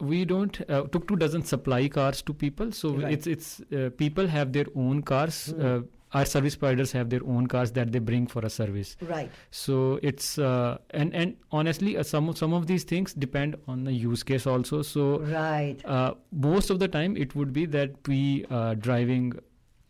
we 0.00 0.24
don't. 0.24 0.58
Uh, 0.70 0.82
doesn't 1.24 1.46
supply 1.46 1.88
cars 1.88 2.22
to 2.22 2.32
people. 2.32 2.72
So 2.72 2.94
Right. 2.94 3.12
it's 3.12 3.26
it's 3.26 3.60
uh, 3.72 3.90
people 3.98 4.26
have 4.28 4.52
their 4.52 4.66
own 4.74 5.02
cars. 5.02 5.52
Uh, 5.52 5.82
our 6.14 6.24
service 6.24 6.54
providers 6.56 6.92
have 6.92 7.10
their 7.10 7.20
own 7.26 7.46
cars 7.48 7.72
that 7.72 7.90
they 7.92 7.98
bring 7.98 8.26
for 8.26 8.40
a 8.46 8.50
service. 8.50 8.96
Right. 9.02 9.30
So 9.50 9.98
it's 10.02 10.38
uh, 10.38 10.78
and 10.90 11.14
and 11.14 11.36
honestly, 11.50 11.96
uh, 11.96 12.02
some 12.04 12.28
of- 12.28 12.38
some 12.38 12.52
of 12.58 12.66
these 12.68 12.84
things 12.84 13.14
depend 13.14 13.56
on 13.66 13.84
the 13.84 13.92
use 13.92 14.22
case 14.22 14.46
also. 14.46 14.82
So 14.82 15.08
Right. 15.32 15.76
uh, 15.84 16.14
most 16.50 16.70
of 16.70 16.78
the 16.84 16.88
time, 16.88 17.16
it 17.16 17.34
would 17.34 17.52
be 17.52 17.66
that 17.66 17.96
we 18.08 18.20
uh, 18.50 18.74
driving 18.74 19.32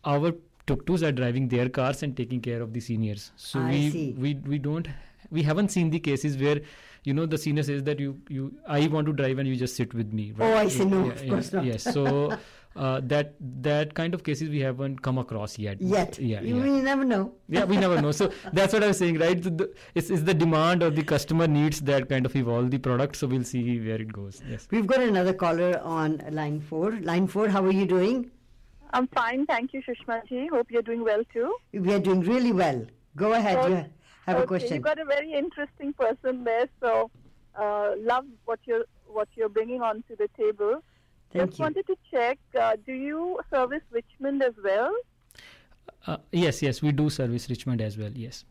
our 0.04 0.32
tuk-tuks 0.66 1.02
are 1.02 1.12
driving 1.12 1.48
their 1.48 1.68
cars 1.68 2.02
and 2.02 2.16
taking 2.16 2.40
care 2.40 2.62
of 2.62 2.72
the 2.72 2.80
seniors. 2.80 3.30
So 3.36 3.60
I 3.60 3.70
we 3.70 3.90
see. 3.90 4.06
we 4.26 4.34
we 4.54 4.58
don't 4.58 4.88
we 5.30 5.42
haven't 5.42 5.70
seen 5.78 5.90
the 5.90 6.00
cases 6.00 6.36
where 6.46 6.60
you 7.04 7.12
know 7.12 7.26
the 7.26 7.36
senior 7.36 7.62
says 7.68 7.82
that 7.92 8.00
you 8.00 8.18
you 8.38 8.50
I 8.66 8.86
want 8.98 9.06
to 9.08 9.12
drive 9.22 9.38
and 9.38 9.48
you 9.54 9.56
just 9.56 9.76
sit 9.76 9.92
with 10.02 10.12
me. 10.20 10.32
Oh, 10.40 10.52
I 10.64 10.68
see. 10.68 10.84
No, 10.96 11.04
Yeah, 11.06 11.12
of 11.12 11.24
yeah, 11.24 11.30
course 11.36 11.52
not. 11.52 11.64
Yes. 11.72 11.84
So. 11.98 12.38
Uh, 12.76 13.00
that 13.04 13.34
that 13.62 13.94
kind 13.94 14.14
of 14.14 14.24
cases 14.24 14.48
we 14.48 14.58
haven't 14.58 15.00
come 15.00 15.16
across 15.16 15.56
yet. 15.58 15.80
Yet. 15.80 16.18
Yeah. 16.18 16.40
you, 16.40 16.56
yeah 16.56 16.64
you 16.64 16.82
never 16.82 17.04
know. 17.04 17.32
yeah 17.48 17.64
we 17.64 17.76
never 17.76 18.02
know 18.02 18.10
so 18.10 18.32
that's 18.52 18.72
what 18.72 18.82
i 18.82 18.88
was 18.88 18.98
saying 18.98 19.18
right 19.18 19.40
the, 19.40 19.50
the, 19.50 19.74
it's, 19.94 20.10
it's 20.10 20.22
the 20.22 20.34
demand 20.34 20.82
or 20.82 20.90
the 20.90 21.04
customer 21.04 21.46
needs 21.46 21.80
that 21.82 22.08
kind 22.08 22.26
of 22.26 22.34
evolve 22.34 22.72
the 22.72 22.78
product 22.78 23.14
so 23.14 23.28
we'll 23.28 23.44
see 23.44 23.78
where 23.78 24.00
it 24.00 24.12
goes 24.12 24.42
yes 24.48 24.66
We've 24.72 24.88
got 24.88 25.00
another 25.00 25.32
caller 25.34 25.78
on 25.84 26.20
line 26.30 26.60
four. 26.60 26.90
Line 27.02 27.28
four, 27.28 27.48
how 27.48 27.64
are 27.64 27.70
you 27.70 27.86
doing? 27.86 28.30
I'm 28.92 29.06
fine, 29.08 29.46
thank 29.46 29.72
you, 29.72 29.80
Sushma 29.82 30.26
ji. 30.28 30.48
Hope 30.48 30.70
you're 30.70 30.82
doing 30.82 31.04
well 31.04 31.22
too. 31.32 31.54
We 31.72 31.92
are 31.94 32.00
doing 32.00 32.22
really 32.22 32.52
well. 32.52 32.86
Go 33.16 33.34
ahead. 33.34 33.62
So- 33.62 33.68
you 33.68 33.84
have 34.26 34.36
a 34.36 34.40
okay, 34.40 34.46
question. 34.46 34.74
You 34.74 34.80
got 34.80 34.98
a 34.98 35.04
very 35.04 35.32
interesting 35.32 35.92
person 35.92 36.44
there, 36.44 36.66
so 36.80 37.10
uh, 37.54 37.92
love 37.98 38.24
what 38.46 38.58
you're 38.64 38.84
what 39.06 39.28
you're 39.36 39.48
bringing 39.48 39.80
onto 39.82 40.16
the 40.16 40.28
table. 40.36 40.82
Thank 41.34 41.50
Just 41.50 41.58
you. 41.58 41.62
wanted 41.64 41.86
to 41.88 41.96
check: 42.10 42.38
uh, 42.58 42.76
Do 42.86 42.92
you 42.92 43.40
service 43.52 43.82
Richmond 43.90 44.42
as 44.42 44.54
well? 44.70 44.94
uh, 46.06 46.16
yes 46.32 46.60
yes 46.62 46.80
we 46.82 46.90
do 46.92 47.04
service 47.14 47.48
richmond 47.50 47.80
as 47.80 47.96
well 47.98 48.10
yes 48.22 48.44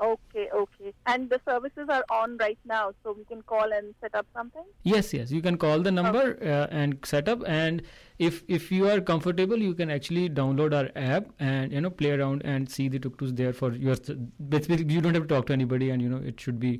Okay, 0.00 0.48
okay. 0.54 0.92
And 1.06 1.28
the 1.28 1.38
services 1.46 1.88
are 1.94 2.04
on 2.08 2.36
right 2.42 2.58
now, 2.64 2.92
so 3.02 3.12
we 3.18 3.24
can 3.24 3.42
call 3.42 3.72
and 3.78 3.94
set 4.00 4.14
up 4.20 4.26
something. 4.32 4.62
yes 4.84 5.12
yes 5.12 5.32
you 5.36 5.40
can 5.46 5.56
call 5.64 5.80
the 5.86 5.90
number 5.96 6.22
uh, 6.50 6.66
and 6.82 6.94
set 7.12 7.28
up 7.32 7.42
and 7.54 7.82
if 8.28 8.38
if 8.58 8.70
you 8.76 8.88
are 8.92 9.00
comfortable 9.00 9.64
you 9.68 9.74
can 9.80 9.90
actually 9.96 10.28
download 10.38 10.76
our 10.80 10.90
app 11.08 11.26
and 11.48 11.72
you 11.78 11.80
know 11.86 11.90
play 12.02 12.12
around 12.18 12.46
and 12.54 12.70
see 12.76 12.86
the 12.94 13.00
tuk-tuks 13.06 13.32
there 13.42 13.52
for 13.62 13.72
your 13.88 13.96
basically 14.56 14.86
you 14.98 15.02
don't 15.08 15.20
have 15.20 15.26
to 15.28 15.34
talk 15.34 15.50
to 15.52 15.58
anybody 15.58 15.90
and 15.96 16.00
you 16.08 16.14
know 16.14 16.22
it 16.32 16.40
should 16.46 16.60
be 16.68 16.72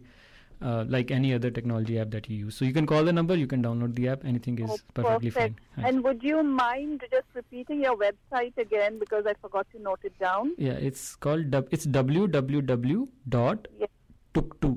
uh, 0.63 0.85
like 0.89 1.11
any 1.11 1.33
other 1.35 1.51
technology 1.51 1.99
app 2.01 2.11
that 2.11 2.29
you 2.29 2.37
use 2.47 2.57
so 2.57 2.65
you 2.65 2.73
can 2.73 2.87
call 2.87 3.05
the 3.05 3.13
number 3.13 3.35
you 3.37 3.47
can 3.47 3.63
download 3.63 3.95
the 3.95 4.09
app 4.09 4.25
anything 4.25 4.59
is 4.59 4.71
Oh, 4.71 4.79
perfectly 4.95 5.31
perfect. 5.31 5.61
fine 5.77 5.85
And 5.85 6.03
would 6.05 6.23
you 6.23 6.43
mind 6.43 7.05
just 7.13 7.27
repeating 7.35 7.83
your 7.85 7.97
website 7.97 8.59
again 8.59 8.99
because 8.99 9.25
I 9.27 9.35
forgot 9.41 9.67
to 9.77 9.81
note 9.83 10.01
it 10.03 10.19
down? 10.19 10.53
Yeah, 10.59 10.73
it's 10.91 11.15
called 11.17 11.51
dub- 11.53 11.69
it's 11.71 11.87
www 11.87 13.09
dot 13.29 13.69
Yes. 13.79 13.89
tuktu 14.35 14.73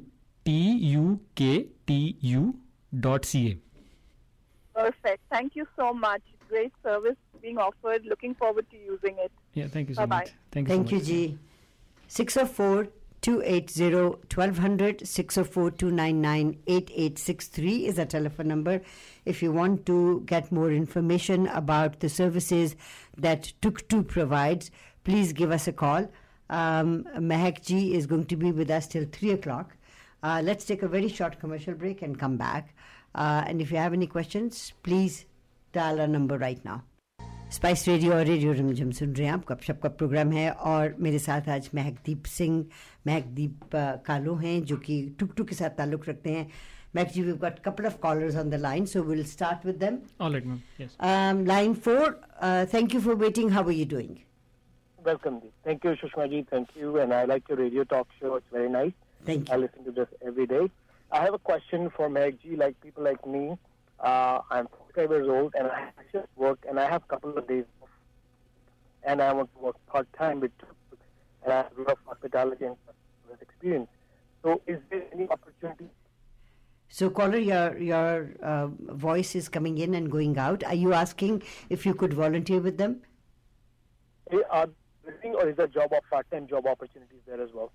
t 0.45 0.55
u 0.93 1.19
k 1.35 1.67
t 1.87 2.15
u 2.21 2.43
dot 3.07 3.25
ca. 3.31 3.57
Perfect. 4.73 5.21
Thank 5.29 5.55
you 5.55 5.65
so 5.75 5.93
much. 5.93 6.21
Great 6.49 6.73
service 6.83 7.17
being 7.41 7.57
offered. 7.57 8.05
Looking 8.05 8.33
forward 8.35 8.65
to 8.71 8.77
using 8.77 9.17
it. 9.25 9.31
Yeah, 9.53 9.67
thank 9.67 9.89
you 9.89 9.95
so 9.95 10.01
much. 10.01 10.09
Bye-bye. 10.09 10.19
much. 10.19 10.33
Thank 10.51 10.67
you. 10.69 10.75
Thank 10.75 10.89
so 10.89 10.95
you, 10.95 11.01
much. 11.01 11.07
G. 11.07 11.37
604 12.07 12.85
280 12.85 12.89
1200 12.89 13.00
604 15.05 15.71
299 15.71 16.57
8863 16.65 17.85
is 17.85 17.99
our 17.99 18.05
telephone 18.05 18.47
number. 18.47 18.81
If 19.25 19.43
you 19.43 19.51
want 19.51 19.85
to 19.85 20.23
get 20.25 20.51
more 20.51 20.71
information 20.71 21.45
about 21.47 21.99
the 21.99 22.09
services 22.09 22.75
that 23.17 23.53
Tuktu 23.61 24.07
provides, 24.07 24.71
please 25.03 25.33
give 25.33 25.51
us 25.51 25.67
a 25.67 25.71
call. 25.71 26.09
Um, 26.49 27.05
Mehak 27.15 27.63
Ji 27.63 27.93
is 27.93 28.07
going 28.07 28.25
to 28.25 28.35
be 28.35 28.51
with 28.51 28.71
us 28.71 28.87
till 28.87 29.05
3 29.05 29.31
o'clock. 29.31 29.77
Uh, 30.23 30.41
let's 30.43 30.65
take 30.65 30.81
a 30.81 30.87
very 30.87 31.07
short 31.07 31.39
commercial 31.39 31.75
break 31.75 32.01
and 32.01 32.17
come 32.17 32.37
back. 32.37 32.73
Uh, 33.13 33.43
and 33.45 33.61
if 33.61 33.69
you 33.71 33.77
have 33.77 33.93
any 33.93 34.07
questions, 34.07 34.73
please 34.81 35.25
dial 35.73 36.01
our 36.01 36.07
number 36.07 36.39
right 36.39 36.63
now. 36.65 36.83
Spice 37.51 37.87
radio 37.87 38.13
और 38.13 38.23
radio 38.25 38.51
Rimjhim 38.53 38.91
सुन 38.97 39.13
रहे 39.15 39.25
हैं 39.27 39.33
आप 39.33 39.43
गपशप 39.47 39.79
का 39.83 39.89
programme 40.01 40.31
है 40.31 40.49
और 40.73 40.95
मेरे 41.05 41.19
साथ 41.19 41.49
आज 41.55 41.69
महकदीप 41.75 42.25
सिंह 42.33 42.63
महकदीप 43.07 43.75
कालो 44.05 44.35
हैं 44.43 44.63
जो 44.65 44.77
कि 44.85 45.01
टुक 45.19 45.33
टुक 45.37 45.47
के 45.47 45.55
साथ 45.55 45.69
ताल्लुक 45.77 46.07
रखते 46.09 46.31
हैं 46.33 46.47
Mahak 46.95 47.07
ji 47.13 47.21
we 47.21 47.33
got 47.41 47.59
couple 47.65 47.85
of 47.85 47.97
callers 48.01 48.35
on 48.37 48.49
the 48.49 48.55
line 48.65 48.85
so 48.93 49.01
will 49.03 49.23
start 49.31 49.65
with 49.65 49.75
them 49.83 49.97
All 50.25 50.33
right, 50.35 50.47
ma'am. 50.51 50.61
Yes. 50.79 50.95
Um, 51.09 51.41
line 51.41 51.47
line 51.47 51.73
four 51.87 52.19
thank 52.73 52.93
you 52.95 53.01
for 53.01 53.15
waiting 53.25 53.51
how 53.51 53.63
are 53.63 53.71
you 53.71 53.85
doing 53.95 54.15
Welcome. 54.99 55.37
Ji. 55.43 55.47
Thank 55.67 55.85
you, 55.87 55.91
Shushma 55.99 56.25
ji. 56.31 56.39
Thank 56.49 56.73
you. 56.79 56.89
And 57.03 57.13
I 57.19 57.21
like 57.29 57.47
your 57.51 57.55
radio 57.59 57.83
talk 57.93 58.11
show. 58.17 58.33
It's 58.39 58.51
very 58.55 58.67
nice. 58.73 58.91
Thank 59.27 59.49
I 59.49 59.55
you 59.55 59.61
listen 59.61 59.85
to 59.85 59.93
this 59.99 60.11
every 60.31 60.45
day. 60.51 60.59
I 61.11 61.21
have 61.23 61.37
a 61.37 61.39
question 61.51 61.87
for 61.95 62.09
Meg 62.17 62.37
G. 62.43 62.57
Like 62.63 62.77
people 62.85 63.07
like 63.09 63.25
me, 63.35 63.41
uh, 64.01 64.41
I'm 64.49 64.67
45 64.67 65.09
years 65.11 65.27
old 65.29 65.53
and 65.57 65.67
I 65.67 65.89
just 66.11 66.27
work 66.35 66.59
and 66.67 66.79
I 66.79 66.89
have 66.89 67.03
a 67.03 67.07
couple 67.07 67.37
of 67.37 67.47
days 67.47 67.65
off. 67.81 67.89
And 69.03 69.21
I 69.21 69.33
want 69.33 69.53
to 69.53 69.59
work 69.59 69.75
part 69.87 70.07
time 70.13 70.39
with 70.39 70.51
and 71.43 71.53
I 71.53 71.57
have 71.57 71.77
a 71.77 71.81
lot 71.81 71.91
of 71.91 71.97
hospitality 72.05 72.65
and 72.65 72.75
experience. 73.41 73.89
So, 74.43 74.61
is 74.67 74.79
there 74.89 75.03
any 75.13 75.27
opportunity? 75.29 75.89
So, 76.89 77.09
caller, 77.09 77.37
your 77.37 77.77
your 77.77 78.31
uh, 78.43 78.67
voice 79.07 79.35
is 79.35 79.49
coming 79.49 79.77
in 79.77 79.93
and 79.95 80.11
going 80.11 80.37
out. 80.37 80.63
Are 80.63 80.75
you 80.75 80.93
asking 80.93 81.43
if 81.69 81.85
you 81.85 81.93
could 81.93 82.13
volunteer 82.13 82.59
with 82.59 82.77
them? 82.77 83.01
eh, 84.31 84.37
Are 84.49 84.67
or 85.23 85.49
is 85.49 85.55
there 85.57 85.67
job 85.67 85.91
or 85.91 86.01
part-time 86.09 86.47
job 86.47 86.67
opportunities 86.67 87.21
there 87.25 87.41
as 87.41 87.49
well? 87.53 87.71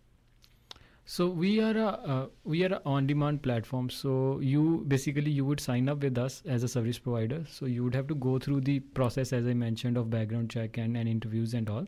So 1.08 1.28
we 1.28 1.60
are 1.60 1.76
a 1.76 1.86
uh, 2.12 2.26
we 2.42 2.64
are 2.64 2.80
on-demand 2.84 3.40
platform. 3.42 3.90
So 3.90 4.40
you 4.40 4.84
basically 4.88 5.30
you 5.30 5.44
would 5.44 5.60
sign 5.60 5.88
up 5.88 6.02
with 6.02 6.18
us 6.18 6.42
as 6.44 6.64
a 6.64 6.68
service 6.68 6.98
provider. 6.98 7.44
So 7.48 7.66
you 7.66 7.84
would 7.84 7.94
have 7.94 8.08
to 8.08 8.16
go 8.16 8.40
through 8.40 8.62
the 8.62 8.80
process 8.80 9.32
as 9.32 9.46
I 9.46 9.54
mentioned 9.54 9.96
of 9.96 10.10
background 10.10 10.50
check 10.50 10.78
and, 10.78 10.96
and 10.96 11.08
interviews 11.08 11.54
and 11.54 11.70
all. 11.70 11.86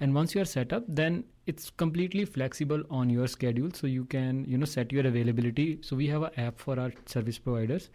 And 0.00 0.14
once 0.14 0.34
you 0.34 0.40
are 0.40 0.46
set 0.46 0.72
up, 0.72 0.84
then 0.88 1.24
it's 1.46 1.68
completely 1.68 2.24
flexible 2.24 2.82
on 2.88 3.10
your 3.10 3.26
schedule. 3.26 3.70
So 3.74 3.86
you 3.86 4.06
can 4.06 4.46
you 4.46 4.56
know 4.56 4.64
set 4.64 4.92
your 4.92 5.06
availability. 5.06 5.78
So 5.82 5.94
we 5.94 6.06
have 6.06 6.22
an 6.22 6.30
app 6.38 6.58
for 6.58 6.80
our 6.80 6.90
service 7.04 7.38
providers 7.38 7.90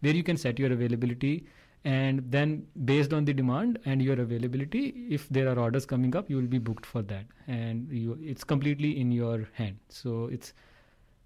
where 0.00 0.14
you 0.14 0.22
can 0.22 0.38
set 0.38 0.58
your 0.58 0.72
availability 0.72 1.46
and 1.84 2.20
then 2.34 2.52
based 2.90 3.12
on 3.12 3.24
the 3.26 3.32
demand 3.38 3.78
and 3.84 4.00
your 4.02 4.18
availability 4.20 4.82
if 5.16 5.28
there 5.28 5.48
are 5.48 5.58
orders 5.64 5.84
coming 5.84 6.14
up 6.20 6.30
you 6.30 6.36
will 6.36 6.46
be 6.54 6.60
booked 6.68 6.86
for 6.86 7.02
that 7.02 7.26
and 7.46 7.90
you 7.92 8.18
it's 8.22 8.44
completely 8.52 8.92
in 9.00 9.10
your 9.12 9.46
hand 9.58 9.76
so 9.88 10.14
it's 10.36 10.54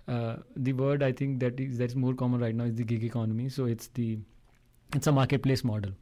uh, 0.08 0.36
the 0.56 0.72
word 0.72 1.02
i 1.02 1.12
think 1.12 1.38
that 1.44 1.60
is 1.60 1.78
that's 1.78 1.94
more 1.94 2.14
common 2.14 2.40
right 2.40 2.54
now 2.62 2.64
is 2.64 2.74
the 2.74 2.84
gig 2.92 3.04
economy 3.04 3.48
so 3.48 3.66
it's 3.66 3.88
the 4.00 4.18
it's 4.94 5.06
a 5.06 5.12
marketplace 5.12 5.62
model 5.64 5.92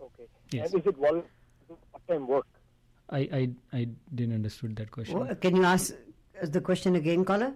Okay. 0.00 0.26
Yes. 0.52 0.72
And 0.72 0.80
is 0.80 0.86
it 0.86 0.96
vol- 0.96 1.24
part-time 1.92 2.26
work? 2.26 2.46
i 3.10 3.20
i, 3.40 3.48
I 3.72 3.88
didn't 4.14 4.34
understood 4.34 4.76
that 4.76 4.90
question 4.90 5.18
Oh, 5.26 5.34
can 5.46 5.56
you 5.56 5.64
ask 5.64 5.94
the 6.42 6.60
question 6.60 6.96
again, 6.96 7.24
caller? 7.24 7.52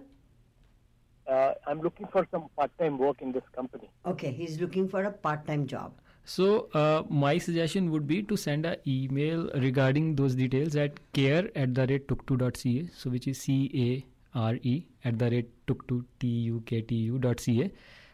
Uh, 1.27 1.53
I'm 1.65 1.81
looking 1.81 2.07
for 2.07 2.27
some 2.31 2.49
part-time 2.57 2.97
work 2.97 3.21
in 3.21 3.31
this 3.31 3.43
company. 3.55 3.89
Okay, 4.05 4.31
he's 4.31 4.59
looking 4.59 4.89
for 4.89 5.03
a 5.03 5.11
part-time 5.11 5.67
job. 5.67 5.93
So 6.25 6.69
uh, 6.73 7.03
my 7.09 7.37
suggestion 7.37 7.91
would 7.91 8.07
be 8.07 8.23
to 8.23 8.37
send 8.37 8.65
an 8.65 8.77
email 8.87 9.49
regarding 9.55 10.15
those 10.15 10.35
details 10.35 10.75
at 10.75 10.99
care 11.13 11.49
at 11.55 11.75
the 11.75 11.87
rate 11.87 12.07
tuktu.ca. 12.07 12.89
So 12.95 13.09
which 13.09 13.27
is 13.27 13.41
C 13.41 13.71
A 13.85 14.37
R 14.37 14.55
E 14.61 14.85
at 15.03 15.19
the 15.19 15.29
rate 15.29 15.49
tuktu 15.67 16.05
T 16.19 16.27
U 16.27 16.61
K 16.65 16.81
T 16.81 16.95
U 16.95 17.19
dot 17.19 17.39
ca, 17.39 17.69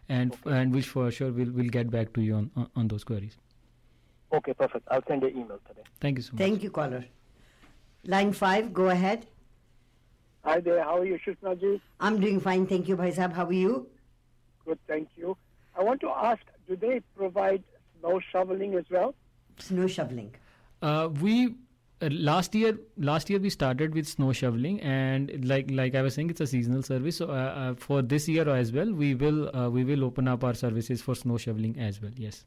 and 0.09 0.35
and 0.45 0.73
which 0.73 0.87
for 0.87 1.11
sure 1.11 1.31
we'll 1.31 1.51
we'll 1.51 1.69
get 1.69 1.91
back 1.91 2.11
to 2.13 2.21
you 2.21 2.35
on, 2.35 2.49
on 2.55 2.67
on 2.75 2.87
those 2.87 3.03
queries. 3.03 3.37
Okay, 4.33 4.53
perfect. 4.53 4.87
I'll 4.89 5.05
send 5.07 5.21
you 5.21 5.29
email 5.29 5.59
today. 5.67 5.83
Thank 5.99 6.17
you 6.17 6.23
so 6.23 6.33
much. 6.33 6.39
Thank 6.39 6.63
you, 6.63 6.71
caller. 6.71 7.05
Line 8.05 8.33
five, 8.33 8.73
go 8.73 8.89
ahead. 8.89 9.27
Hi 10.43 10.59
there. 10.59 10.83
How 10.83 10.97
are 10.99 11.05
you, 11.05 11.19
Shishna 11.25 11.59
ji? 11.59 11.81
I'm 11.99 12.19
doing 12.19 12.39
fine, 12.39 12.65
thank 12.65 12.87
you, 12.87 12.95
Bhai 12.95 13.11
Sahab. 13.11 13.33
How 13.33 13.45
are 13.45 13.53
you? 13.53 13.87
Good, 14.65 14.79
thank 14.87 15.09
you. 15.15 15.37
I 15.77 15.83
want 15.83 16.01
to 16.01 16.09
ask, 16.09 16.41
do 16.67 16.75
they 16.75 17.01
provide 17.15 17.63
snow 17.99 18.19
shoveling 18.31 18.75
as 18.75 18.85
well? 18.89 19.15
Snow 19.59 19.87
shoveling. 19.87 20.33
Uh, 20.81 21.09
we 21.21 21.55
uh, 22.01 22.07
last 22.11 22.55
year 22.55 22.77
last 22.97 23.29
year 23.29 23.39
we 23.39 23.49
started 23.49 23.93
with 23.93 24.07
snow 24.07 24.31
shoveling 24.31 24.79
and 24.79 25.43
like 25.45 25.69
like 25.69 25.95
I 25.95 26.01
was 26.01 26.13
saying 26.13 26.29
it's 26.29 26.39
a 26.39 26.47
seasonal 26.47 26.81
service 26.81 27.17
so 27.17 27.27
uh, 27.29 27.33
uh, 27.33 27.73
for 27.75 28.01
this 28.01 28.29
year 28.29 28.47
as 28.49 28.71
well 28.71 28.93
we 28.93 29.13
will 29.15 29.53
uh, 29.53 29.69
we 29.69 29.83
will 29.83 30.05
open 30.05 30.29
up 30.29 30.45
our 30.45 30.53
services 30.53 31.01
for 31.01 31.15
snow 31.15 31.37
shoveling 31.37 31.77
as 31.77 32.01
well 32.01 32.11
yes 32.15 32.45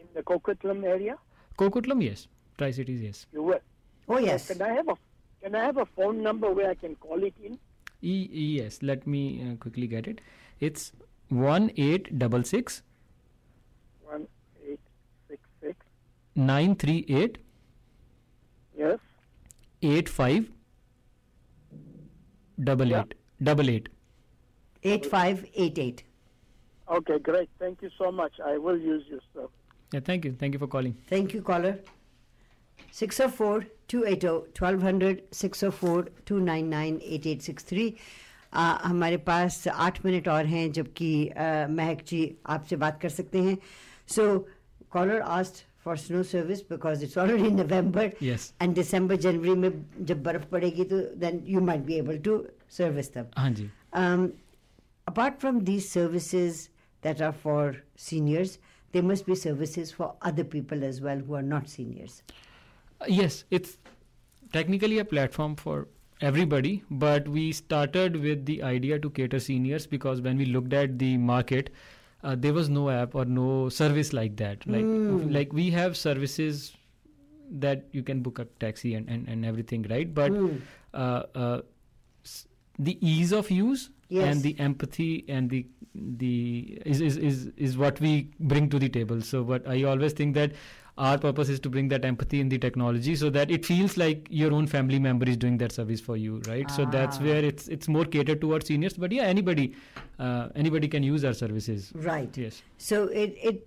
In 0.00 0.06
the 0.14 0.22
Coquitlam 0.22 0.82
area? 0.84 1.18
Coquitlam 1.58 2.02
yes 2.02 2.28
Tri 2.56 2.70
Cities 2.70 3.02
yes 3.02 3.26
You 3.30 3.42
will. 3.42 3.60
Oh, 4.08 4.16
yes. 4.16 4.48
Can 4.48 4.62
I 4.62 4.68
have 4.72 4.88
a 4.88 4.96
can 5.42 5.54
I 5.54 5.64
have 5.64 5.76
a 5.78 5.86
phone 5.86 6.22
number 6.22 6.50
where 6.50 6.70
I 6.70 6.74
can 6.74 6.94
call 6.96 7.22
it 7.30 7.34
in? 7.48 7.58
e, 8.02 8.16
e- 8.42 8.56
yes 8.58 8.78
let 8.82 9.06
me 9.12 9.20
uh, 9.44 9.54
quickly 9.62 9.86
get 9.92 10.06
it 10.06 10.20
it's 10.60 10.92
one 11.28 11.70
eight 11.76 12.10
double 12.18 12.44
six 12.50 12.82
One 14.10 14.26
eight 14.66 14.80
six 15.28 15.40
six. 15.62 15.76
nine 16.50 16.76
three 16.84 17.04
eight 17.08 17.38
Yes. 18.78 18.98
eight 19.82 20.08
five 20.08 20.48
double 22.70 22.86
Yeah. 22.96 23.00
eight 23.02 23.14
double 23.50 23.70
eight 23.76 23.88
8588. 24.84 26.04
Okay, 26.96 27.18
great. 27.18 27.48
Thank 27.58 27.82
you 27.82 27.90
so 27.98 28.10
much. 28.12 28.32
I 28.44 28.56
will 28.56 28.78
use 28.78 29.04
your 29.14 29.20
stuff. 29.30 29.50
yeah 29.92 30.00
thank 30.08 30.24
you 30.26 30.30
thank 30.40 30.54
you 30.56 30.60
for 30.62 30.66
calling 30.72 30.94
Thank 31.10 31.34
you, 31.34 31.40
caller. 31.48 31.70
604 32.94 33.64
280 33.92 34.30
1200 34.60 35.16
604 35.32 36.08
299 36.30 37.00
8863 37.18 37.92
आ, 38.54 38.78
हमारे 38.88 39.16
पास 39.28 39.66
आठ 39.68 40.04
minute 40.04 40.28
और 40.28 40.46
हैं 40.46 40.70
जबकि 40.72 41.10
महक 41.70 42.02
जी 42.08 42.20
आपसे 42.56 42.76
बात 42.84 43.00
कर 43.00 43.08
सकते 43.08 43.42
हैं 43.48 43.56
so 44.14 44.24
caller 44.90 45.20
asked 45.38 45.64
for 45.84 45.96
snow 45.96 46.22
service 46.22 46.60
because 46.70 47.04
it's 47.04 47.18
already 47.18 47.50
November. 47.50 48.10
And 48.62 48.74
दिसंबर 48.74 49.16
जनवरी 49.26 49.54
में 49.54 49.70
जब 50.00 50.22
बर्फ़ 50.22 50.46
पड़ेगी 50.52 50.84
तो 50.92 51.00
then 51.24 51.42
you 51.48 51.60
might 51.60 51.80
be 51.90 51.94
able 51.98 52.18
to 52.28 52.42
service 52.78 53.12
them 53.12 53.26
हाँ 53.38 53.50
जी 53.60 53.70
um, 53.92 54.26
apart 55.06 55.38
from 55.44 55.60
these 55.70 55.88
services 55.88 56.68
that 57.02 57.20
are 57.20 57.32
for 57.32 57.76
seniors, 57.96 58.58
there 58.92 59.02
must 59.02 59.26
be 59.26 59.34
services 59.34 59.92
for 59.92 60.14
other 60.30 60.44
people 60.44 60.82
as 60.84 61.00
well 61.00 61.18
who 61.18 61.34
are 61.40 61.46
not 61.50 61.68
seniors. 61.68 62.22
Uh, 63.00 63.04
yes, 63.08 63.44
it's 63.50 63.76
technically 64.52 64.98
a 64.98 65.04
platform 65.04 65.54
for 65.56 65.88
everybody, 66.20 66.82
but 66.90 67.28
we 67.28 67.52
started 67.52 68.16
with 68.16 68.44
the 68.46 68.62
idea 68.62 68.98
to 68.98 69.10
cater 69.10 69.38
seniors 69.38 69.86
because 69.86 70.20
when 70.20 70.36
we 70.36 70.46
looked 70.46 70.72
at 70.72 70.98
the 70.98 71.16
market, 71.16 71.70
uh, 72.24 72.34
there 72.36 72.52
was 72.52 72.68
no 72.68 72.90
app 72.90 73.14
or 73.14 73.24
no 73.24 73.68
service 73.68 74.12
like 74.12 74.36
that. 74.36 74.66
Like, 74.66 74.84
like 75.30 75.52
we 75.52 75.70
have 75.70 75.96
services 75.96 76.72
that 77.50 77.84
you 77.92 78.02
can 78.02 78.20
book 78.20 78.38
a 78.40 78.44
taxi 78.60 78.94
and, 78.94 79.08
and, 79.08 79.28
and 79.28 79.44
everything, 79.46 79.86
right? 79.88 80.12
But 80.12 80.32
uh, 80.94 81.22
uh, 81.34 81.60
s- 82.24 82.46
the 82.78 82.98
ease 83.06 83.32
of 83.32 83.50
use 83.50 83.90
Yes. 84.10 84.24
and 84.34 84.42
the 84.42 84.58
empathy 84.58 85.22
and 85.28 85.50
the 85.50 85.66
the 85.94 86.78
is, 86.86 87.02
is 87.02 87.18
is 87.18 87.50
is 87.58 87.76
what 87.76 88.00
we 88.00 88.30
bring 88.40 88.70
to 88.70 88.78
the 88.78 88.88
table 88.88 89.20
so 89.20 89.44
but 89.44 89.68
i 89.68 89.82
always 89.82 90.14
think 90.14 90.34
that 90.34 90.52
our 91.06 91.18
purpose 91.22 91.48
is 91.54 91.60
to 91.64 91.70
bring 91.74 91.88
that 91.90 92.04
empathy 92.08 92.38
in 92.44 92.48
the 92.52 92.58
technology 92.62 93.12
so 93.22 93.28
that 93.36 93.50
it 93.56 93.66
feels 93.66 93.96
like 94.02 94.26
your 94.38 94.52
own 94.58 94.66
family 94.72 94.98
member 95.06 95.28
is 95.32 95.36
doing 95.44 95.58
that 95.62 95.72
service 95.78 96.00
for 96.06 96.16
you 96.22 96.38
right 96.48 96.70
so 96.78 96.86
that's 96.94 97.18
Ah. 97.20 97.26
where 97.28 97.44
it's 97.50 97.68
it's 97.76 97.88
more 97.96 98.04
catered 98.16 98.40
towards 98.46 98.66
seniors 98.72 98.96
but 99.04 99.12
yeah 99.18 99.28
anybody 99.34 99.66
uh, 100.18 100.48
anybody 100.64 100.88
can 100.96 101.06
use 101.10 101.24
our 101.30 101.34
services 101.42 101.92
Right. 102.08 102.36
yes 102.44 102.62
So 102.88 103.02
it, 103.26 103.36
it 103.52 103.64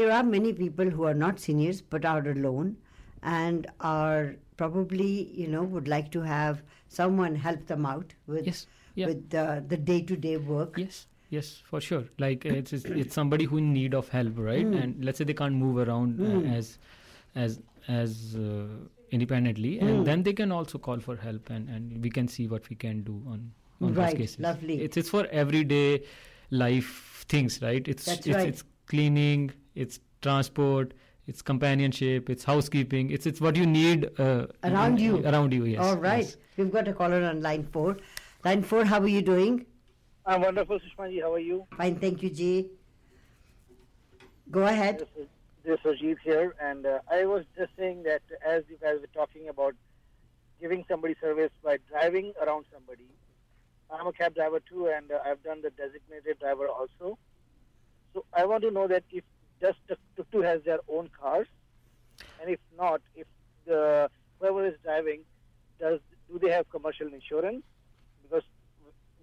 there 0.00 0.10
are 0.18 0.22
many 0.32 0.52
people 0.62 0.90
who 0.98 1.04
are 1.12 1.18
not 1.24 1.38
seniors 1.48 1.80
but 1.94 2.04
are 2.14 2.26
alone 2.36 2.76
and 3.22 3.66
are 3.94 4.34
probably 4.62 5.12
you 5.42 5.48
know 5.56 5.62
would 5.78 5.88
like 5.96 6.10
to 6.18 6.22
have 6.22 6.62
someone 7.00 7.34
help 7.48 7.66
them 7.74 7.86
out 7.94 8.14
with 8.26 8.46
Yes. 8.52 8.66
Yeah. 9.02 9.06
with 9.12 9.22
the 9.30 9.44
the 9.74 9.76
day 9.76 10.00
to 10.12 10.16
day 10.28 10.36
work. 10.54 10.76
yes 10.86 11.06
yes 11.34 11.50
for 11.70 11.80
sure 11.88 12.04
like 12.24 12.46
uh, 12.46 12.54
it's 12.60 12.72
it's, 12.78 12.84
it's 13.04 13.14
somebody 13.20 13.44
who 13.52 13.58
in 13.62 13.72
need 13.76 13.94
of 14.00 14.08
help 14.16 14.38
right 14.48 14.66
and 14.82 15.04
let's 15.08 15.18
say 15.22 15.24
they 15.30 15.38
can't 15.42 15.54
move 15.66 15.78
around 15.86 16.20
uh, 16.30 16.56
as 16.58 16.72
as 17.44 17.58
as 18.00 18.36
uh, 18.36 18.66
independently 19.18 19.72
and 19.86 20.06
then 20.10 20.22
they 20.28 20.32
can 20.42 20.52
also 20.58 20.78
call 20.86 20.98
for 21.08 21.16
help 21.24 21.50
and 21.56 21.68
and 21.78 22.02
we 22.08 22.10
can 22.18 22.28
see 22.36 22.46
what 22.54 22.68
we 22.74 22.76
can 22.86 23.02
do 23.10 23.16
on 23.34 23.50
on 23.80 23.94
Right, 23.94 24.10
those 24.10 24.18
cases 24.20 24.40
lovely. 24.48 24.76
it's 24.88 24.96
it's 25.02 25.10
for 25.16 25.26
everyday 25.42 25.88
life 26.50 27.24
things 27.28 27.60
right 27.62 27.86
it's 27.94 28.04
That's 28.04 28.26
it's, 28.26 28.36
right. 28.36 28.48
it's 28.48 28.64
cleaning 28.86 29.50
it's 29.74 29.98
transport 30.22 30.92
it's 31.26 31.42
companionship 31.42 32.28
it's 32.30 32.44
housekeeping 32.44 33.10
it's 33.10 33.26
it's 33.26 33.40
what 33.40 33.56
you 33.56 33.66
need 33.66 34.08
uh, 34.18 34.46
Around 34.62 35.00
you. 35.00 35.24
around 35.26 35.52
you 35.52 35.64
yes 35.64 35.80
All 35.80 35.96
right. 35.96 36.24
yes. 36.24 36.36
We've 36.56 36.70
got 36.70 36.86
a 36.86 36.92
caller 36.92 37.20
on 37.28 37.40
line 37.42 37.64
four. 37.72 37.96
Line 38.44 38.62
four, 38.62 38.84
how 38.84 39.00
are 39.00 39.08
you 39.08 39.22
doing? 39.22 39.66
I'm 40.26 40.40
wonderful, 40.40 40.78
Sushma 40.78 41.10
ji. 41.10 41.20
How 41.20 41.34
are 41.34 41.38
you? 41.38 41.66
Fine, 41.76 41.96
thank 41.96 42.22
you, 42.22 42.30
G. 42.30 42.70
Go 44.50 44.62
ahead. 44.66 45.00
This 45.00 45.24
is, 45.24 45.28
this 45.64 45.78
is 45.84 46.00
Ajit 46.00 46.16
here, 46.24 46.54
and 46.60 46.86
uh, 46.86 47.00
I 47.10 47.26
was 47.26 47.44
just 47.56 47.72
saying 47.76 48.04
that 48.04 48.22
as 48.46 48.62
you 48.70 48.78
guys 48.80 49.00
were 49.00 49.08
talking 49.14 49.48
about 49.48 49.74
giving 50.60 50.84
somebody 50.88 51.14
service 51.20 51.50
by 51.62 51.78
driving 51.90 52.32
around 52.40 52.64
somebody, 52.72 53.06
I'm 53.90 54.06
a 54.06 54.12
cab 54.12 54.34
driver 54.34 54.60
too, 54.60 54.86
and 54.86 55.10
uh, 55.12 55.18
I've 55.26 55.42
done 55.42 55.60
the 55.60 55.70
designated 55.70 56.38
driver 56.40 56.68
also. 56.68 57.18
So 58.14 58.24
I 58.32 58.46
want 58.46 58.62
to 58.62 58.70
know 58.70 58.88
that 58.88 59.04
if 59.10 59.24
just 59.60 59.78
the 59.88 59.98
Tuktu 60.16 60.42
has 60.42 60.62
their 60.62 60.80
own 60.88 61.10
cars, 61.20 61.48
and 62.40 62.48
if 62.48 62.60
not, 62.78 63.02
if 63.14 63.26
the 63.66 64.10
whoever 64.38 64.66
is 64.66 64.74
driving 64.82 65.20
does 65.78 66.00
do 66.30 66.38
they 66.38 66.50
have 66.50 66.68
commercial 66.70 67.08
insurance? 67.08 67.62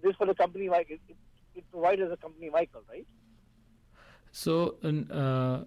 This 0.02 0.16
for 0.16 0.26
the 0.26 0.34
company 0.34 0.68
vehicle, 0.68 0.96
it, 1.08 1.16
it 1.54 1.64
provides 1.70 2.00
as 2.00 2.10
a 2.10 2.16
company 2.16 2.48
vehicle, 2.48 2.82
right? 2.88 3.06
So, 4.32 4.76
uh, 5.10 5.64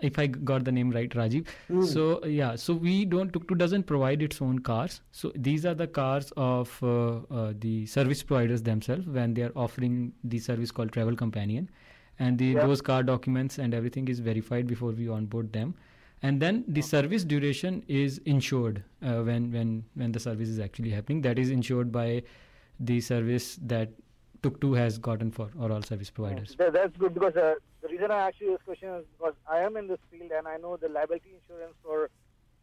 if 0.00 0.18
I 0.18 0.26
got 0.26 0.64
the 0.64 0.72
name 0.72 0.90
right, 0.90 1.10
Rajiv. 1.10 1.46
So 1.82 2.24
yeah, 2.24 2.54
so 2.54 2.74
we 2.74 3.04
don't 3.04 3.32
Tuk 3.32 3.56
doesn't 3.58 3.84
provide 3.84 4.22
its 4.22 4.40
own 4.42 4.58
cars. 4.58 5.00
So 5.10 5.32
these 5.34 5.64
are 5.64 5.74
the 5.74 5.86
cars 5.86 6.32
of 6.36 6.78
uh, 6.82 7.20
uh, 7.30 7.54
the 7.58 7.86
service 7.86 8.22
providers 8.22 8.62
themselves 8.62 9.06
when 9.06 9.34
they 9.34 9.42
are 9.42 9.52
offering 9.56 10.12
the 10.22 10.38
service 10.38 10.70
called 10.70 10.92
Travel 10.92 11.16
Companion, 11.16 11.70
and 12.18 12.38
the 12.38 12.50
Yeah. 12.52 12.66
those 12.66 12.82
car 12.82 13.02
documents 13.02 13.58
and 13.58 13.74
everything 13.74 14.08
is 14.08 14.20
verified 14.20 14.66
before 14.66 14.92
we 14.92 15.08
onboard 15.08 15.52
them. 15.52 15.74
And 16.22 16.40
then 16.40 16.64
the 16.68 16.82
service 16.82 17.24
duration 17.24 17.82
is 17.88 18.18
insured 18.34 18.82
uh, 19.02 19.22
when 19.22 19.50
when 19.52 19.84
when 19.94 20.12
the 20.12 20.20
service 20.20 20.48
is 20.48 20.60
actually 20.60 20.90
happening. 20.90 21.22
That 21.22 21.38
is 21.38 21.50
insured 21.50 21.90
by 21.90 22.22
the 22.80 23.00
service 23.00 23.58
that 23.62 23.90
Tuk 24.42 24.62
has 24.76 24.98
gotten 24.98 25.30
for 25.30 25.50
or 25.58 25.72
all 25.72 25.82
service 25.82 26.10
providers. 26.10 26.54
That, 26.58 26.72
that's 26.72 26.96
good 26.96 27.14
because 27.14 27.36
uh, 27.36 27.54
the 27.82 27.88
reason 27.88 28.10
I 28.10 28.28
asked 28.28 28.40
you 28.40 28.52
this 28.52 28.62
question 28.64 28.88
is 28.90 29.04
because 29.18 29.34
I 29.50 29.60
am 29.60 29.76
in 29.76 29.88
this 29.88 29.98
field 30.10 30.30
and 30.30 30.46
I 30.46 30.56
know 30.56 30.76
the 30.76 30.88
liability 30.88 31.30
insurance 31.40 31.74
for 31.82 32.10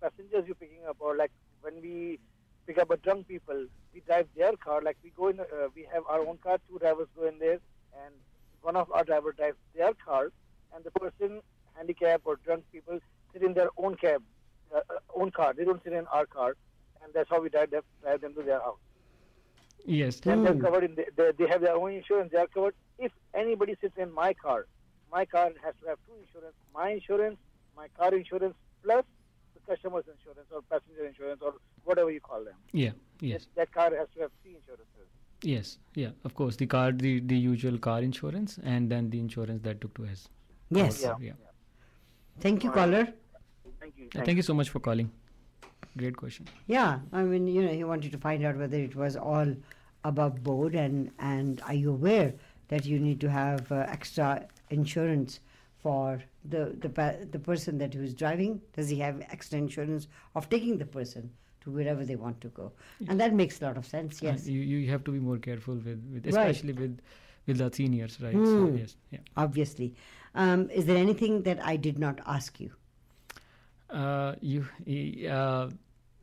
passengers 0.02 0.44
you're 0.46 0.56
picking 0.56 0.86
up 0.88 0.98
or 1.00 1.16
like 1.16 1.32
when 1.62 1.82
we 1.82 2.20
pick 2.68 2.78
up 2.78 2.92
a 2.92 2.98
drunk 2.98 3.28
people, 3.28 3.66
we 3.94 4.02
drive 4.02 4.28
their 4.36 4.54
car. 4.54 4.82
Like 4.82 4.98
we 5.04 5.12
go 5.16 5.28
in, 5.28 5.40
uh, 5.40 5.46
we 5.76 5.88
have 5.94 6.04
our 6.08 6.26
own 6.26 6.38
car, 6.38 6.60
two 6.70 6.80
drivers 6.80 7.08
go 7.18 7.28
in 7.28 7.40
there, 7.40 7.60
and 8.06 8.14
one 8.62 8.76
of 8.76 8.92
our 8.92 9.04
driver 9.04 9.32
drives 9.34 9.58
their 9.76 9.94
car, 9.94 10.30
and 10.74 10.84
the 10.84 10.92
person 10.92 11.42
handicapped 11.76 12.24
or 12.26 12.38
drunk 12.38 12.64
people 12.72 13.00
sit 13.34 13.44
in 13.44 13.54
their 13.54 13.70
own 13.78 13.96
cab, 13.96 14.22
uh, 14.74 14.80
uh, 14.90 15.00
own 15.16 15.32
car. 15.32 15.54
They 15.54 15.66
don't 15.66 15.84
sit 15.84 15.94
in 15.94 16.06
our 16.08 16.26
car, 16.26 16.56
and 17.04 17.14
that's 17.14 17.30
how 17.30 17.42
we 17.42 17.50
drive 17.50 17.72
drive 18.02 18.22
them 18.22 18.34
to 18.36 18.44
their 18.44 18.60
house. 18.60 18.78
Yes. 19.86 20.22
and 20.26 20.46
they're 20.46 20.54
hmm. 20.54 20.62
covered 20.62 20.84
in 20.84 20.96
the, 20.96 21.06
they, 21.16 21.32
they 21.38 21.48
have 21.48 21.62
their 21.62 21.76
own 21.76 21.92
insurance. 21.92 22.32
They 22.32 22.38
are 22.38 22.48
covered. 22.48 22.76
If 23.00 23.12
anybody 23.34 23.76
sits 23.82 23.98
in 23.98 24.12
my 24.14 24.34
car, 24.34 24.68
my 25.12 25.26
car 25.26 25.52
has 25.64 25.74
to 25.82 25.88
have 25.90 25.98
two 26.06 26.14
insurance: 26.22 26.56
my 26.74 26.92
insurance, 26.92 27.38
my 27.76 27.88
car 27.98 28.14
insurance, 28.14 28.56
plus 28.84 29.04
the 29.54 29.72
customer's 29.72 30.06
insurance 30.16 30.48
or 30.52 30.62
passenger 30.64 31.06
insurance 31.06 31.42
or 31.42 31.56
whatever 31.84 32.12
you 32.12 32.22
call 32.22 32.44
them. 32.44 32.56
Yeah. 32.72 32.92
Yes. 33.20 33.48
That 33.56 33.72
car 33.74 33.92
has 33.96 34.08
to 34.16 34.22
have 34.22 34.32
three 34.42 34.56
insurances. 34.56 35.08
Yes. 35.42 35.78
Yeah. 35.96 36.12
Of 36.24 36.36
course, 36.36 36.56
the 36.56 36.66
car, 36.66 36.92
the 36.92 37.20
the 37.20 37.38
usual 37.38 37.78
car 37.78 38.02
insurance, 38.02 38.60
and 38.64 38.90
then 38.90 39.10
the 39.10 39.20
insurance 39.20 39.62
that 39.64 39.82
Tuk 39.82 40.06
has. 40.08 40.30
Yes. 40.70 41.02
covered, 41.02 41.24
Yeah. 41.24 41.34
Thank 42.40 42.64
you, 42.64 42.72
caller. 42.72 43.08
Thank 43.80 43.98
you. 43.98 44.10
Thank 44.14 44.38
you 44.38 44.44
so 44.44 44.54
much 44.54 44.70
for 44.70 44.80
calling. 44.80 45.12
Great 45.98 46.18
question. 46.18 46.48
Yeah, 46.68 47.00
I 47.12 47.24
mean, 47.24 47.48
you 47.48 47.62
know, 47.64 47.72
he 47.72 47.84
wanted 47.84 48.12
to 48.14 48.18
find 48.18 48.44
out 48.44 48.58
whether 48.58 48.78
it 48.78 48.96
was 48.96 49.16
all 49.16 49.56
above 50.04 50.44
board, 50.44 50.76
and 50.76 51.12
and 51.20 51.62
are 51.68 51.74
you 51.74 51.92
aware 51.92 52.34
that 52.70 52.86
you 52.86 53.00
need 53.00 53.20
to 53.22 53.30
have 53.30 53.72
uh, 53.72 53.86
extra 53.88 54.48
insurance 54.70 55.40
for 55.84 56.22
the 56.50 56.76
the 56.80 56.90
pa- 56.90 57.18
the 57.32 57.40
person 57.40 57.78
that 57.78 57.94
who's 57.94 58.14
driving? 58.14 58.60
Does 58.76 58.90
he 58.90 58.98
have 59.00 59.22
extra 59.30 59.58
insurance 59.60 60.08
of 60.36 60.50
taking 60.50 60.78
the 60.78 60.86
person 60.86 61.30
to 61.62 61.70
wherever 61.72 62.04
they 62.04 62.16
want 62.16 62.42
to 62.42 62.48
go? 62.50 62.72
And 63.08 63.20
that 63.20 63.34
makes 63.34 63.62
a 63.62 63.66
lot 63.66 63.78
of 63.78 63.86
sense. 63.86 64.22
Uh, 64.22 64.28
Yes, 64.28 64.48
you 64.48 64.62
you 64.62 64.90
have 64.90 65.04
to 65.04 65.12
be 65.12 65.20
more 65.20 65.38
careful 65.38 65.76
with, 65.76 66.04
with 66.12 66.26
Right. 66.26 66.50
especially 66.50 66.74
with 66.74 67.00
with 67.46 67.58
the 67.58 67.70
seniors, 67.72 68.20
right? 68.20 68.34
Hmm. 68.34 68.46
So 68.46 68.76
yes, 68.76 68.96
yeah. 69.12 69.20
obviously. 69.38 69.94
Um, 70.36 70.70
is 70.72 70.86
there 70.88 70.98
anything 70.98 71.44
that 71.44 71.64
I 71.64 71.76
did 71.76 72.00
not 72.00 72.20
ask 72.26 72.60
you? 72.60 72.72
Uh, 73.90 74.34
you 74.42 74.66
uh, 75.30 75.70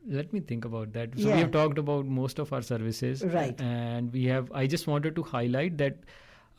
let 0.07 0.31
me 0.33 0.39
think 0.39 0.65
about 0.65 0.93
that. 0.93 1.17
So 1.17 1.27
Yeah. 1.27 1.35
we 1.35 1.41
have 1.41 1.51
talked 1.51 1.77
about 1.77 2.05
most 2.05 2.39
of 2.39 2.51
our 2.53 2.61
services, 2.61 3.23
Right. 3.23 3.59
And 3.61 4.11
we 4.13 4.25
have. 4.25 4.51
I 4.53 4.67
just 4.67 4.87
wanted 4.87 5.15
to 5.15 5.23
highlight 5.23 5.77
that. 5.77 5.97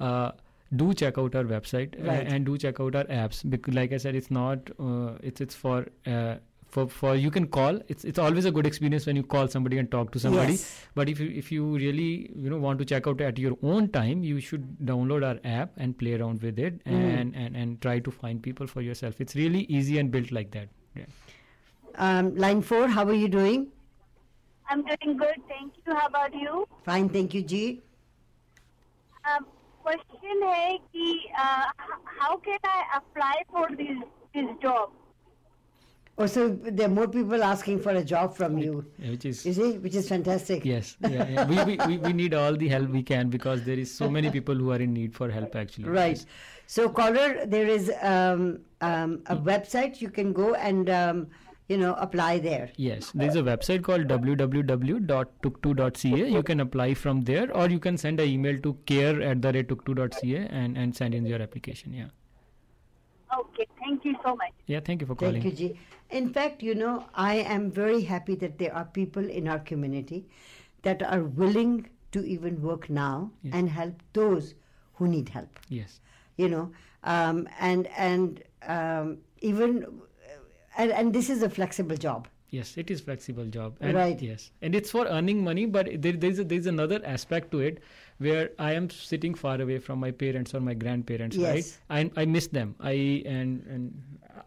Uh, 0.01 0.33
do 0.75 0.95
check 0.95 1.19
out 1.19 1.35
our 1.35 1.45
website 1.45 1.99
uh, 2.01 2.07
Right. 2.11 2.27
and 2.33 2.47
do 2.47 2.57
check 2.57 2.81
out 2.81 2.95
our 2.97 3.05
apps 3.05 3.43
because, 3.49 3.75
like 3.75 3.93
I 3.93 3.99
said, 3.99 4.15
it's 4.15 4.31
not. 4.31 4.71
Uh, 4.79 5.13
it's 5.23 5.41
it's 5.41 5.55
for. 5.55 5.87
Uh, 6.07 6.37
for, 6.75 6.89
for 6.89 7.15
you 7.15 7.31
can 7.31 7.47
call 7.55 7.79
it's 7.95 8.03
it's 8.11 8.19
always 8.19 8.47
a 8.47 8.51
good 8.51 8.67
experience 8.67 9.05
when 9.05 9.15
you 9.15 9.23
call 9.23 9.47
somebody 9.47 9.77
and 9.77 9.91
talk 9.91 10.11
to 10.13 10.19
somebody 10.19 10.53
Yes. 10.53 10.87
but 10.95 11.11
if 11.11 11.21
you 11.21 11.27
if 11.41 11.53
you 11.53 11.67
really 11.83 12.31
you 12.35 12.49
know 12.49 12.57
want 12.57 12.79
to 12.79 12.87
check 12.93 13.07
out 13.07 13.21
at 13.21 13.37
your 13.43 13.59
own 13.63 13.89
time 13.97 14.23
you 14.25 14.41
should 14.41 14.65
download 14.91 15.23
our 15.23 15.39
app 15.45 15.75
and 15.77 15.99
play 15.99 16.15
around 16.15 16.41
with 16.41 16.59
it 16.59 16.81
Hmm. 16.87 16.95
and, 16.95 17.37
and 17.37 17.55
and 17.65 17.79
try 17.83 17.99
to 17.99 18.11
find 18.11 18.43
people 18.43 18.67
for 18.67 18.81
yourself 18.81 19.21
it's 19.21 19.37
really 19.37 19.61
easy 19.81 19.99
and 19.99 20.11
built 20.11 20.33
like 20.33 20.51
that 20.53 20.71
yeah. 20.97 21.05
Um, 21.97 22.35
line 22.37 22.63
four, 22.63 22.89
how 22.89 23.05
are 23.07 23.15
you 23.15 23.29
doing? 23.29 23.69
I'm 24.69 24.83
doing 24.85 25.17
good, 25.17 25.37
thank 25.49 25.75
you. 25.87 25.95
How 25.95 26.07
about 26.07 26.35
you? 26.35 26.67
Fine, 26.85 27.09
thank 27.11 27.35
you, 27.35 27.43
G. 27.43 27.83
Um, 29.25 29.47
question 29.85 30.43
है 30.43 30.79
कि 30.95 31.19
uh, 31.39 31.65
how 32.21 32.37
can 32.39 32.59
I 32.65 32.83
apply 32.97 33.43
for 33.51 33.69
this 33.77 33.99
this 34.35 34.47
job? 34.63 34.91
Oh, 36.19 36.27
so 36.27 36.49
there 36.51 36.87
are 36.87 36.91
more 36.91 37.09
people 37.09 37.43
asking 37.43 37.81
for 37.81 37.91
a 37.91 38.05
job 38.05 38.35
from 38.37 38.59
you. 38.59 38.85
Yeah, 38.99 39.11
which 39.13 39.25
is 39.25 39.45
You 39.47 39.53
see, 39.55 39.79
which 39.79 39.95
is 39.95 40.09
fantastic. 40.09 40.65
yes 40.65 40.97
yeah, 41.01 41.27
yeah. 41.29 41.47
We, 41.47 41.57
we, 41.65 41.77
we, 41.87 41.99
we 41.99 42.13
need 42.13 42.35
all 42.35 42.55
the 42.55 42.69
help 42.69 42.91
we 42.91 43.03
can 43.03 43.31
because 43.31 43.65
there 43.65 43.79
is 43.79 43.93
so 43.93 44.11
many 44.11 44.31
people 44.31 44.55
who 44.55 44.71
are 44.73 44.77
in 44.79 44.93
need 44.93 45.15
for 45.15 45.31
help 45.31 45.57
actually 45.57 45.85
Right. 45.89 46.25
So, 46.67 46.89
caller, 46.89 47.45
there 47.47 47.67
is 47.67 47.91
um, 48.03 48.61
um, 48.81 49.23
a 49.27 49.37
website 49.37 50.01
you 50.01 50.11
can 50.11 50.33
go 50.33 50.55
and 50.55 50.89
um, 50.91 51.27
you 51.69 51.77
know 51.79 51.95
apply 51.95 52.39
there. 52.39 52.71
Yes, 52.77 53.11
there's 53.15 53.37
a 53.37 53.43
website 53.43 53.83
called 53.83 54.07
www.tuktu.ca. 54.09 56.31
You 56.31 56.43
can 56.43 56.61
apply 56.61 56.95
from 56.95 57.23
there, 57.23 57.55
or 57.57 57.69
you 57.69 57.79
can 57.79 57.97
send 57.97 58.21
an 58.21 58.29
email 58.29 58.59
to 58.61 58.75
care 58.87 59.21
at 59.23 59.41
the 59.43 59.53
rate 59.53 59.69
tuktu.ca 59.69 60.47
and, 60.51 60.77
and 60.77 60.95
send 60.97 61.15
in 61.15 61.25
your 61.27 61.41
application. 61.41 61.93
Yeah. 61.95 62.09
Okay, 63.39 63.67
thank 63.79 64.05
you 64.05 64.15
so 64.25 64.35
much. 64.37 64.51
Yeah, 64.67 64.81
thank 64.81 65.01
you 65.01 65.07
for 65.07 65.15
calling. 65.15 65.41
Thank 65.41 65.59
you, 65.59 65.69
G. 65.71 65.79
In 66.11 66.33
fact, 66.35 66.63
you 66.63 66.75
know, 66.75 67.07
I 67.15 67.37
am 67.37 67.71
very 67.71 68.03
happy 68.03 68.35
that 68.37 68.59
there 68.59 68.75
are 68.75 68.85
people 68.85 69.27
in 69.27 69.49
our 69.49 69.61
community 69.61 70.27
that 70.83 71.03
are 71.03 71.23
willing 71.23 71.89
to 72.11 72.23
even 72.27 72.61
work 72.61 72.91
now 72.91 73.31
Yes. 73.43 73.55
and 73.55 73.71
help 73.71 74.03
those 74.13 74.55
who 74.95 75.09
need 75.09 75.31
help. 75.31 75.49
Yes. 75.71 76.01
You 76.37 76.51
know, 76.51 76.73
um, 77.05 77.49
and 77.59 77.87
and 77.97 78.43
um, 78.67 79.19
even 79.41 79.87
and, 80.77 80.91
and 80.93 81.13
this 81.13 81.31
is 81.31 81.43
a 81.43 81.51
flexible 81.51 81.97
job. 81.97 82.29
Yes, 82.51 82.77
it 82.77 82.91
is 82.91 83.01
flexible 83.01 83.47
job. 83.47 83.77
And 83.81 83.95
Right. 83.95 84.21
Yes, 84.21 84.51
and 84.61 84.75
it's 84.75 84.91
for 84.91 85.07
earning 85.07 85.43
money, 85.43 85.65
but 85.65 85.89
there, 86.03 86.13
there's 86.13 86.39
a, 86.39 86.45
there's 86.45 86.67
another 86.67 87.01
aspect 87.05 87.51
to 87.53 87.61
it 87.61 87.79
where 88.19 88.51
I 88.59 88.73
am 88.75 88.91
sitting 88.91 89.35
far 89.35 89.61
away 89.61 89.79
from 89.79 89.99
my 90.01 90.11
parents 90.11 90.55
or 90.55 90.61
my 90.61 90.75
grandparents. 90.75 91.35
Yes. 91.37 91.79
Right. 91.91 92.11
I 92.17 92.23
I 92.23 92.25
miss 92.27 92.49
them. 92.49 92.75
I 92.81 93.23
and 93.25 93.65
and 93.67 94.03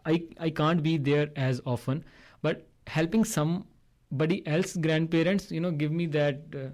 I 0.06 0.22
I 0.38 0.50
can't 0.50 0.82
be 0.84 0.98
there 0.98 1.30
as 1.34 1.60
often, 1.66 2.04
but 2.42 2.66
helping 2.86 3.24
somebody 3.24 4.46
else 4.46 4.76
grandparents, 4.76 5.50
you 5.50 5.60
know, 5.60 5.70
give 5.70 5.90
me 5.92 6.06
that. 6.06 6.42
Uh, 6.54 6.68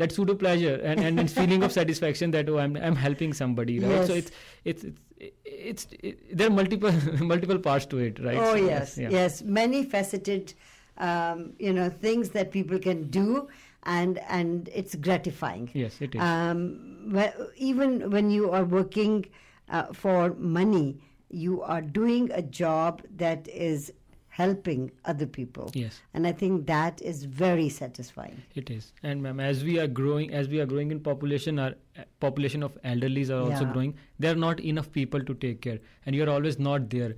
that 0.00 0.12
pseudo 0.12 0.32
pleasure 0.36 0.76
and, 0.84 1.00
and, 1.00 1.18
and 1.18 1.28
feeling 1.28 1.64
of 1.64 1.72
satisfaction 1.76 2.30
that 2.30 2.48
oh 2.48 2.56
I'm 2.58 2.76
I'm 2.76 2.94
helping 2.94 3.32
somebody 3.32 3.80
right 3.80 4.06
so 4.06 4.14
Yes. 4.14 4.26
it's 4.26 4.30
it's 4.64 4.84
it's, 4.84 5.00
it's 5.44 5.86
it, 6.02 6.36
there 6.36 6.46
are 6.48 6.50
multiple 6.50 6.92
multiple 7.20 7.58
parts 7.58 7.86
to 7.86 7.98
it 7.98 8.18
right 8.24 8.36
Oh 8.36 8.54
So, 8.54 8.66
yes, 8.66 8.98
yeah. 8.98 9.10
yes, 9.10 9.42
many 9.42 9.84
faceted, 9.84 10.54
um, 10.98 11.52
you 11.58 11.72
know, 11.72 11.88
things 11.90 12.30
that 12.30 12.50
people 12.52 12.78
can 12.78 13.08
do, 13.10 13.48
and 13.84 14.18
and 14.28 14.68
it's 14.74 14.94
gratifying. 14.94 15.70
yes 15.74 16.00
it 16.00 16.14
is 16.14 16.20
Um, 16.22 17.12
even 17.56 18.10
when 18.10 18.30
you 18.30 18.50
are 18.50 18.64
working 18.64 19.26
uh, 19.70 19.84
for 19.92 20.34
money, 20.34 20.98
you 21.30 21.62
are 21.62 21.82
doing 21.82 22.30
a 22.32 22.42
job 22.42 23.02
that 23.16 23.48
is 23.48 23.92
helping 24.38 24.82
other 25.12 25.26
people, 25.36 25.70
yes 25.82 25.96
and 26.14 26.26
I 26.30 26.32
think 26.42 26.66
that 26.70 27.00
is 27.12 27.22
very 27.40 27.68
satisfying. 27.76 28.36
It 28.62 28.70
is, 28.74 28.88
and 29.02 29.22
ma'am, 29.26 29.40
as 29.46 29.62
we 29.68 29.74
are 29.84 29.86
growing, 30.00 30.32
as 30.42 30.48
we 30.54 30.60
are 30.64 30.66
growing 30.72 30.92
in 30.96 31.00
population, 31.08 31.58
our 31.64 31.72
uh, 32.02 32.04
population 32.26 32.66
of 32.68 32.76
elderlies 32.92 33.32
are 33.36 33.40
also 33.46 33.64
Yeah. 33.66 33.72
growing. 33.78 33.94
There 34.26 34.32
are 34.36 34.42
not 34.44 34.60
enough 34.72 34.90
people 34.98 35.24
to 35.30 35.36
take 35.46 35.60
care, 35.68 35.78
and 36.06 36.18
you 36.20 36.26
are 36.26 36.30
always 36.36 36.58
not 36.68 36.90
there. 36.96 37.10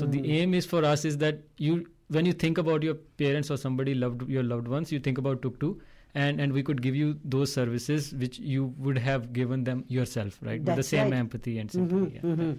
So 0.00 0.10
the 0.16 0.20
Hmm. 0.24 0.34
aim 0.40 0.58
is 0.62 0.68
for 0.74 0.82
us 0.90 1.04
is 1.12 1.16
that 1.24 1.40
you, 1.68 1.78
when 2.18 2.26
you 2.32 2.34
think 2.44 2.58
about 2.64 2.82
your 2.90 2.96
parents 3.24 3.50
or 3.56 3.58
somebody 3.68 3.94
loved 4.04 4.26
your 4.38 4.44
loved 4.52 4.68
ones, 4.76 4.92
you 4.96 5.00
think 5.08 5.22
about 5.24 5.42
Tuktu, 5.46 5.72
and 6.26 6.40
and 6.44 6.58
we 6.58 6.62
could 6.68 6.82
give 6.88 6.96
you 7.00 7.08
those 7.36 7.52
services 7.56 8.06
which 8.24 8.38
you 8.52 8.62
would 8.86 8.98
have 9.08 9.26
given 9.40 9.64
them 9.70 9.82
yourself, 9.96 10.38
right? 10.50 10.62
With 10.70 10.80
the 10.82 10.86
same 10.92 11.12
right. 11.14 11.20
empathy 11.24 11.56
and 11.64 11.74
sympathy. 11.78 12.16
yeah. 12.20 12.30
Mhm. 12.30 12.52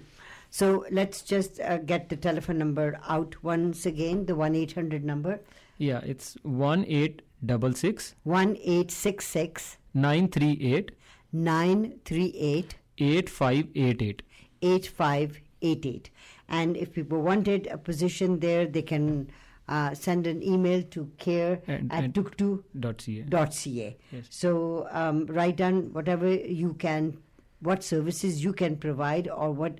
So 0.53 0.85
let's 0.91 1.21
just 1.21 1.59
uh, 1.61 1.77
get 1.77 2.09
the 2.09 2.17
telephone 2.17 2.57
number 2.57 2.99
out 3.07 3.35
once 3.41 3.85
again. 3.85 4.25
The 4.25 4.35
one 4.35 4.53
eight 4.55 4.73
hundred 4.73 5.03
number 5.05 5.39
Yeah, 5.77 6.01
it's 6.13 6.37
one 6.43 6.85
eight 6.87 7.21
double 7.45 7.73
six 7.73 8.15
one 8.23 8.57
eight 8.63 8.91
six 8.91 9.25
six 9.25 9.77
nine 9.93 10.27
three 10.27 10.57
eight 10.61 10.91
nine 11.31 11.99
three 12.05 12.33
eight. 12.37 12.75
eight 12.99 13.29
five 13.29 13.67
eight 13.75 14.01
eight. 14.01 14.21
8588. 14.63 16.09
And 16.49 16.75
if 16.77 16.91
people 16.93 17.21
wanted 17.21 17.67
a 17.67 17.77
position 17.77 18.39
there, 18.41 18.67
they 18.67 18.81
can 18.83 19.31
uh, 19.67 19.93
send 19.95 20.27
an 20.27 20.43
email 20.43 20.83
to 20.91 21.09
care 21.17 21.61
And- 21.67 21.91
at 21.91 22.13
tuktu.ca. 22.13 23.21
Dot 23.29 23.53
ca. 23.53 23.97
Yes. 24.11 24.25
So 24.29 24.87
um, 24.91 25.25
write 25.27 25.55
down 25.55 25.93
whatever 25.93 26.29
you 26.31 26.73
can, 26.75 27.17
what 27.61 27.83
services 27.83 28.43
you 28.43 28.53
can 28.53 28.75
provide 28.77 29.29
or 29.29 29.51
what, 29.51 29.79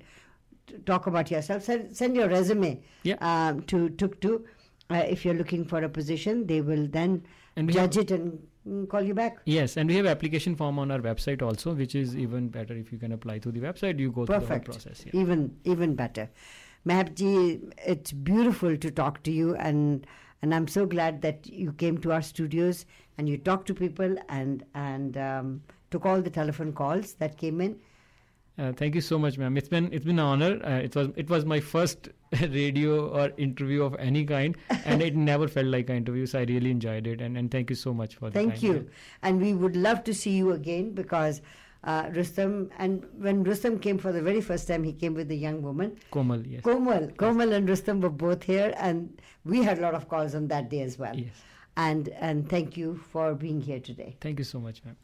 talk 0.86 1.06
about 1.06 1.30
yourself. 1.30 1.62
Send, 1.62 1.96
send 1.96 2.16
your 2.16 2.28
resume 2.28 2.80
Yeah. 3.02 3.16
um, 3.20 3.62
to 3.64 3.88
Tuktu. 3.90 4.44
Uh, 4.90 4.96
if 5.08 5.24
you're 5.24 5.34
looking 5.34 5.64
for 5.64 5.82
a 5.82 5.88
position, 5.88 6.46
they 6.46 6.60
will 6.60 6.86
then 6.88 7.22
judge 7.66 7.96
it 7.96 8.10
and 8.10 8.38
mm, 8.68 8.88
call 8.88 9.00
you 9.02 9.14
back. 9.14 9.38
Yes, 9.46 9.76
and 9.76 9.88
we 9.88 9.96
have 9.96 10.06
application 10.06 10.54
form 10.56 10.78
on 10.78 10.90
our 10.90 10.98
website 10.98 11.40
also, 11.42 11.72
which 11.74 11.94
is 11.94 12.16
even 12.16 12.48
better 12.48 12.74
if 12.74 12.92
you 12.92 12.98
can 12.98 13.12
apply 13.12 13.38
through 13.38 13.52
the 13.52 13.60
website. 13.60 13.98
You 13.98 14.10
go 14.10 14.26
Perfect. 14.26 14.46
through 14.48 14.48
the 14.48 14.54
whole 14.54 14.64
process. 14.64 15.04
Yeah. 15.06 15.20
Even 15.20 15.56
even 15.64 15.94
better. 15.94 16.28
Mahakji, 16.86 17.72
it's 17.86 18.12
beautiful 18.12 18.76
to 18.76 18.90
talk 18.90 19.22
to 19.22 19.30
you, 19.30 19.54
and 19.56 20.06
and 20.42 20.54
I'm 20.54 20.66
so 20.68 20.84
glad 20.84 21.22
that 21.22 21.46
you 21.46 21.72
came 21.72 21.98
to 21.98 22.12
our 22.12 22.22
studios 22.22 22.84
and 23.16 23.28
you 23.28 23.38
talked 23.38 23.66
to 23.68 23.74
people 23.74 24.16
and 24.28 24.64
and 24.74 25.16
um, 25.16 25.62
took 25.90 26.04
all 26.04 26.20
the 26.20 26.30
telephone 26.30 26.72
calls 26.72 27.14
that 27.14 27.38
came 27.38 27.60
in. 27.60 27.78
Uh, 28.58 28.72
thank 28.72 28.94
you 28.94 29.00
so 29.00 29.18
much, 29.18 29.38
ma'am. 29.38 29.56
It's 29.56 29.68
been 29.68 29.90
it's 29.92 30.04
been 30.04 30.18
an 30.18 30.24
honor. 30.24 30.60
Uh, 30.64 30.76
it 30.76 30.94
was 30.94 31.08
it 31.16 31.30
was 31.30 31.44
my 31.46 31.58
first 31.58 32.10
radio 32.40 33.08
or 33.08 33.32
interview 33.38 33.82
of 33.82 33.96
any 33.98 34.24
kind, 34.26 34.56
and 34.84 35.02
it 35.02 35.16
never 35.30 35.48
felt 35.48 35.66
like 35.66 35.88
an 35.88 35.96
interview. 35.96 36.26
So 36.26 36.40
I 36.40 36.42
really 36.42 36.70
enjoyed 36.70 37.06
it, 37.06 37.20
and, 37.22 37.38
and 37.38 37.50
thank 37.50 37.70
you 37.70 37.76
so 37.76 37.94
much 37.94 38.16
for 38.16 38.28
that. 38.28 38.34
Thank 38.34 38.62
you, 38.62 38.88
and 39.22 39.40
we 39.40 39.54
would 39.54 39.74
love 39.74 40.04
to 40.04 40.14
see 40.14 40.32
you 40.32 40.52
again 40.52 40.92
because. 40.92 41.42
Uh, 41.84 42.08
Rustam 42.14 42.70
and 42.78 43.04
when 43.18 43.42
Rustam 43.42 43.76
came 43.76 43.98
for 43.98 44.12
the 44.12 44.22
very 44.22 44.40
first 44.40 44.68
time, 44.68 44.84
he 44.84 44.92
came 44.92 45.14
with 45.14 45.28
a 45.32 45.34
young 45.34 45.62
woman. 45.62 45.96
Komal, 46.12 46.46
yes. 46.46 46.62
Komal, 46.62 47.08
Komal 47.16 47.52
and 47.52 47.68
Rustam 47.68 48.00
were 48.00 48.08
both 48.08 48.44
here, 48.44 48.72
and 48.76 49.20
we 49.44 49.64
had 49.64 49.78
a 49.78 49.80
lot 49.80 49.92
of 49.92 50.08
calls 50.08 50.36
on 50.36 50.46
that 50.46 50.70
day 50.70 50.82
as 50.82 50.96
well. 50.96 51.16
Yes. 51.16 51.32
And 51.76 52.08
and 52.10 52.48
thank 52.48 52.76
you 52.76 53.00
for 53.10 53.34
being 53.34 53.60
here 53.60 53.80
today. 53.80 54.14
Thank 54.20 54.38
you 54.38 54.44
so 54.44 54.60
much, 54.60 54.80
ma'am. 54.84 54.96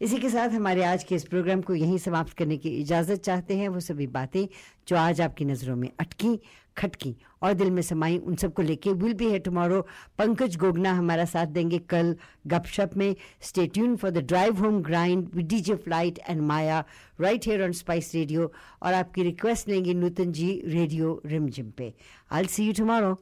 इसी 0.00 0.18
के 0.18 0.28
साथ 0.30 0.48
हमारे 0.48 0.82
आज 0.84 1.02
के 1.04 1.14
इस 1.14 1.24
programme 1.24 1.62
को 1.62 1.74
यहीं 1.74 1.96
समाप्त 1.98 2.32
करने 2.36 2.56
की 2.56 2.68
इजाज़त 2.70 3.20
चाहते 3.22 3.56
हैं। 3.56 3.68
वो 3.68 3.80
सभी 3.80 4.06
बातें 4.06 4.46
जो 4.88 4.96
आज 4.96 5.20
आपकी 5.20 5.44
नज़रों 5.44 5.76
में 5.76 5.88
अटकी, 6.00 6.38
खटकी 6.76 7.14
और 7.42 7.54
दिल 7.54 7.70
में 7.70 7.82
समाई, 7.82 8.16
उन 8.18 8.36
सबको 8.36 8.62
लेके 8.62 8.92
विल 8.92 9.14
बी 9.14 9.30
है 9.30 9.38
टुमारो 9.38 9.80
पंकज 10.18 10.56
गोगना 10.56 10.92
हमारा 10.92 11.24
साथ 11.24 11.46
देंगे 11.48 11.78
कल 11.90 12.16
गपशप 12.46 12.96
में। 12.96 13.14
Stay 13.42 13.66
tune 13.66 13.96
for 13.96 14.10
the 14.10 14.24
drive 14.24 14.64
home 14.64 14.82
grind 14.82 15.28
with 15.34 15.48
DJ 15.48 15.74
Flight 15.76 16.18
and 16.28 16.40
Maya 16.42 16.84
right 17.20 17.46
here 17.46 17.64
on 17.64 17.72
Spice 17.72 18.14
radio 18.14 18.52
और 18.82 18.94
आपकी 18.94 19.22
रिक्वेस्ट 19.22 19.68
लेंगे 19.68 19.94
नूतन 19.94 20.32
जी 20.32 20.52
रेडियो 20.66 21.20
रिमझिम 21.26 21.70
पे। 21.78 21.92
I 22.30 22.46
C 22.46 22.66
you 22.66 22.72
tomorrow 22.78 23.18